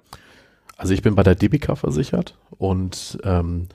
Also 0.76 0.92
ich 0.92 1.02
bin 1.02 1.14
bei 1.14 1.22
der 1.22 1.34
DBK 1.34 1.76
versichert 1.76 2.36
und 2.50 3.18
ähm, 3.22 3.68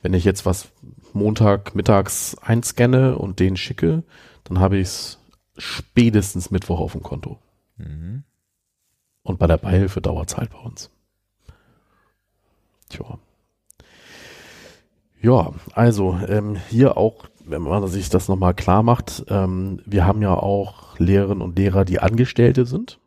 wenn 0.00 0.14
ich 0.14 0.24
jetzt 0.24 0.46
was 0.46 0.68
Montag 1.12 1.74
mittags 1.74 2.36
einscanne 2.40 3.16
und 3.16 3.40
den 3.40 3.56
schicke, 3.56 4.02
dann 4.44 4.60
habe 4.60 4.78
ich 4.78 4.88
es 4.88 5.18
spätestens 5.56 6.50
Mittwoch 6.50 6.80
auf 6.80 6.92
dem 6.92 7.02
Konto. 7.02 7.38
Mhm. 7.76 8.24
Und 9.22 9.38
bei 9.38 9.46
der 9.46 9.58
Beihilfe 9.58 10.00
dauert 10.00 10.30
es 10.30 10.36
halt 10.36 10.50
bei 10.50 10.58
uns. 10.58 10.90
Tja. 12.88 13.18
Ja, 15.20 15.52
also 15.74 16.18
ähm, 16.28 16.56
hier 16.70 16.96
auch, 16.96 17.26
wenn 17.48 17.62
man 17.62 17.86
sich 17.88 18.08
das 18.08 18.28
nochmal 18.28 18.54
klar 18.54 18.82
macht, 18.82 19.24
ähm, 19.28 19.80
wir 19.86 20.06
haben 20.06 20.22
ja 20.22 20.34
auch 20.34 20.98
Lehrerinnen 20.98 21.42
und 21.42 21.58
Lehrer, 21.58 21.84
die 21.84 22.00
Angestellte 22.00 22.66
sind. 22.66 22.98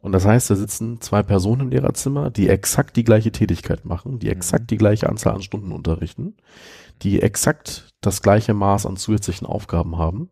Und 0.00 0.12
das 0.12 0.24
heißt, 0.24 0.50
da 0.50 0.54
sitzen 0.54 1.00
zwei 1.00 1.22
Personen 1.24 1.62
im 1.62 1.70
Lehrerzimmer, 1.70 2.30
die 2.30 2.48
exakt 2.48 2.96
die 2.96 3.02
gleiche 3.02 3.32
Tätigkeit 3.32 3.84
machen, 3.84 4.20
die 4.20 4.28
exakt 4.28 4.62
mhm. 4.62 4.66
die 4.68 4.76
gleiche 4.76 5.08
Anzahl 5.08 5.34
an 5.34 5.42
Stunden 5.42 5.72
unterrichten, 5.72 6.36
die 7.02 7.20
exakt 7.20 7.88
das 8.00 8.22
gleiche 8.22 8.54
Maß 8.54 8.86
an 8.86 8.96
zusätzlichen 8.96 9.46
Aufgaben 9.46 9.98
haben, 9.98 10.30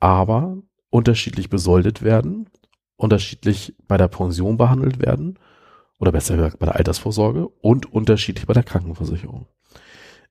aber 0.00 0.58
unterschiedlich 0.90 1.48
besoldet 1.48 2.02
werden, 2.02 2.50
unterschiedlich 2.96 3.74
bei 3.88 3.96
der 3.96 4.08
Pension 4.08 4.58
behandelt 4.58 5.00
werden 5.00 5.38
oder 5.98 6.12
besser 6.12 6.36
gesagt 6.36 6.58
bei 6.58 6.66
der 6.66 6.76
Altersvorsorge 6.76 7.48
und 7.48 7.90
unterschiedlich 7.90 8.46
bei 8.46 8.52
der 8.52 8.64
Krankenversicherung. 8.64 9.46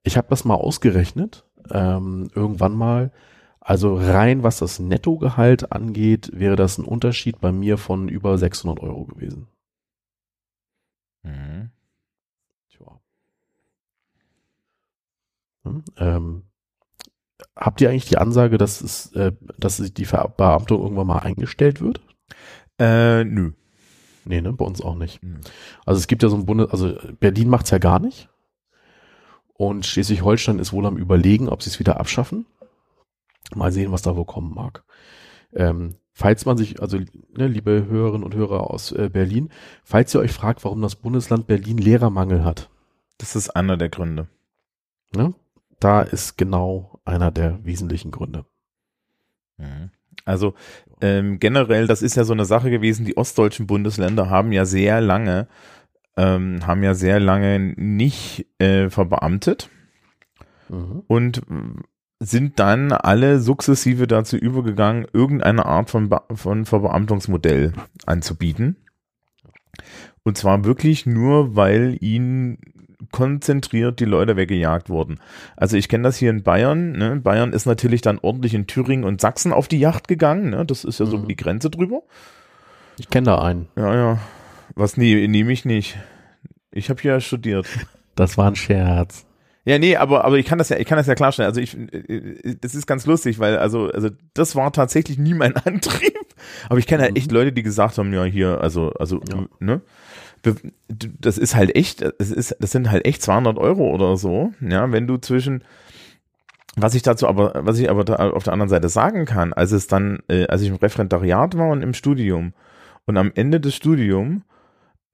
Ich 0.04 0.18
habe 0.18 0.28
das 0.30 0.46
mal 0.46 0.56
ausgerechnet, 0.56 1.46
ähm, 1.72 2.30
irgendwann 2.36 2.76
mal. 2.76 3.12
Also 3.60 3.96
rein 3.96 4.44
was 4.44 4.60
das 4.60 4.80
Nettogehalt 4.80 5.72
angeht, 5.72 6.32
wäre 6.34 6.58
das 6.58 6.78
ein 6.78 6.86
Unterschied 6.86 7.40
bei 7.40 7.54
mir 7.54 7.78
von 7.78 8.10
über 8.10 8.38
600 8.38 8.82
Euro 8.82 9.06
gewesen. 9.06 9.48
Mhm. 11.24 11.72
Tja. 12.70 13.00
Hm, 15.64 15.84
ähm, 15.98 16.44
habt 17.56 17.80
ihr 17.80 17.90
eigentlich 17.90 18.10
die 18.10 18.18
Ansage, 18.18 18.58
dass 18.58 18.82
es, 18.82 19.14
äh, 19.14 19.32
dass 19.58 19.78
die 19.78 20.06
Verbeamtung 20.06 20.82
irgendwann 20.82 21.08
mal 21.08 21.20
eingestellt 21.20 21.80
wird? 21.80 22.02
Äh, 22.80 23.24
nö. 23.24 23.54
Nee, 24.26 24.42
ne, 24.42 24.54
bei 24.54 24.66
uns 24.66 24.82
auch 24.82 24.96
nicht. 24.96 25.24
Mhm. 25.24 25.42
Also 25.86 26.00
es 26.00 26.08
gibt 26.08 26.24
ja 26.24 26.30
so 26.30 26.36
ein 26.36 26.46
Bundes, 26.46 26.70
also 26.70 26.98
Berlin 27.20 27.50
macht's 27.50 27.72
ja 27.72 27.78
gar 27.78 28.00
nicht. 28.00 28.30
Und 29.54 29.86
Schleswig-Holstein 29.86 30.60
ist 30.60 30.74
wohl 30.74 30.86
am 30.86 30.98
überlegen, 30.98 31.50
ob 31.50 31.62
sie 31.62 31.70
es 31.70 31.80
wieder 31.80 32.00
abschaffen. 32.00 32.46
Mal 33.56 33.72
sehen, 33.72 33.92
was 33.92 34.02
da 34.02 34.16
wohl 34.16 34.26
kommen 34.26 34.54
mag. 34.54 34.84
Ähm, 35.54 35.96
falls 36.12 36.46
man 36.46 36.58
sich, 36.58 36.82
also 36.82 36.98
ne, 37.36 37.48
liebe 37.48 37.86
Hörerinnen 37.88 38.24
und 38.24 38.36
Hörer 38.36 38.70
aus 38.72 38.92
äh, 38.92 39.10
Berlin, 39.10 39.50
falls 39.84 40.14
ihr 40.16 40.22
euch 40.22 40.32
fragt, 40.32 40.64
warum 40.64 40.82
das 40.82 40.96
Bundesland 40.96 41.46
Berlin 41.48 41.78
Lehrermangel 41.78 42.44
hat. 42.44 42.70
Das 43.18 43.36
ist 43.36 43.50
einer 43.52 43.78
der 43.78 43.90
Gründe. 43.90 44.28
Ne? 45.16 45.34
Da 45.80 46.02
ist 46.02 46.38
genau 46.38 47.00
einer 47.06 47.30
der 47.30 47.64
wesentlichen 47.64 48.12
Gründe. 48.12 48.46
Mhm. 49.58 49.92
Also 50.26 50.54
ähm, 51.02 51.40
generell, 51.40 51.88
das 51.88 52.02
ist 52.02 52.16
ja 52.16 52.24
so 52.24 52.34
eine 52.34 52.46
Sache 52.46 52.70
gewesen, 52.70 53.06
die 53.06 53.18
ostdeutschen 53.18 53.68
Bundesländer 53.68 54.30
haben 54.30 54.52
ja 54.52 54.66
sehr 54.66 55.02
lange, 55.02 55.48
ähm, 56.18 56.66
haben 56.66 56.84
ja 56.84 56.94
sehr 56.94 57.20
lange 57.20 57.60
nicht 57.60 58.48
äh, 58.60 58.90
verbeamtet 58.90 59.70
mhm. 60.70 61.04
und 61.08 61.42
sind 62.20 62.60
dann 62.60 62.92
alle 62.92 63.40
sukzessive 63.40 64.08
dazu 64.08 64.38
übergegangen, 64.38 65.06
irgendeine 65.12 65.66
Art 65.66 65.90
von, 65.90 66.10
Be 66.10 66.22
von 66.34 66.66
Verbeamtungsmodell 66.66 67.74
anzubieten. 68.06 68.78
Und 70.24 70.38
zwar 70.38 70.64
wirklich 70.64 71.06
nur, 71.06 71.56
weil 71.56 71.98
ihnen 72.00 72.58
konzentriert 73.12 74.00
die 74.00 74.06
Leute 74.06 74.38
weggejagt 74.38 74.90
wurden. 74.90 75.20
Also 75.58 75.76
ich 75.76 75.90
kenne 75.90 76.04
das 76.04 76.18
hier 76.18 76.30
in 76.30 76.44
Bayern. 76.44 76.94
Ne? 76.94 77.18
Bayern 77.18 77.52
ist 77.52 77.66
natürlich 77.66 78.02
dann 78.02 78.20
ordentlich 78.22 78.54
in 78.54 78.68
Thüringen 78.68 79.04
und 79.04 79.20
Sachsen 79.20 79.52
auf 79.52 79.68
die 79.68 79.80
Yacht 79.80 80.08
gegangen. 80.08 80.52
Ne? 80.52 80.66
Das 80.66 80.86
ist 80.86 81.00
ja 81.00 81.06
so 81.06 81.18
mhm. 81.18 81.28
die 81.28 81.36
Grenze 81.36 81.70
drüber. 81.70 82.04
Ich 82.98 83.10
kenne 83.10 83.26
da 83.26 83.40
einen. 83.40 83.68
Ja, 83.76 83.94
ja. 83.94 84.20
Was 84.76 84.98
nee, 84.98 85.28
nehme 85.28 85.52
ich 85.52 85.66
nicht. 85.66 85.98
Ich 86.72 86.90
habe 86.90 87.02
hier 87.02 87.20
studiert. 87.20 87.68
Das 88.16 88.38
war 88.38 88.48
ein 88.48 88.56
Scherz. 88.56 89.26
Ja, 89.66 89.80
nee, 89.80 89.96
aber, 89.96 90.26
aber 90.26 90.38
ich 90.38 90.46
kann 90.46 90.58
das 90.58 90.70
ja, 90.70 90.78
ich 90.78 90.86
kann 90.86 90.98
das 90.98 91.08
ja 91.08 91.16
klarstellen. 91.16 91.48
Also 91.48 91.62
ich, 91.62 91.78
äh, 91.78 92.56
das 92.60 92.76
ist 92.76 92.86
ganz 92.86 93.06
lustig, 93.06 93.40
weil, 93.40 93.58
also, 93.58 93.90
also, 93.90 94.10
das 94.34 94.56
war 94.56 94.74
tatsächlich 94.74 95.18
nie 95.18 95.34
mein 95.34 95.56
Antrieb. 95.66 96.18
Aber 96.68 96.80
ich 96.80 96.88
kenne 96.88 97.04
halt 97.04 97.18
echt 97.18 97.32
mhm. 97.32 97.38
Leute, 97.38 97.54
die 97.54 97.64
gesagt 97.64 97.98
haben, 97.98 98.14
ja, 98.14 98.24
hier, 98.24 98.60
also, 98.62 98.92
also, 98.94 99.22
ja. 99.30 99.46
ne? 99.60 99.82
das 101.20 101.38
ist 101.38 101.56
halt 101.56 101.76
echt, 101.76 102.02
das 102.02 102.30
ist, 102.30 102.58
das 102.60 102.72
sind 102.72 102.92
halt 102.92 103.06
echt 103.06 103.22
200 103.22 103.58
Euro 103.58 103.90
oder 103.92 104.18
so, 104.18 104.52
ja, 104.60 104.92
wenn 104.92 105.08
du 105.08 105.18
zwischen, 105.18 105.64
was 106.76 106.96
ich 106.96 107.02
dazu 107.02 107.28
aber, 107.28 107.54
was 107.66 107.80
ich 107.80 107.90
aber 107.90 108.04
da 108.04 108.16
auf 108.16 108.44
der 108.44 108.52
anderen 108.52 108.70
Seite 108.70 108.90
sagen 108.90 109.26
kann, 109.26 109.54
als 109.54 109.72
es 109.72 109.88
dann, 109.88 110.20
äh, 110.28 110.48
als 110.48 110.62
ich 110.62 110.68
im 110.68 110.76
Referendariat 110.76 111.58
war 111.58 111.70
und 111.70 111.82
im 111.82 111.94
Studium 111.94 112.54
und 113.06 113.16
am 113.16 113.32
Ende 113.34 113.62
des 113.62 113.76
Studiums 113.76 114.42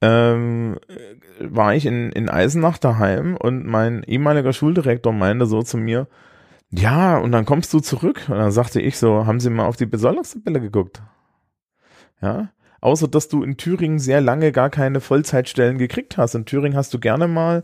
ähm, 0.01 0.77
war 1.39 1.75
ich 1.75 1.85
in, 1.85 2.11
in 2.11 2.29
Eisenach 2.29 2.77
daheim 2.77 3.35
und 3.35 3.65
mein 3.65 4.03
ehemaliger 4.03 4.53
Schuldirektor 4.53 5.13
meinte 5.13 5.45
so 5.45 5.61
zu 5.61 5.77
mir, 5.77 6.07
ja, 6.71 7.17
und 7.17 7.31
dann 7.31 7.45
kommst 7.45 7.73
du 7.73 7.79
zurück. 7.79 8.25
Und 8.29 8.37
dann 8.37 8.51
sagte 8.51 8.79
ich 8.79 8.97
so, 8.97 9.25
haben 9.25 9.39
Sie 9.39 9.49
mal 9.49 9.65
auf 9.65 9.75
die 9.75 9.87
Besoldungstabelle 9.87 10.61
geguckt? 10.61 11.01
Ja, 12.21 12.49
außer 12.81 13.07
dass 13.07 13.27
du 13.27 13.43
in 13.43 13.57
Thüringen 13.57 13.99
sehr 13.99 14.21
lange 14.21 14.51
gar 14.51 14.69
keine 14.69 15.01
Vollzeitstellen 15.01 15.77
gekriegt 15.77 16.17
hast. 16.17 16.35
In 16.35 16.45
Thüringen 16.45 16.77
hast 16.77 16.93
du 16.93 16.99
gerne 16.99 17.27
mal 17.27 17.63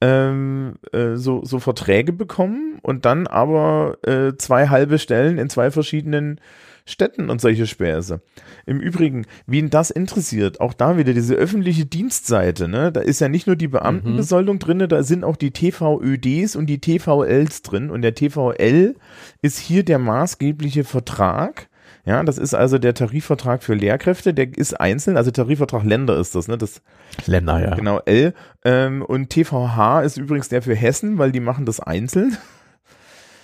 ähm, 0.00 0.76
äh, 0.92 1.14
so, 1.14 1.44
so 1.44 1.60
Verträge 1.60 2.12
bekommen 2.12 2.78
und 2.82 3.04
dann 3.04 3.26
aber 3.26 3.98
äh, 4.02 4.36
zwei 4.36 4.68
halbe 4.68 4.98
Stellen 4.98 5.38
in 5.38 5.48
zwei 5.48 5.70
verschiedenen 5.70 6.40
Städten 6.84 7.30
und 7.30 7.40
solche 7.40 7.66
Späße. 7.66 8.20
Im 8.66 8.80
Übrigen, 8.80 9.26
wen 9.46 9.70
das 9.70 9.90
interessiert, 9.90 10.60
auch 10.60 10.72
da 10.72 10.96
wieder 10.96 11.14
diese 11.14 11.34
öffentliche 11.34 11.86
Dienstseite, 11.86 12.68
ne? 12.68 12.92
Da 12.92 13.00
ist 13.00 13.20
ja 13.20 13.28
nicht 13.28 13.46
nur 13.46 13.56
die 13.56 13.68
Beamtenbesoldung 13.68 14.56
mhm. 14.56 14.60
drin, 14.60 14.88
da 14.88 15.02
sind 15.02 15.24
auch 15.24 15.36
die 15.36 15.52
TVÖDs 15.52 16.56
und 16.56 16.66
die 16.66 16.80
TVLs 16.80 17.62
drin. 17.62 17.90
Und 17.90 18.02
der 18.02 18.14
TVL 18.14 18.94
ist 19.42 19.58
hier 19.58 19.84
der 19.84 19.98
maßgebliche 19.98 20.84
Vertrag, 20.84 21.68
ja, 22.04 22.22
das 22.24 22.36
ist 22.36 22.52
also 22.54 22.78
der 22.78 22.94
Tarifvertrag 22.94 23.62
für 23.62 23.74
Lehrkräfte, 23.74 24.34
der 24.34 24.56
ist 24.56 24.78
einzeln, 24.80 25.16
also 25.16 25.30
Tarifvertrag 25.30 25.84
Länder 25.84 26.18
ist 26.18 26.34
das, 26.34 26.48
ne? 26.48 26.58
Das 26.58 26.82
Länder, 27.26 27.60
ja. 27.60 27.76
Genau, 27.76 28.00
L. 28.00 28.34
Ähm, 28.64 29.02
und 29.02 29.30
TVH 29.30 30.02
ist 30.02 30.16
übrigens 30.16 30.48
der 30.48 30.62
für 30.62 30.74
Hessen, 30.74 31.18
weil 31.18 31.30
die 31.30 31.40
machen 31.40 31.64
das 31.64 31.78
einzeln. 31.78 32.36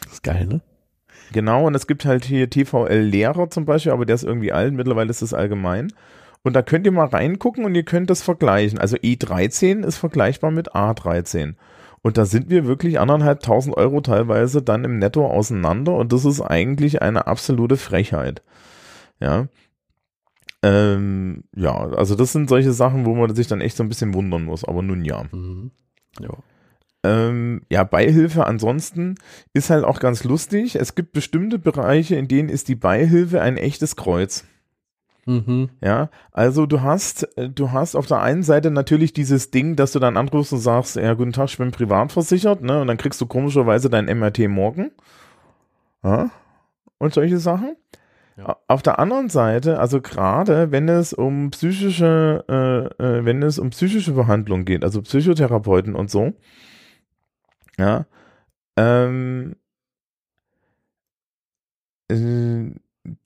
Das 0.03 0.14
ist 0.14 0.22
geil, 0.24 0.47
ne? 0.47 0.61
Genau, 1.33 1.66
und 1.66 1.74
es 1.74 1.87
gibt 1.87 2.05
halt 2.05 2.24
hier 2.24 2.49
TVL 2.49 3.01
Lehrer 3.01 3.51
zum 3.51 3.64
Beispiel, 3.64 3.93
aber 3.93 4.07
der 4.07 4.14
ist 4.14 4.24
irgendwie 4.24 4.53
alt, 4.53 4.72
mittlerweile 4.74 5.11
ist 5.11 5.22
das 5.22 5.35
allgemein. 5.35 5.93
Und 6.43 6.55
da 6.55 6.62
könnt 6.62 6.87
ihr 6.87 6.93
mal 6.93 7.07
reingucken 7.07 7.64
und 7.64 7.74
ihr 7.74 7.83
könnt 7.83 8.11
das 8.11 8.22
vergleichen. 8.22 8.79
Also 8.79 8.97
E13 8.97 9.85
ist 9.85 9.99
vergleichbar 9.99 10.51
mit 10.51 10.74
A13. 10.74 11.55
Und 12.03 12.16
da 12.16 12.24
sind 12.24 12.49
wir 12.49 12.66
wirklich 12.66 13.01
anderthalb 13.01 13.41
tausend 13.41 13.76
Euro 13.76 14.01
teilweise 14.01 14.62
dann 14.62 14.85
im 14.85 14.99
Netto 14.99 15.26
auseinander 15.26 15.95
und 15.95 16.12
das 16.12 16.24
ist 16.24 16.41
eigentlich 16.41 17.03
eine 17.03 17.26
absolute 17.26 17.76
Frechheit. 17.76 18.43
Ja. 19.20 19.49
Ähm, 20.62 21.45
ja, 21.55 21.74
also 21.74 22.14
das 22.14 22.33
sind 22.33 22.49
solche 22.49 22.72
Sachen, 22.72 23.05
wo 23.05 23.14
man 23.14 23.35
sich 23.35 23.47
dann 23.47 23.61
echt 23.61 23.76
so 23.76 23.83
ein 23.83 23.89
bisschen 23.89 24.14
wundern 24.14 24.45
muss, 24.45 24.64
aber 24.64 24.83
nun 24.83 25.05
ja. 25.05 25.24
Mhm. 25.33 25.70
Ja. 26.20 26.31
Ähm, 27.05 27.62
ja, 27.70 27.84
Beihilfe 27.84 28.46
ansonsten 28.46 29.14
ist 29.53 29.70
halt 29.70 29.84
auch 29.84 30.01
ganz 30.01 30.24
lustig. 30.24 30.74
Es 30.74 30.94
gibt 30.94 31.12
bestimmte 31.12 31.59
Bereiche, 31.59 32.16
in 32.16 32.28
denen 32.28 32.49
ist 32.49 32.68
die 32.68 32.74
Beihilfe 32.74 33.40
ein 33.40 33.57
echtes 33.57 33.94
Kreuz. 33.96 34.44
Mhm. 35.28 35.68
Ja, 35.84 36.09
also 36.32 36.64
du 36.64 36.80
hast, 36.80 37.36
äh, 37.36 37.51
du 37.51 37.70
hast 37.70 37.94
auf 37.94 38.07
der 38.07 38.22
einen 38.22 38.42
Seite 38.42 38.70
natürlich 38.70 39.12
dieses 39.12 39.51
Ding, 39.51 39.76
dass 39.76 39.92
du 39.92 39.99
dann 39.99 40.16
anrufst 40.16 40.55
und 40.55 40.59
sagst, 40.59 40.96
ja, 40.96 41.12
guten 41.12 41.32
Tag, 41.32 41.51
ich 41.51 41.59
bin 41.59 41.70
privat 41.70 42.12
versichert, 42.12 42.62
ne, 42.62 42.80
und 42.80 42.86
dann 42.86 42.96
kriegst 42.96 43.20
du 43.20 43.26
komischerweise 43.26 43.90
dein 43.90 44.07
MRT 44.07 44.49
morgen. 44.49 44.90
Ja, 46.03 46.30
und 46.96 47.12
solche 47.12 47.38
Sachen. 47.38 47.76
Ja. 48.38 48.57
Auf 48.68 48.82
der 48.82 48.99
anderen 48.99 49.28
Seite, 49.28 49.78
also 49.80 50.01
gerade 50.01 50.70
wenn 50.70 50.88
es 50.88 51.12
um 51.12 51.51
psychische, 51.51 52.44
äh, 52.49 53.05
äh, 53.05 53.24
wenn 53.24 53.42
es 53.42 53.59
um 53.59 53.70
psychische 53.70 54.12
Behandlung 54.12 54.64
geht, 54.64 54.82
also 54.82 55.03
Psychotherapeuten 55.03 55.94
und 55.94 56.11
so, 56.11 56.32
ja, 57.79 58.07
ähm, 58.76 59.57
äh, 62.09 62.70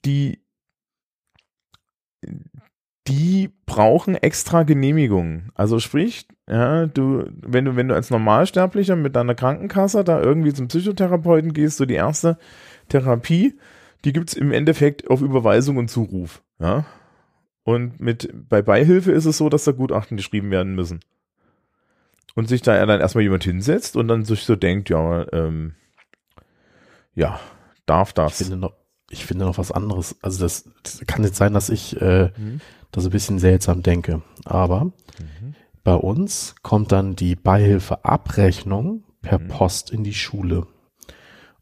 die, 0.05 0.39
die 3.07 3.51
brauchen 3.65 4.15
extra 4.15 4.63
Genehmigungen. 4.63 5.51
Also 5.55 5.79
sprich, 5.79 6.27
ja, 6.47 6.85
du, 6.85 7.25
wenn 7.35 7.65
du, 7.65 7.75
wenn 7.75 7.87
du 7.87 7.95
als 7.95 8.09
Normalsterblicher 8.09 8.95
mit 8.95 9.15
deiner 9.15 9.35
Krankenkasse 9.35 10.03
da 10.03 10.21
irgendwie 10.21 10.53
zum 10.53 10.67
Psychotherapeuten 10.67 11.53
gehst, 11.53 11.77
so 11.77 11.85
die 11.85 11.95
erste 11.95 12.37
Therapie, 12.89 13.57
die 14.05 14.13
gibt's 14.13 14.33
im 14.33 14.51
Endeffekt 14.51 15.09
auf 15.09 15.21
Überweisung 15.21 15.77
und 15.77 15.89
Zuruf, 15.89 16.43
ja. 16.59 16.85
Und 17.65 18.01
mit, 18.01 18.29
bei 18.49 18.61
Beihilfe 18.61 19.13
ist 19.13 19.25
es 19.25 19.37
so, 19.37 19.47
dass 19.47 19.63
da 19.63 19.71
Gutachten 19.71 20.17
geschrieben 20.17 20.51
werden 20.51 20.75
müssen. 20.75 20.99
Und 22.35 22.47
sich 22.47 22.61
da 22.61 22.83
dann 22.85 22.99
erstmal 22.99 23.23
jemand 23.23 23.43
hinsetzt 23.43 23.95
und 23.95 24.07
dann 24.07 24.25
sich 24.25 24.43
so 24.43 24.55
denkt, 24.55 24.89
ja, 24.89 25.31
ähm, 25.31 25.75
ja, 27.13 27.39
darf 27.85 28.13
das. 28.13 28.41
Ich 28.41 28.47
finde 28.47 28.57
noch, 28.57 28.73
ich 29.09 29.25
finde 29.25 29.45
noch 29.45 29.57
was 29.57 29.71
anderes. 29.71 30.15
Also 30.21 30.43
das, 30.43 30.69
das 30.81 31.03
kann 31.05 31.23
jetzt 31.23 31.37
sein, 31.37 31.53
dass 31.53 31.69
ich 31.69 31.99
äh, 32.01 32.31
mhm. 32.35 32.59
das 32.91 33.05
ein 33.05 33.11
bisschen 33.11 33.39
seltsam 33.39 33.83
denke. 33.83 34.23
Aber 34.45 34.85
mhm. 34.85 35.55
bei 35.83 35.93
uns 35.93 36.55
kommt 36.63 36.91
dann 36.91 37.15
die 37.15 37.35
Beihilfeabrechnung 37.35 39.03
per 39.21 39.39
mhm. 39.39 39.47
Post 39.49 39.91
in 39.91 40.03
die 40.03 40.13
Schule 40.15 40.65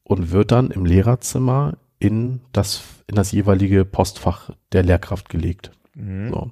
und 0.04 0.32
wird 0.32 0.52
dann 0.52 0.72
im 0.72 0.86
Lehrerzimmer 0.86 1.78
in 2.00 2.42
das, 2.54 2.82
in 3.08 3.16
das 3.16 3.32
jeweilige 3.32 3.86
Postfach 3.86 4.52
der 4.72 4.84
Lehrkraft 4.84 5.30
gelegt. 5.30 5.72
Mhm. 5.96 6.30
So. 6.30 6.52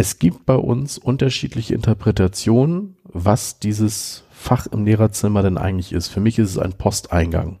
Es 0.00 0.20
gibt 0.20 0.46
bei 0.46 0.54
uns 0.54 0.96
unterschiedliche 0.96 1.74
Interpretationen, 1.74 2.96
was 3.02 3.58
dieses 3.58 4.22
Fach 4.30 4.68
im 4.68 4.84
Lehrerzimmer 4.84 5.42
denn 5.42 5.58
eigentlich 5.58 5.92
ist. 5.92 6.06
Für 6.06 6.20
mich 6.20 6.38
ist 6.38 6.50
es 6.50 6.58
ein 6.58 6.74
Posteingang. 6.74 7.58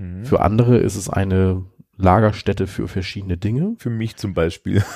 Mhm. 0.00 0.24
Für 0.24 0.40
andere 0.40 0.78
ist 0.78 0.96
es 0.96 1.08
eine 1.08 1.62
Lagerstätte 1.96 2.66
für 2.66 2.88
verschiedene 2.88 3.36
Dinge. 3.36 3.76
Für 3.78 3.90
mich 3.90 4.16
zum 4.16 4.34
Beispiel. 4.34 4.84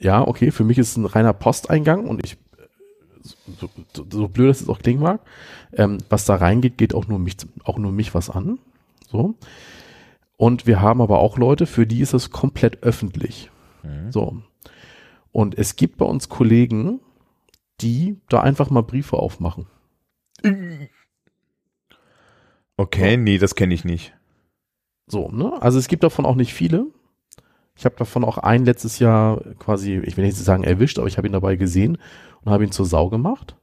Ja, 0.00 0.26
okay, 0.26 0.50
für 0.50 0.64
mich 0.64 0.78
ist 0.78 0.90
es 0.90 0.96
ein 0.96 1.06
reiner 1.06 1.32
Posteingang 1.32 2.08
und 2.08 2.24
ich, 2.24 2.36
so, 3.22 3.70
so, 3.94 4.04
so 4.10 4.26
blöd 4.26 4.50
das 4.50 4.58
jetzt 4.58 4.68
auch 4.68 4.80
klingen 4.80 5.00
mag, 5.00 5.20
ähm, 5.74 5.98
was 6.08 6.24
da 6.24 6.34
reingeht, 6.34 6.76
geht 6.76 6.92
auch 6.92 7.06
nur 7.06 7.20
mich, 7.20 7.36
auch 7.62 7.78
nur 7.78 7.92
mich 7.92 8.12
was 8.12 8.28
an. 8.28 8.58
So. 9.08 9.36
Und 10.36 10.66
wir 10.66 10.80
haben 10.80 11.00
aber 11.00 11.20
auch 11.20 11.38
Leute, 11.38 11.66
für 11.66 11.86
die 11.86 12.00
ist 12.00 12.14
es 12.14 12.30
komplett 12.30 12.82
öffentlich. 12.82 13.48
Mhm. 13.84 14.10
So. 14.10 14.42
Und 15.32 15.58
es 15.58 15.76
gibt 15.76 15.96
bei 15.96 16.04
uns 16.04 16.28
Kollegen, 16.28 17.00
die 17.80 18.20
da 18.28 18.40
einfach 18.40 18.70
mal 18.70 18.82
Briefe 18.82 19.16
aufmachen. 19.16 19.66
Okay, 22.76 23.16
nee, 23.16 23.38
das 23.38 23.54
kenne 23.54 23.74
ich 23.74 23.84
nicht. 23.84 24.14
So, 25.06 25.28
ne? 25.30 25.60
Also 25.60 25.78
es 25.78 25.88
gibt 25.88 26.04
davon 26.04 26.26
auch 26.26 26.36
nicht 26.36 26.54
viele. 26.54 26.86
Ich 27.76 27.84
habe 27.84 27.96
davon 27.96 28.24
auch 28.24 28.38
einen 28.38 28.64
letztes 28.64 28.98
Jahr 28.98 29.40
quasi, 29.58 29.98
ich 29.98 30.16
will 30.16 30.24
nicht 30.24 30.36
sagen 30.36 30.64
erwischt, 30.64 30.98
aber 30.98 31.08
ich 31.08 31.16
habe 31.16 31.26
ihn 31.26 31.32
dabei 31.32 31.56
gesehen 31.56 31.98
und 32.42 32.52
habe 32.52 32.64
ihn 32.64 32.72
zur 32.72 32.86
Sau 32.86 33.08
gemacht. 33.08 33.56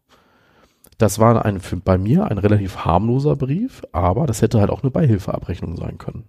Das 0.97 1.19
war 1.19 1.45
ein, 1.45 1.59
für, 1.59 1.77
bei 1.77 1.97
mir 1.97 2.25
ein 2.25 2.37
relativ 2.37 2.77
harmloser 2.83 3.35
Brief, 3.35 3.83
aber 3.91 4.25
das 4.25 4.41
hätte 4.41 4.59
halt 4.59 4.69
auch 4.69 4.83
eine 4.83 4.91
Beihilfeabrechnung 4.91 5.77
sein 5.77 5.97
können. 5.97 6.25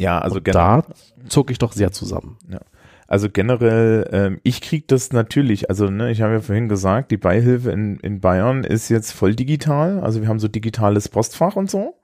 Ja, 0.00 0.18
also 0.18 0.40
da 0.40 0.84
zog 1.28 1.50
ich 1.50 1.58
doch 1.58 1.72
sehr 1.72 1.92
zusammen. 1.92 2.38
Ja. 2.48 2.60
Also 3.06 3.28
generell, 3.30 4.08
ähm, 4.12 4.40
ich 4.42 4.60
kriege 4.60 4.84
das 4.86 5.12
natürlich, 5.12 5.68
also 5.68 5.90
ne, 5.90 6.10
ich 6.10 6.22
habe 6.22 6.34
ja 6.34 6.40
vorhin 6.40 6.68
gesagt, 6.68 7.10
die 7.10 7.16
Beihilfe 7.16 7.70
in, 7.70 7.98
in 7.98 8.20
Bayern 8.20 8.64
ist 8.64 8.88
jetzt 8.88 9.12
voll 9.12 9.34
digital. 9.34 10.00
Also 10.00 10.22
wir 10.22 10.28
haben 10.28 10.38
so 10.38 10.48
digitales 10.48 11.08
Postfach 11.08 11.56
und 11.56 11.70
so. 11.70 11.94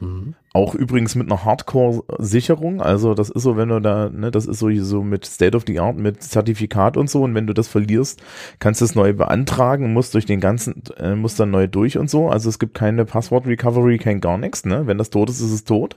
Mhm. 0.00 0.34
Auch 0.52 0.74
übrigens 0.74 1.14
mit 1.14 1.30
einer 1.30 1.44
Hardcore-Sicherung. 1.44 2.80
Also 2.82 3.14
das 3.14 3.30
ist 3.30 3.42
so, 3.42 3.56
wenn 3.56 3.68
du 3.68 3.80
da, 3.80 4.08
ne, 4.08 4.30
das 4.30 4.46
ist 4.46 4.58
so, 4.58 4.70
so 4.82 5.02
mit 5.02 5.24
State 5.24 5.56
of 5.56 5.64
the 5.66 5.78
Art, 5.78 5.96
mit 5.96 6.22
Zertifikat 6.22 6.96
und 6.96 7.08
so. 7.08 7.22
Und 7.22 7.34
wenn 7.34 7.46
du 7.46 7.52
das 7.52 7.68
verlierst, 7.68 8.20
kannst 8.58 8.80
du 8.80 8.86
es 8.86 8.94
neu 8.94 9.12
beantragen, 9.12 9.92
musst 9.92 10.14
durch 10.14 10.26
den 10.26 10.40
ganzen, 10.40 10.82
äh, 10.96 11.14
musst 11.14 11.38
dann 11.38 11.50
neu 11.50 11.68
durch 11.68 11.98
und 11.98 12.10
so. 12.10 12.28
Also 12.28 12.48
es 12.48 12.58
gibt 12.58 12.74
keine 12.74 13.04
Passwort-Recovery, 13.04 13.98
kein 13.98 14.20
gar 14.20 14.38
nichts. 14.38 14.64
Ne? 14.64 14.86
Wenn 14.86 14.98
das 14.98 15.10
tot 15.10 15.30
ist, 15.30 15.40
ist 15.40 15.52
es 15.52 15.64
tot. 15.64 15.96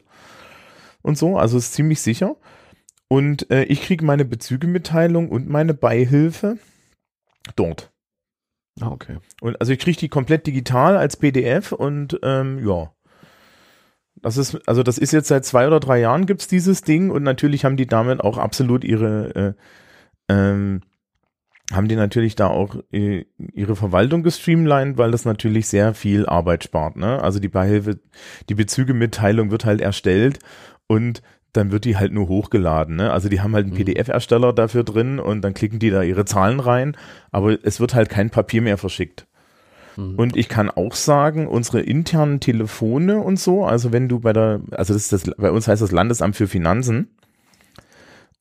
Und 1.02 1.18
so. 1.18 1.38
Also 1.38 1.58
es 1.58 1.66
ist 1.66 1.74
ziemlich 1.74 2.02
sicher. 2.02 2.36
Und 3.14 3.52
äh, 3.52 3.66
ich 3.66 3.84
kriege 3.84 4.04
meine 4.04 4.26
Bezügemitteilung 4.26 5.30
und 5.30 5.48
meine 5.48 5.76
Beihilfe 5.76 6.58
dort. 7.56 7.92
Ah, 8.82 8.88
okay. 8.88 9.18
Und 9.40 9.62
also 9.62 9.72
ich 9.72 9.78
kriege 9.78 10.00
die 10.00 10.10
komplett 10.10 10.48
digital 10.48 10.98
als 10.98 11.16
PDF 11.18 11.74
und 11.74 12.20
ähm, 12.24 12.68
ja. 12.68 12.92
Das 14.16 14.38
ist, 14.38 14.68
also 14.68 14.82
das 14.82 14.98
ist 14.98 15.14
jetzt 15.14 15.28
seit 15.28 15.46
zwei 15.46 15.68
oder 15.68 15.80
drei 15.80 16.00
Jahren 16.00 16.26
gibt's 16.26 16.48
dieses 16.48 16.82
Ding 16.82 17.12
und 17.12 17.22
natürlich 17.22 17.66
haben 17.66 17.78
die 17.78 17.86
damit 17.86 18.20
auch 18.20 18.40
absolut 18.40 18.84
ihre, 18.84 19.36
äh, 19.36 20.34
ähm, 20.34 20.82
haben 21.72 21.88
die 21.88 21.96
natürlich 21.96 22.34
da 22.34 22.48
auch 22.48 22.78
äh, 22.92 23.26
ihre 23.38 23.76
Verwaltung 23.76 24.24
gestreamlined, 24.24 24.98
weil 24.98 25.12
das 25.12 25.24
natürlich 25.24 25.68
sehr 25.68 25.94
viel 25.94 26.26
Arbeit 26.26 26.64
spart. 26.64 26.96
Ne? 26.96 27.22
Also 27.22 27.40
die 27.40 27.48
Beihilfe, 27.48 28.00
die 28.50 28.56
Bezügemitteilung 28.56 29.52
wird 29.52 29.66
halt 29.66 29.82
erstellt 29.82 30.40
und 30.88 31.22
dann 31.54 31.72
wird 31.72 31.86
die 31.86 31.98
halt 31.98 32.12
nur 32.12 32.28
hochgeladen. 32.28 32.96
Ne? 32.96 33.12
Also 33.12 33.30
die 33.30 33.42
haben 33.42 33.54
halt 33.54 33.66
einen 33.66 33.74
mhm. 33.74 33.78
PDF-Ersteller 33.78 34.54
dafür 34.54 34.84
drin 34.84 35.20
und 35.20 35.42
dann 35.42 35.54
klicken 35.54 35.80
die 35.80 35.92
da 35.92 36.02
ihre 36.02 36.26
Zahlen 36.26 36.60
rein, 36.60 36.98
aber 37.32 37.58
es 37.64 37.80
wird 37.80 37.94
halt 37.94 38.10
kein 38.10 38.30
Papier 38.30 38.62
mehr 38.62 38.78
verschickt. 38.78 39.28
Mhm. 39.96 40.16
Und 40.16 40.36
ich 40.36 40.50
kann 40.50 40.70
auch 40.70 40.96
sagen, 40.96 41.48
unsere 41.48 41.82
internen 41.82 42.40
Telefone 42.40 43.20
und 43.20 43.40
so, 43.40 43.66
also 43.66 43.92
wenn 43.92 44.10
du 44.10 44.20
bei 44.20 44.34
der, 44.34 44.62
also 44.72 44.94
das 44.94 45.12
ist 45.12 45.14
das, 45.14 45.36
bei 45.38 45.52
uns 45.52 45.68
heißt 45.68 45.82
das 45.82 45.92
Landesamt 45.92 46.36
für 46.36 46.48
Finanzen. 46.48 47.10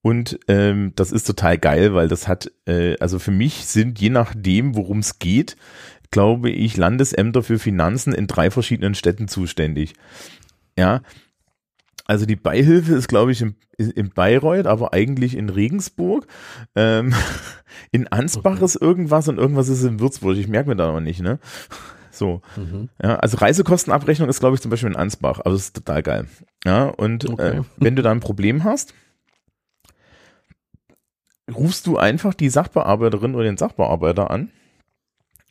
Und 0.04 0.40
ähm, 0.48 0.92
das 0.96 1.12
ist 1.12 1.28
total 1.28 1.58
geil, 1.58 1.94
weil 1.94 2.08
das 2.08 2.26
hat, 2.26 2.50
äh, 2.66 2.96
also 2.98 3.20
für 3.20 3.30
mich 3.30 3.66
sind 3.66 4.00
je 4.00 4.10
nachdem, 4.10 4.74
worum 4.74 4.98
es 4.98 5.20
geht, 5.20 5.56
glaube 6.10 6.50
ich, 6.50 6.76
Landesämter 6.76 7.42
für 7.42 7.60
Finanzen 7.60 8.12
in 8.12 8.26
drei 8.26 8.50
verschiedenen 8.50 8.96
Städten 8.96 9.28
zuständig. 9.28 9.94
Ja, 10.76 11.02
also 12.06 12.26
die 12.26 12.36
Beihilfe 12.36 12.94
ist, 12.94 13.08
glaube 13.08 13.32
ich, 13.32 13.42
in, 13.42 13.54
in 13.76 14.10
Bayreuth, 14.10 14.66
aber 14.66 14.92
eigentlich 14.92 15.36
in 15.36 15.48
Regensburg. 15.48 16.26
Ähm, 16.74 17.14
in 17.92 18.08
Ansbach 18.08 18.56
okay. 18.56 18.64
ist 18.64 18.76
irgendwas 18.76 19.28
und 19.28 19.38
irgendwas 19.38 19.68
ist 19.68 19.84
in 19.84 20.00
Würzburg. 20.00 20.36
Ich 20.36 20.48
merke 20.48 20.68
mir 20.68 20.76
da 20.76 20.88
aber 20.88 21.00
nicht, 21.00 21.20
ne? 21.20 21.38
So. 22.14 22.42
Mhm. 22.56 22.90
Ja, 23.02 23.16
also 23.16 23.38
Reisekostenabrechnung 23.38 24.28
ist, 24.28 24.40
glaube 24.40 24.54
ich, 24.54 24.60
zum 24.60 24.70
Beispiel 24.70 24.90
in 24.90 24.96
Ansbach. 24.96 25.40
Also 25.40 25.56
das 25.56 25.68
ist 25.68 25.76
total 25.76 26.02
geil. 26.02 26.26
Ja, 26.62 26.84
und 26.88 27.26
okay. 27.26 27.60
äh, 27.60 27.62
wenn 27.78 27.96
du 27.96 28.02
da 28.02 28.10
ein 28.10 28.20
Problem 28.20 28.64
hast, 28.64 28.92
rufst 31.50 31.86
du 31.86 31.96
einfach 31.96 32.34
die 32.34 32.50
Sachbearbeiterin 32.50 33.34
oder 33.34 33.44
den 33.44 33.56
Sachbearbeiter 33.56 34.30
an 34.30 34.50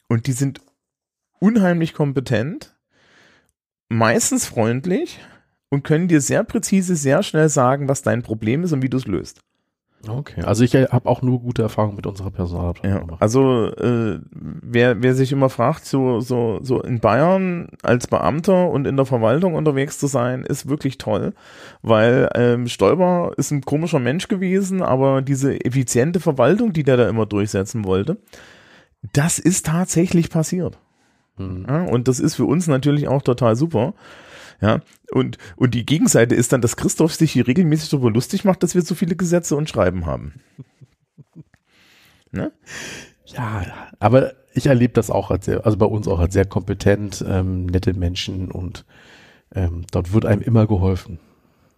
und 0.08 0.28
die 0.28 0.34
sind 0.34 0.62
unheimlich 1.40 1.96
kompetent, 1.96 2.76
meistens 3.90 4.46
freundlich 4.46 5.20
und 5.72 5.84
können 5.84 6.08
dir 6.08 6.22
sehr 6.22 6.44
präzise, 6.44 6.96
sehr 6.96 7.24
schnell 7.24 7.50
sagen, 7.50 7.88
was 7.88 8.04
dein 8.04 8.22
Problem 8.22 8.64
ist 8.64 8.74
und 8.74 8.84
wie 8.84 8.90
du 8.90 8.98
es 8.98 9.08
löst. 9.08 9.42
Okay, 10.08 10.42
also 10.42 10.64
ich 10.64 10.74
habe 10.76 11.08
auch 11.08 11.22
nur 11.22 11.40
gute 11.40 11.62
Erfahrungen 11.62 11.96
mit 11.96 12.08
unserer 12.08 12.32
Personalabteilung 12.32 12.98
ja, 12.98 13.04
gemacht. 13.04 13.22
Also 13.22 13.68
äh, 13.68 14.20
wer, 14.32 15.04
wer 15.04 15.14
sich 15.14 15.32
immer 15.32 15.50
fragt, 15.50 15.86
so, 15.86 16.20
so, 16.22 16.60
so 16.64 16.82
in 16.82 17.00
Bayern 17.00 17.70
als 17.84 18.08
Beamter 18.08 18.70
und 18.70 18.88
in 18.88 18.98
der 18.98 19.06
Verwaltung 19.06 19.54
unterwegs 19.54 20.00
zu 20.00 20.08
sein, 20.08 20.44
ist 20.44 20.68
wirklich 20.68 20.98
toll, 20.98 21.34
weil 21.84 22.30
ähm, 22.34 22.68
Stolper 22.68 23.34
ist 23.38 23.52
ein 23.52 23.62
komischer 23.62 24.00
Mensch 24.00 24.28
gewesen, 24.28 24.82
aber 24.82 25.22
diese 25.22 25.64
effiziente 25.64 26.20
Verwaltung, 26.20 26.74
die 26.74 26.84
der 26.84 26.98
da 26.98 27.08
immer 27.08 27.28
durchsetzen 27.28 27.86
wollte, 27.86 28.18
das 29.14 29.38
ist 29.38 29.68
tatsächlich 29.68 30.32
passiert. 30.32 30.80
Mhm. 31.38 31.66
Ja, 31.68 31.84
und 31.84 32.08
das 32.08 32.20
ist 32.20 32.36
für 32.36 32.46
uns 32.46 32.66
natürlich 32.66 33.08
auch 33.08 33.22
total 33.22 33.56
super. 33.56 33.94
Ja, 34.62 34.80
und, 35.14 35.38
und 35.58 35.74
die 35.74 35.86
Gegenseite 35.86 36.36
ist 36.36 36.54
dann, 36.54 36.62
dass 36.62 36.78
Christoph 36.78 37.14
sich 37.14 37.32
hier 37.32 37.48
regelmäßig 37.48 37.90
darüber 37.90 38.12
lustig 38.12 38.46
macht, 38.46 38.64
dass 38.64 38.76
wir 38.76 38.82
so 38.82 38.96
viele 38.96 39.16
Gesetze 39.16 39.56
und 39.56 39.70
Schreiben 39.70 40.06
haben. 40.06 40.42
Ne? 42.32 42.52
Ja, 43.26 43.66
aber 44.00 44.34
ich 44.54 44.68
erlebe 44.68 44.94
das 44.94 45.10
auch 45.10 45.32
als 45.32 45.46
sehr, 45.46 45.66
also 45.66 45.78
bei 45.78 45.86
uns 45.86 46.08
auch 46.08 46.20
als 46.20 46.34
sehr 46.34 46.46
kompetent, 46.46 47.24
ähm, 47.28 47.66
nette 47.66 47.94
Menschen 47.94 48.52
und 48.52 48.86
ähm, 49.54 49.86
dort 49.92 50.14
wird 50.14 50.26
einem 50.26 50.42
immer 50.42 50.66
geholfen. 50.66 51.20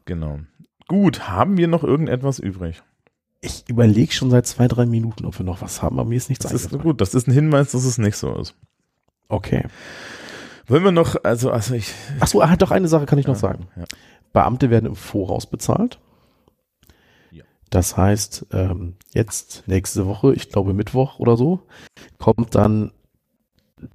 Genau. 0.05 0.39
Gut, 0.87 1.27
haben 1.27 1.57
wir 1.57 1.67
noch 1.67 1.83
irgendetwas 1.83 2.39
übrig? 2.39 2.83
Ich 3.41 3.67
überlege 3.67 4.13
schon 4.13 4.29
seit 4.29 4.47
zwei, 4.47 4.67
drei 4.67 4.85
Minuten, 4.85 5.25
ob 5.25 5.37
wir 5.37 5.45
noch 5.45 5.61
was 5.61 5.81
haben, 5.81 5.99
aber 5.99 6.07
mir 6.07 6.15
ist 6.17 6.29
nichts 6.29 6.43
das 6.43 6.53
ist 6.53 6.71
gut, 6.79 7.01
das 7.01 7.13
ist 7.13 7.27
ein 7.27 7.33
Hinweis, 7.33 7.71
dass 7.71 7.83
es 7.83 7.97
nicht 7.97 8.15
so 8.15 8.35
ist. 8.35 8.55
Okay. 9.27 9.65
Wollen 10.67 10.83
wir 10.83 10.91
noch, 10.91 11.15
also, 11.23 11.51
also 11.51 11.73
ich. 11.73 11.93
Ach 12.19 12.27
so, 12.27 12.41
ah, 12.41 12.55
doch 12.55 12.71
eine 12.71 12.87
Sache 12.87 13.05
kann 13.05 13.19
ich 13.19 13.27
noch 13.27 13.35
ja, 13.35 13.39
sagen. 13.39 13.67
Ja. 13.75 13.83
Beamte 14.31 14.69
werden 14.69 14.85
im 14.87 14.95
Voraus 14.95 15.45
bezahlt. 15.45 15.99
Das 17.69 17.97
heißt, 17.97 18.45
ähm, 18.51 18.95
jetzt 19.15 19.63
nächste 19.65 20.05
Woche, 20.05 20.33
ich 20.35 20.49
glaube 20.49 20.73
Mittwoch 20.75 21.17
oder 21.17 21.35
so, 21.37 21.61
kommt 22.19 22.53
dann 22.53 22.91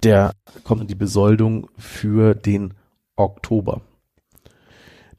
der 0.03 0.33
kommt 0.65 0.89
die 0.89 0.95
Besoldung 0.95 1.69
für 1.77 2.35
den 2.35 2.73
Oktober. 3.15 3.81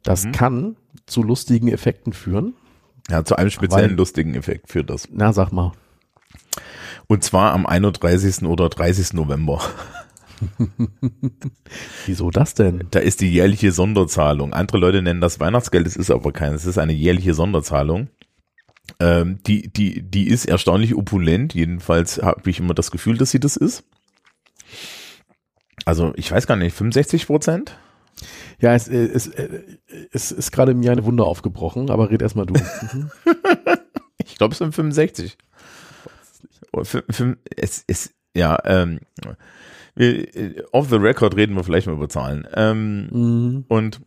Das 0.02 0.24
Mhm. 0.26 0.32
kann 0.32 0.76
zu 1.06 1.22
lustigen 1.22 1.68
Effekten 1.68 2.12
führen. 2.12 2.52
Ja, 3.08 3.24
zu 3.24 3.36
einem 3.36 3.50
speziellen 3.50 3.90
Weil- 3.92 3.96
lustigen 3.96 4.34
Effekt 4.34 4.68
führt 4.70 4.90
das. 4.90 5.08
Na, 5.10 5.32
sag 5.32 5.52
mal. 5.52 5.72
Und 7.08 7.24
zwar 7.24 7.52
am 7.52 7.64
31. 7.66 8.46
oder 8.46 8.68
30. 8.68 9.14
November. 9.16 9.60
Wieso 12.06 12.30
das 12.30 12.54
denn? 12.54 12.86
Da 12.90 12.98
ist 13.00 13.20
die 13.20 13.30
jährliche 13.30 13.72
Sonderzahlung. 13.72 14.52
Andere 14.52 14.78
Leute 14.78 15.02
nennen 15.02 15.20
das 15.20 15.40
Weihnachtsgeld, 15.40 15.86
es 15.86 15.96
ist 15.96 16.10
aber 16.10 16.32
kein, 16.32 16.54
es 16.54 16.64
ist 16.66 16.78
eine 16.78 16.92
jährliche 16.92 17.34
Sonderzahlung. 17.34 18.08
Ähm, 18.98 19.38
die, 19.46 19.68
die, 19.72 20.02
die 20.02 20.28
ist 20.28 20.46
erstaunlich 20.46 20.94
opulent, 20.96 21.54
jedenfalls 21.54 22.20
habe 22.22 22.48
ich 22.50 22.58
immer 22.58 22.74
das 22.74 22.90
Gefühl, 22.90 23.16
dass 23.16 23.30
sie 23.30 23.40
das 23.40 23.56
ist. 23.56 23.84
Also 25.84 26.12
ich 26.16 26.30
weiß 26.30 26.46
gar 26.46 26.56
nicht, 26.56 26.74
65 26.74 27.26
Prozent? 27.26 27.78
Ja, 28.60 28.74
es, 28.74 28.88
äh, 28.88 28.96
es, 28.96 29.28
äh, 29.28 29.62
es 30.12 30.32
ist 30.32 30.50
gerade 30.52 30.74
mir 30.74 30.92
eine 30.92 31.04
Wunde 31.04 31.24
aufgebrochen, 31.24 31.90
aber 31.90 32.10
red 32.10 32.22
erstmal 32.22 32.46
du. 32.46 32.54
Mhm. 32.54 33.10
Ich 34.26 34.36
glaube, 34.36 34.52
es 34.52 34.58
sind 34.58 34.74
65. 34.74 35.36
Oder 36.72 36.84
fün- 36.84 37.04
fün- 37.10 37.36
Es 37.56 37.82
ist, 37.86 38.12
ja, 38.34 38.58
ähm, 38.64 39.00
äh, 39.24 39.34
off 40.72 40.88
the 40.88 40.96
record 40.96 41.36
reden 41.36 41.54
wir 41.56 41.64
vielleicht 41.64 41.86
mal 41.86 41.94
über 41.94 42.08
Zahlen. 42.08 42.46
Ähm, 42.54 43.08
Mhm. 43.10 43.64
und 43.68 44.00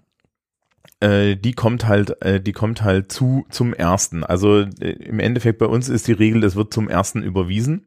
äh, 1.00 1.36
die 1.36 1.54
kommt 1.54 1.88
halt, 1.88 2.22
äh, 2.22 2.40
die 2.42 2.54
kommt 2.54 2.82
halt 2.84 3.12
zu 3.12 3.46
zum 3.50 3.74
ersten. 3.74 4.24
Also 4.24 4.62
äh, 4.62 4.90
im 4.92 5.20
Endeffekt 5.20 5.60
bei 5.60 5.66
uns 5.66 5.90
ist 5.90 6.08
die 6.08 6.14
Regel, 6.14 6.44
es 6.44 6.56
wird 6.56 6.74
zum 6.74 6.90
ersten 6.90 7.22
überwiesen. 7.24 7.86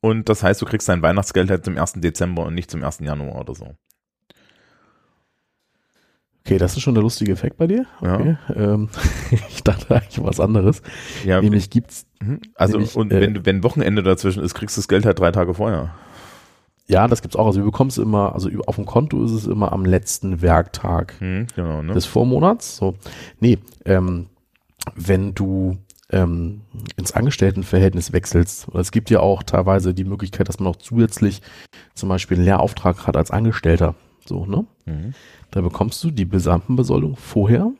Und 0.00 0.28
das 0.28 0.42
heißt, 0.42 0.60
du 0.62 0.66
kriegst 0.66 0.88
dein 0.88 1.02
Weihnachtsgeld 1.02 1.50
halt 1.50 1.64
zum 1.64 1.76
1. 1.76 1.94
Dezember 1.94 2.46
und 2.46 2.54
nicht 2.54 2.70
zum 2.70 2.84
1. 2.84 3.00
Januar 3.00 3.40
oder 3.40 3.54
so. 3.54 3.74
Okay, 6.44 6.56
das 6.58 6.74
ist 6.76 6.82
schon 6.82 6.94
der 6.94 7.02
lustige 7.02 7.32
Effekt 7.32 7.56
bei 7.58 7.66
dir. 7.66 7.84
Ja. 8.00 8.14
Okay. 8.18 8.36
Ähm, 8.54 8.88
ich 9.48 9.62
dachte 9.64 9.94
eigentlich 9.94 10.22
was 10.24 10.40
anderes. 10.40 10.82
Ja, 11.24 11.40
Nämlich 11.42 11.68
gibt's, 11.68 12.06
mhm. 12.22 12.40
also 12.54 12.78
nämlich, 12.78 12.96
und 12.96 13.12
äh, 13.12 13.20
wenn, 13.20 13.34
du- 13.34 13.44
wenn 13.46 13.62
Wochenende 13.62 14.02
dazwischen 14.02 14.42
ist, 14.42 14.54
kriegst 14.54 14.76
du 14.76 14.80
das 14.80 14.88
Geld 14.88 15.04
halt 15.04 15.18
drei 15.18 15.30
Tage 15.30 15.52
vorher. 15.54 15.94
Ja, 16.88 17.06
das 17.06 17.22
gibt's 17.22 17.36
auch. 17.36 17.46
Also 17.46 17.60
du 17.60 17.66
bekommst 17.66 17.98
immer, 17.98 18.34
also 18.34 18.48
auf 18.66 18.76
dem 18.76 18.86
Konto 18.86 19.22
ist 19.24 19.32
es 19.32 19.46
immer 19.46 19.72
am 19.72 19.84
letzten 19.84 20.40
Werktag 20.40 21.14
Hm, 21.18 21.46
genau, 21.54 21.82
ne? 21.82 21.92
des 21.92 22.06
Vormonats. 22.06 22.76
So, 22.76 22.94
nee, 23.40 23.58
ähm, 23.84 24.26
wenn 24.94 25.34
du 25.34 25.76
ähm, 26.10 26.62
ins 26.96 27.12
Angestelltenverhältnis 27.12 28.12
wechselst, 28.12 28.68
es 28.74 28.90
gibt 28.90 29.10
ja 29.10 29.20
auch 29.20 29.42
teilweise 29.42 29.92
die 29.92 30.04
Möglichkeit, 30.04 30.48
dass 30.48 30.58
man 30.58 30.68
auch 30.68 30.76
zusätzlich 30.76 31.42
zum 31.94 32.08
Beispiel 32.08 32.38
einen 32.38 32.46
Lehrauftrag 32.46 33.06
hat 33.06 33.16
als 33.16 33.30
Angestellter. 33.30 33.94
So, 34.24 34.46
ne? 34.46 34.64
Mhm. 34.86 35.12
Da 35.50 35.60
bekommst 35.60 36.02
du 36.04 36.10
die 36.10 36.24
Besamtenbesoldung 36.24 37.16
vorher 37.16 37.70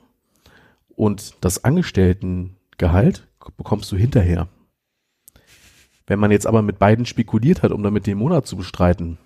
und 0.97 1.35
das 1.41 1.65
Angestelltengehalt 1.65 3.27
bekommst 3.57 3.91
du 3.93 3.97
hinterher. 3.97 4.49
Wenn 6.09 6.19
man 6.19 6.31
jetzt 6.33 6.47
aber 6.47 6.63
mit 6.63 6.79
beiden 6.79 7.07
spekuliert 7.07 7.63
hat, 7.63 7.71
um 7.71 7.83
damit 7.83 8.07
den 8.07 8.19
Monat 8.19 8.47
zu 8.47 8.57
bestreiten, 8.57 9.19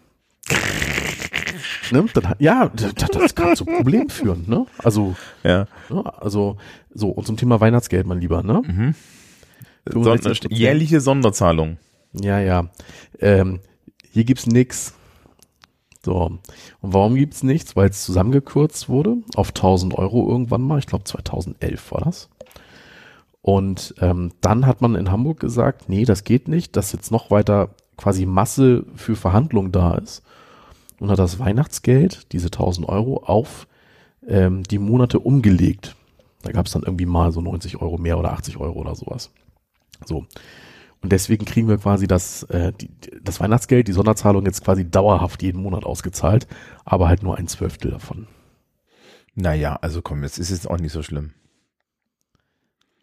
ne, 1.91 2.05
dann, 2.15 2.35
ja, 2.39 2.71
das, 2.75 2.95
das 2.95 3.35
kann 3.35 3.57
zu 3.57 3.65
Problemen 3.65 4.11
führen. 4.11 4.45
Ne? 4.47 4.67
Also, 4.79 5.15
Ja. 5.45 5.67
ne, 5.89 6.13
also 6.21 6.57
so 6.93 7.09
und 7.09 7.27
zum 7.27 7.37
Thema 7.37 7.61
Weihnachtsgeld, 7.61 8.07
mein 8.07 8.21
Lieber. 8.21 8.43
Ne? 8.43 8.63
Mhm. 8.67 8.95
65%. 9.89 10.23
Sonder, 10.43 10.57
jährliche 10.57 11.01
Sonderzahlung. 11.01 11.79
Ja, 12.13 12.39
ja. 12.41 12.69
Ähm, 13.21 13.61
hier 14.11 14.25
gibt's 14.25 14.47
nix. 14.47 14.95
So. 16.05 16.15
Und 16.81 16.93
warum 16.93 17.15
gibt's 17.15 17.43
nichts? 17.43 17.75
Weil 17.77 17.89
es 17.91 18.05
zusammengekürzt 18.05 18.89
wurde 18.89 19.17
auf 19.35 19.49
1000 19.49 19.95
Euro 19.95 20.29
irgendwann 20.29 20.63
mal. 20.63 20.79
Ich 20.79 20.87
glaube 20.87 21.05
2011 21.05 21.93
war 21.93 22.03
das. 22.03 22.29
Und 23.43 23.95
ähm, 24.01 24.33
dann 24.41 24.67
hat 24.67 24.81
man 24.81 24.95
in 24.95 25.11
Hamburg 25.11 25.41
gesagt, 25.41 25.89
nee, 25.89 26.05
das 26.05 26.23
geht 26.25 26.47
nicht, 26.49 26.77
dass 26.77 26.93
jetzt 26.93 27.11
noch 27.11 27.31
weiter 27.31 27.71
quasi 27.97 28.25
Masse 28.25 28.87
für 28.95 29.17
Verhandlungen 29.17 29.73
da 29.73 29.97
ist. 29.97 30.23
Und 31.01 31.11
hat 31.11 31.19
das 31.19 31.41
Weihnachtsgeld, 31.41 32.33
diese 32.33 32.47
1000 32.47 32.89
Euro, 32.89 33.25
auf 33.25 33.67
ähm, 34.27 34.63
die 34.63 34.79
Monate 34.79 35.19
umgelegt. 35.19 35.97
Da 36.43 36.53
gab's 36.53 36.71
dann 36.71 36.85
irgendwie 36.85 37.07
mal 37.07 37.33
so 37.33 37.41
90 37.41 37.81
Euro 37.83 37.99
mehr 37.99 38.19
oder 38.19 38.33
80 38.33 38.59
Euro 38.59 38.79
oder 38.79 38.95
sowas. 38.95 39.31
So. 40.05 40.27
Und 41.01 41.11
deswegen 41.11 41.45
kriegen 41.45 41.69
wir 41.69 41.79
quasi 41.79 42.07
das, 42.07 42.45
äh, 42.45 42.73
die, 42.73 42.91
das 43.21 43.41
Weihnachtsgeld, 43.41 43.89
die 43.89 43.93
Sonderzahlung 43.93 44.47
jetzt 44.47 44.65
quasi 44.65 44.89
dauerhaft 44.89 45.43
jeden 45.43 45.61
Monat 45.61 45.85
ausgezahlt, 45.85 46.47
aber 46.85 47.09
halt 47.09 47.25
nur 47.25 47.37
ein 47.37 47.49
Zwölftel 47.49 47.91
davon. 47.91 48.29
Naja, 49.35 49.77
also 49.81 50.03
komm, 50.03 50.23
jetzt 50.23 50.39
ist 50.39 50.51
es 50.51 50.67
auch 50.67 50.79
nicht 50.79 50.93
so 50.93 51.03
schlimm. 51.03 51.33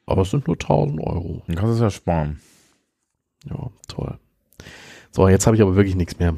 Aber 0.09 0.23
es 0.23 0.31
sind 0.31 0.47
nur 0.47 0.55
1000 0.55 0.99
Euro. 1.01 1.43
Dann 1.45 1.55
kannst 1.55 1.69
du 1.69 1.73
es 1.75 1.79
ja 1.81 1.89
sparen. 1.91 2.39
Ja, 3.47 3.69
toll. 3.87 4.17
So, 5.11 5.27
jetzt 5.27 5.45
habe 5.45 5.55
ich 5.55 5.61
aber 5.61 5.75
wirklich 5.75 5.95
nichts 5.95 6.17
mehr. 6.17 6.35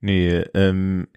Nee, 0.00 0.44
ähm, 0.54 1.08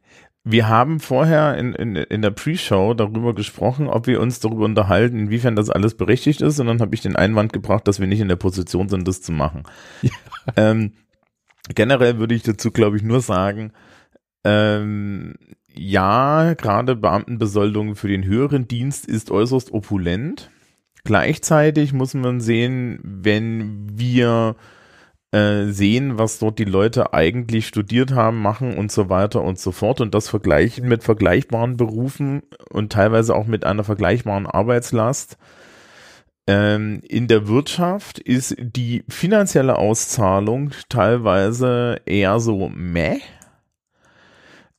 wir 0.45 0.69
haben 0.69 0.99
vorher 0.99 1.57
in, 1.57 1.73
in, 1.73 1.95
in 1.95 2.21
der 2.21 2.31
Pre-Show 2.31 2.93
darüber 2.93 3.33
gesprochen, 3.33 3.87
ob 3.87 4.07
wir 4.07 4.21
uns 4.21 4.39
darüber 4.39 4.65
unterhalten, 4.65 5.19
inwiefern 5.19 5.55
das 5.57 5.69
alles 5.69 5.97
berechtigt 5.97 6.41
ist. 6.41 6.59
Und 6.59 6.67
dann 6.67 6.79
habe 6.79 6.95
ich 6.95 7.01
den 7.01 7.15
Einwand 7.17 7.51
gebracht, 7.51 7.87
dass 7.87 7.99
wir 7.99 8.07
nicht 8.07 8.21
in 8.21 8.29
der 8.29 8.35
Position 8.37 8.87
sind, 8.87 9.07
das 9.07 9.21
zu 9.21 9.31
machen. 9.31 9.63
Ähm, 10.55 10.93
generell 11.73 12.19
würde 12.19 12.35
ich 12.35 12.43
dazu, 12.43 12.69
glaube 12.69 12.97
ich, 12.97 13.01
nur 13.01 13.19
sagen, 13.19 13.71
ähm, 14.43 15.33
ja, 15.73 16.53
gerade 16.53 16.95
Beamtenbesoldung 16.95 17.95
für 17.95 18.07
den 18.07 18.23
höheren 18.23 18.67
Dienst 18.67 19.07
ist 19.07 19.31
äußerst 19.31 19.73
opulent. 19.73 20.51
Gleichzeitig 21.05 21.93
muss 21.93 22.15
man 22.15 22.41
sehen, 22.41 22.99
wenn 23.03 23.87
wir 23.93 24.55
äh, 25.31 25.67
sehen, 25.67 26.17
was 26.17 26.39
dort 26.39 26.57
die 26.57 26.65
Leute 26.65 27.13
eigentlich 27.13 27.67
studiert 27.67 28.11
haben, 28.13 28.41
machen 28.41 28.75
und 28.75 28.91
so 28.91 29.07
weiter 29.07 29.43
und 29.43 29.59
so 29.59 29.71
fort 29.71 30.01
und 30.01 30.15
das 30.15 30.29
vergleichen 30.29 30.87
mit 30.87 31.03
vergleichbaren 31.03 31.77
Berufen 31.77 32.41
und 32.71 32.91
teilweise 32.91 33.35
auch 33.35 33.45
mit 33.45 33.65
einer 33.65 33.83
vergleichbaren 33.83 34.47
Arbeitslast. 34.47 35.37
Ähm, 36.47 37.01
in 37.07 37.27
der 37.27 37.47
Wirtschaft 37.47 38.17
ist 38.17 38.55
die 38.59 39.03
finanzielle 39.07 39.77
Auszahlung 39.77 40.71
teilweise 40.89 42.01
eher 42.07 42.39
so 42.39 42.69
meh. 42.69 43.19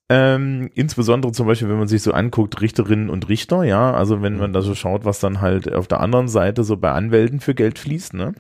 Ähm, 0.09 0.71
insbesondere 0.75 1.33
zum 1.33 1.47
Beispiel, 1.47 1.69
wenn 1.69 1.79
man 1.79 1.89
sich 1.89 2.03
so 2.03 2.13
anguckt, 2.13 2.61
Richterinnen 2.61 3.11
und 3.11 3.29
Richter, 3.29 3.65
ja, 3.65 3.93
also 3.93 4.23
wenn 4.23 4.37
man 4.37 4.53
da 4.53 4.63
so 4.63 4.75
schaut, 4.75 5.05
was 5.05 5.19
dann 5.19 5.41
halt 5.41 5.73
auf 5.73 5.89
der 5.89 6.01
anderen 6.01 6.29
Seite 6.29 6.63
so 6.63 6.77
bei 6.77 6.93
Anwälten 6.93 7.41
für 7.41 7.55
Geld 7.55 7.79
fließt, 7.79 8.15
ne? 8.15 8.33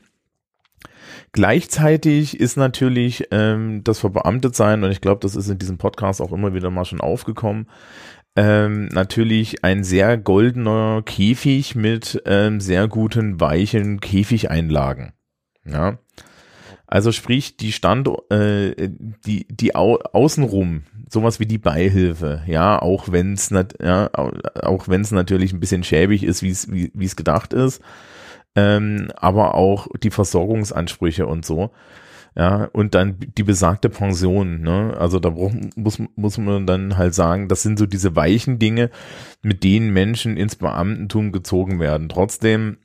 Gleichzeitig 1.33 2.39
ist 2.39 2.57
natürlich 2.57 3.29
ähm, 3.33 3.83
das 3.83 3.99
Verbeamtetsein, 3.99 4.85
und 4.85 4.91
ich 4.93 5.01
glaube, 5.01 5.21
das 5.23 5.35
ist 5.35 5.49
in 5.49 5.59
diesem 5.59 5.77
Podcast 5.77 6.23
auch 6.23 6.33
immer 6.33 6.55
wieder 6.55 6.71
mal 6.71 6.85
schon 6.85 7.01
aufgekommen, 7.01 7.67
ähm, 8.37 8.87
natürlich 8.87 9.65
ein 9.65 9.83
sehr 9.83 10.19
goldener 10.19 11.03
Käfig 11.05 11.75
mit 11.75 12.23
ähm, 12.27 12.61
sehr 12.61 12.87
guten, 12.87 13.41
weichen 13.41 13.99
Käfigeinlagen. 13.99 15.15
Ja. 15.65 15.99
Also 16.87 17.11
sprich, 17.13 17.57
die 17.57 17.73
Stand, 17.73 18.09
äh, 18.31 18.75
die, 19.27 19.47
die 19.51 19.75
au 19.75 19.97
außenrum, 19.97 20.83
sowas 21.11 21.41
wie 21.41 21.47
die 21.47 21.59
Beihilfe, 21.59 22.43
ja, 22.47 22.81
auch 22.81 23.11
wenn 23.11 23.33
es 23.33 23.51
ja, 23.51 24.11
au- 24.13 24.33
auch 24.63 24.87
wenn 24.89 25.01
es 25.01 25.11
natürlich 25.11 25.53
ein 25.53 25.61
bisschen 25.61 25.83
schäbig 25.85 26.23
ist, 26.23 26.43
wie 26.43 26.51
es 26.51 26.71
wie 26.71 26.93
wie 26.95 27.05
es 27.05 27.17
gedacht 27.17 27.53
ist, 27.53 27.81
ähm, 28.55 29.09
aber 29.17 29.55
auch 29.55 29.89
die 30.03 30.11
Versorgungsansprüche 30.11 31.27
und 31.27 31.45
so. 31.45 31.71
Ja, 32.39 32.69
und 32.73 32.95
dann 32.95 33.17
die 33.39 33.43
besagte 33.45 33.89
Pension, 33.89 34.61
ne? 34.61 34.95
Also 34.99 35.19
da 35.21 35.31
brauch, 35.31 35.53
muss, 35.75 36.01
muss 36.17 36.37
man 36.37 36.67
dann 36.67 36.99
halt 36.99 37.15
sagen, 37.15 37.49
das 37.49 37.63
sind 37.63 37.79
so 37.79 37.87
diese 37.87 38.15
weichen 38.15 38.59
Dinge, 38.59 38.91
mit 39.43 39.65
denen 39.65 39.91
Menschen 39.93 40.37
ins 40.37 40.55
Beamtentum 40.57 41.33
gezogen 41.33 41.81
werden. 41.81 42.11
Trotzdem 42.11 42.77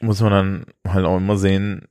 muss 0.00 0.20
man 0.20 0.30
dann 0.32 0.66
halt 0.86 1.06
auch 1.06 1.16
immer 1.16 1.38
sehen, 1.38 1.88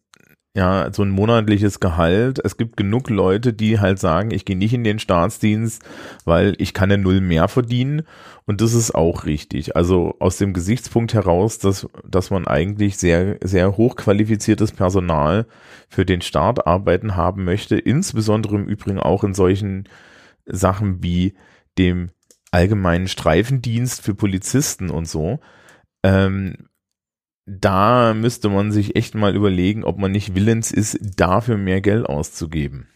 ja, 0.55 0.89
so 0.93 1.03
ein 1.03 1.09
monatliches 1.09 1.81
Gehalt. 1.81 2.39
Es 2.43 2.55
gibt 2.55 2.77
genug 2.77 3.09
Leute, 3.09 3.51
die 3.51 3.81
halt 3.81 3.99
sagen, 3.99 4.31
ich 4.31 4.45
gehe 4.45 4.57
nicht 4.57 4.73
in 4.73 4.85
den 4.85 4.99
Staatsdienst, 4.99 5.83
weil 6.23 6.55
ich 6.59 6.73
kann 6.73 6.89
ja 6.89 6.95
null 6.95 7.19
mehr 7.19 7.49
verdienen. 7.49 8.03
Und 8.45 8.61
das 8.61 8.73
ist 8.73 8.95
auch 8.95 9.25
richtig. 9.25 9.75
Also 9.75 10.15
aus 10.19 10.37
dem 10.37 10.53
Gesichtspunkt 10.53 11.13
heraus, 11.13 11.59
dass, 11.59 11.89
dass 12.07 12.29
man 12.29 12.47
eigentlich 12.47 12.97
sehr, 12.97 13.37
sehr 13.43 13.75
hochqualifiziertes 13.75 14.71
Personal 14.71 15.45
für 15.89 16.05
den 16.05 16.21
Staat 16.21 16.65
arbeiten 16.65 17.17
haben 17.17 17.43
möchte, 17.43 17.77
insbesondere 17.77 18.55
im 18.55 18.65
Übrigen 18.65 18.99
auch 18.99 19.25
in 19.25 19.33
solchen 19.33 19.89
Sachen 20.45 21.03
wie 21.03 21.33
dem 21.77 22.11
allgemeinen 22.51 23.09
Streifendienst 23.09 24.01
für 24.01 24.15
Polizisten 24.15 24.89
und 24.89 25.05
so. 25.09 25.41
Ähm, 26.01 26.69
da 27.45 28.13
müsste 28.13 28.49
man 28.49 28.71
sich 28.71 28.95
echt 28.95 29.15
mal 29.15 29.35
überlegen, 29.35 29.83
ob 29.83 29.97
man 29.97 30.11
nicht 30.11 30.35
willens 30.35 30.71
ist, 30.71 30.99
dafür 31.17 31.57
mehr 31.57 31.81
Geld 31.81 32.05
auszugeben. 32.05 32.87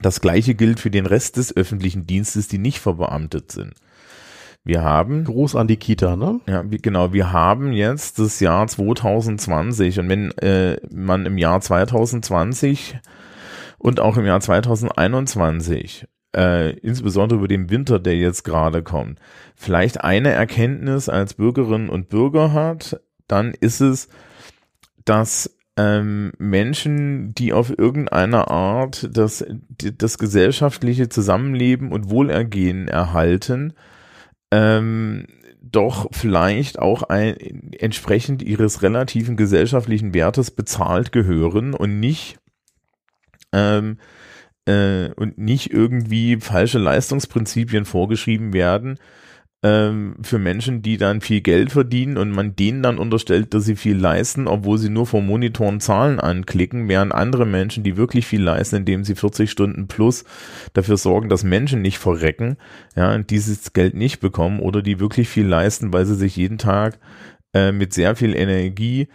Das 0.00 0.20
gleiche 0.20 0.54
gilt 0.54 0.80
für 0.80 0.90
den 0.90 1.06
Rest 1.06 1.36
des 1.36 1.56
öffentlichen 1.56 2.06
Dienstes, 2.06 2.48
die 2.48 2.58
nicht 2.58 2.78
verbeamtet 2.78 3.50
sind. 3.50 3.74
Wir 4.64 4.82
haben. 4.82 5.24
Groß 5.24 5.56
an 5.56 5.66
die 5.66 5.78
Kita, 5.78 6.14
ne? 6.14 6.40
Ja, 6.46 6.62
genau. 6.62 7.12
Wir 7.12 7.32
haben 7.32 7.72
jetzt 7.72 8.18
das 8.18 8.38
Jahr 8.40 8.66
2020 8.66 9.98
und 9.98 10.08
wenn 10.08 10.30
äh, 10.38 10.76
man 10.92 11.24
im 11.24 11.38
Jahr 11.38 11.60
2020 11.60 12.98
und 13.78 13.98
auch 13.98 14.18
im 14.18 14.26
Jahr 14.26 14.40
2021 14.40 16.06
äh, 16.36 16.76
insbesondere 16.80 17.38
über 17.38 17.48
den 17.48 17.70
Winter, 17.70 17.98
der 17.98 18.16
jetzt 18.16 18.44
gerade 18.44 18.82
kommt, 18.82 19.18
vielleicht 19.56 20.04
eine 20.04 20.30
Erkenntnis 20.32 21.08
als 21.08 21.34
Bürgerinnen 21.34 21.88
und 21.88 22.10
Bürger 22.10 22.52
hat, 22.52 23.00
dann 23.28 23.54
ist 23.54 23.80
es, 23.80 24.08
dass 25.04 25.56
ähm, 25.76 26.32
Menschen, 26.38 27.34
die 27.34 27.52
auf 27.52 27.72
irgendeine 27.78 28.48
Art 28.48 29.08
das, 29.12 29.44
das 29.96 30.18
gesellschaftliche 30.18 31.08
Zusammenleben 31.08 31.92
und 31.92 32.10
Wohlergehen 32.10 32.88
erhalten, 32.88 33.74
ähm, 34.50 35.26
doch 35.60 36.08
vielleicht 36.12 36.78
auch 36.78 37.04
ein, 37.04 37.36
entsprechend 37.78 38.42
ihres 38.42 38.82
relativen 38.82 39.36
gesellschaftlichen 39.36 40.14
Wertes 40.14 40.50
bezahlt 40.50 41.12
gehören 41.12 41.74
und 41.74 42.00
nicht 42.00 42.38
ähm, 43.52 43.98
äh, 44.66 45.10
und 45.14 45.38
nicht 45.38 45.72
irgendwie 45.72 46.38
falsche 46.40 46.78
Leistungsprinzipien 46.78 47.84
vorgeschrieben 47.84 48.52
werden, 48.52 48.98
ähm, 49.64 50.16
für 50.22 50.38
Menschen, 50.38 50.82
die 50.82 50.96
dann 50.98 51.20
viel 51.20 51.40
Geld 51.40 51.72
verdienen 51.72 52.16
und 52.16 52.30
man 52.30 52.54
denen 52.54 52.82
dann 52.82 52.98
unterstellt, 52.98 53.54
dass 53.54 53.64
sie 53.64 53.74
viel 53.74 53.96
leisten, 53.96 54.46
obwohl 54.46 54.78
sie 54.78 54.88
nur 54.88 55.06
vor 55.06 55.20
Monitoren 55.20 55.80
Zahlen 55.80 56.20
anklicken, 56.20 56.88
während 56.88 57.12
andere 57.12 57.44
Menschen, 57.44 57.82
die 57.82 57.96
wirklich 57.96 58.26
viel 58.26 58.42
leisten, 58.42 58.76
indem 58.76 59.04
sie 59.04 59.16
40 59.16 59.50
Stunden 59.50 59.88
plus 59.88 60.24
dafür 60.74 60.96
sorgen, 60.96 61.28
dass 61.28 61.42
Menschen 61.42 61.82
nicht 61.82 61.98
verrecken, 61.98 62.56
ja, 62.94 63.18
dieses 63.18 63.72
Geld 63.72 63.94
nicht 63.94 64.20
bekommen 64.20 64.60
oder 64.60 64.80
die 64.80 65.00
wirklich 65.00 65.28
viel 65.28 65.46
leisten, 65.46 65.92
weil 65.92 66.06
sie 66.06 66.14
sich 66.14 66.36
jeden 66.36 66.58
Tag 66.58 66.98
äh, 67.52 67.72
mit 67.72 67.92
sehr 67.92 68.14
viel 68.14 68.36
Energie 68.36 69.08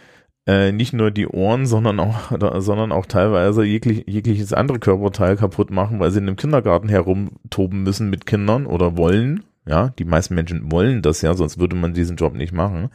äh, 0.46 0.72
nicht 0.72 0.92
nur 0.92 1.10
die 1.10 1.26
Ohren, 1.26 1.64
sondern 1.64 1.98
auch, 2.00 2.32
sondern 2.60 2.92
auch 2.92 3.06
teilweise 3.06 3.64
jeglich, 3.64 4.04
jegliches 4.06 4.52
andere 4.52 4.78
Körperteil 4.78 5.36
kaputt 5.36 5.70
machen, 5.70 6.00
weil 6.00 6.10
sie 6.10 6.18
in 6.18 6.28
einem 6.28 6.36
Kindergarten 6.36 6.90
herumtoben 6.90 7.82
müssen 7.82 8.10
mit 8.10 8.26
Kindern 8.26 8.66
oder 8.66 8.98
wollen, 8.98 9.42
ja, 9.66 9.88
die 9.98 10.04
meisten 10.04 10.34
Menschen 10.34 10.70
wollen 10.70 11.02
das 11.02 11.22
ja, 11.22 11.34
sonst 11.34 11.58
würde 11.58 11.76
man 11.76 11.94
diesen 11.94 12.16
Job 12.16 12.34
nicht 12.34 12.52
machen. 12.52 12.90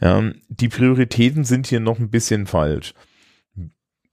Ja, 0.00 0.22
die 0.48 0.68
Prioritäten 0.68 1.44
sind 1.44 1.66
hier 1.66 1.80
noch 1.80 1.98
ein 1.98 2.10
bisschen 2.10 2.46
falsch. 2.46 2.94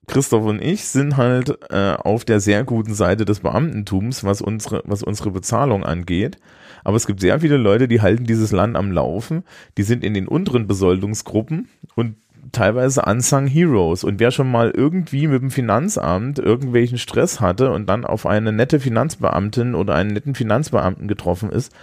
Christoph 0.07 0.45
und 0.45 0.61
ich 0.61 0.85
sind 0.85 1.17
halt 1.17 1.57
äh, 1.69 1.93
auf 1.93 2.23
der 2.23 2.39
sehr 2.39 2.63
guten 2.63 2.93
Seite 2.93 3.25
des 3.25 3.41
Beamtentums, 3.41 4.23
was 4.23 4.41
unsere, 4.41 4.81
was 4.85 5.03
unsere 5.03 5.31
Bezahlung 5.31 5.83
angeht. 5.83 6.37
Aber 6.85 6.95
es 6.95 7.07
gibt 7.07 7.19
sehr 7.19 7.41
viele 7.41 7.57
Leute, 7.57 7.89
die 7.89 8.01
halten 8.01 8.23
dieses 8.23 8.51
Land 8.53 8.77
am 8.77 8.93
Laufen. 8.93 9.43
Die 9.77 9.83
sind 9.83 10.05
in 10.05 10.13
den 10.13 10.27
unteren 10.27 10.67
Besoldungsgruppen 10.67 11.67
und 11.95 12.15
teilweise 12.51 13.03
unsung 13.03 13.47
Heroes. 13.47 14.03
Und 14.03 14.19
wer 14.19 14.31
schon 14.31 14.51
mal 14.51 14.71
irgendwie 14.71 15.27
mit 15.27 15.41
dem 15.41 15.51
Finanzamt 15.51 16.39
irgendwelchen 16.39 16.97
Stress 16.97 17.39
hatte 17.39 17.71
und 17.71 17.87
dann 17.87 18.05
auf 18.05 18.25
eine 18.25 18.51
nette 18.51 18.79
Finanzbeamtin 18.79 19.75
oder 19.75 19.95
einen 19.95 20.13
netten 20.13 20.35
Finanzbeamten 20.35 21.07
getroffen 21.07 21.49
ist, 21.49 21.73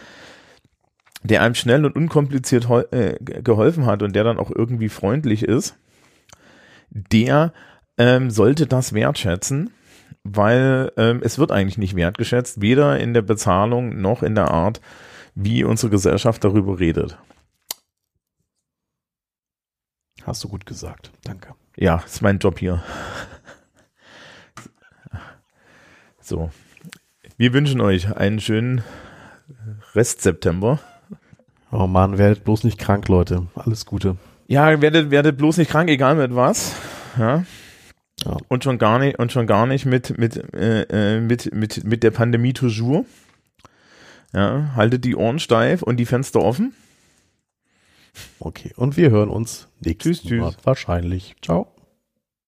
der 1.22 1.42
einem 1.42 1.54
schnell 1.54 1.84
und 1.84 1.96
unkompliziert 1.96 2.68
äh, 2.90 3.16
geholfen 3.20 3.86
hat 3.86 4.02
und 4.02 4.14
der 4.14 4.24
dann 4.24 4.38
auch 4.38 4.50
irgendwie 4.54 4.90
freundlich 4.90 5.42
ist, 5.42 5.76
der 6.90 7.52
ähm, 7.96 8.30
sollte 8.30 8.66
das 8.66 8.92
wertschätzen, 8.92 9.70
weil 10.22 10.92
ähm, 10.96 11.20
es 11.22 11.38
wird 11.38 11.50
eigentlich 11.50 11.78
nicht 11.78 11.96
wertgeschätzt, 11.96 12.60
weder 12.60 12.98
in 12.98 13.14
der 13.14 13.22
Bezahlung 13.22 14.00
noch 14.00 14.22
in 14.22 14.34
der 14.34 14.50
Art, 14.50 14.80
wie 15.34 15.64
unsere 15.64 15.90
Gesellschaft 15.90 16.44
darüber 16.44 16.78
redet. 16.78 17.18
Hast 20.24 20.42
du 20.42 20.48
gut 20.48 20.64
gesagt. 20.66 21.10
Danke. 21.24 21.54
Ja, 21.76 22.02
ist 22.04 22.22
mein 22.22 22.38
Job 22.38 22.58
hier. 22.58 22.82
So. 26.20 26.50
Wir 27.36 27.52
wünschen 27.52 27.82
euch 27.82 28.16
einen 28.16 28.40
schönen 28.40 28.82
Rest 29.94 30.22
September. 30.22 30.80
Oh 31.70 31.86
Mann, 31.86 32.16
werdet 32.16 32.44
bloß 32.44 32.64
nicht 32.64 32.78
krank, 32.78 33.08
Leute. 33.08 33.48
Alles 33.54 33.84
Gute. 33.84 34.16
Ja, 34.46 34.80
werdet, 34.80 35.10
werdet 35.10 35.36
bloß 35.36 35.58
nicht 35.58 35.70
krank, 35.70 35.90
egal 35.90 36.14
mit 36.14 36.34
was. 36.34 36.74
Ja. 37.18 37.44
ja. 38.24 38.36
Und 38.48 38.64
schon 38.64 38.78
gar 38.78 38.98
nicht, 38.98 39.18
und 39.18 39.32
schon 39.32 39.46
gar 39.46 39.66
nicht 39.66 39.84
mit, 39.84 40.16
mit, 40.16 40.54
äh, 40.54 41.16
äh 41.16 41.20
mit, 41.20 41.52
mit, 41.52 41.84
mit 41.84 42.02
der 42.02 42.10
Pandemie 42.10 42.54
toujours. 42.54 43.04
Ja, 44.32 44.72
haltet 44.74 45.04
die 45.04 45.16
Ohren 45.16 45.38
steif 45.38 45.82
und 45.82 45.98
die 45.98 46.06
Fenster 46.06 46.40
offen. 46.40 46.74
Okay, 48.38 48.72
und 48.76 48.96
wir 48.96 49.10
hören 49.10 49.28
uns 49.30 49.68
nächstes 49.80 50.22
tschüss, 50.22 50.40
Mal. 50.40 50.54
Wahrscheinlich. 50.64 51.34
Ciao. 51.42 51.73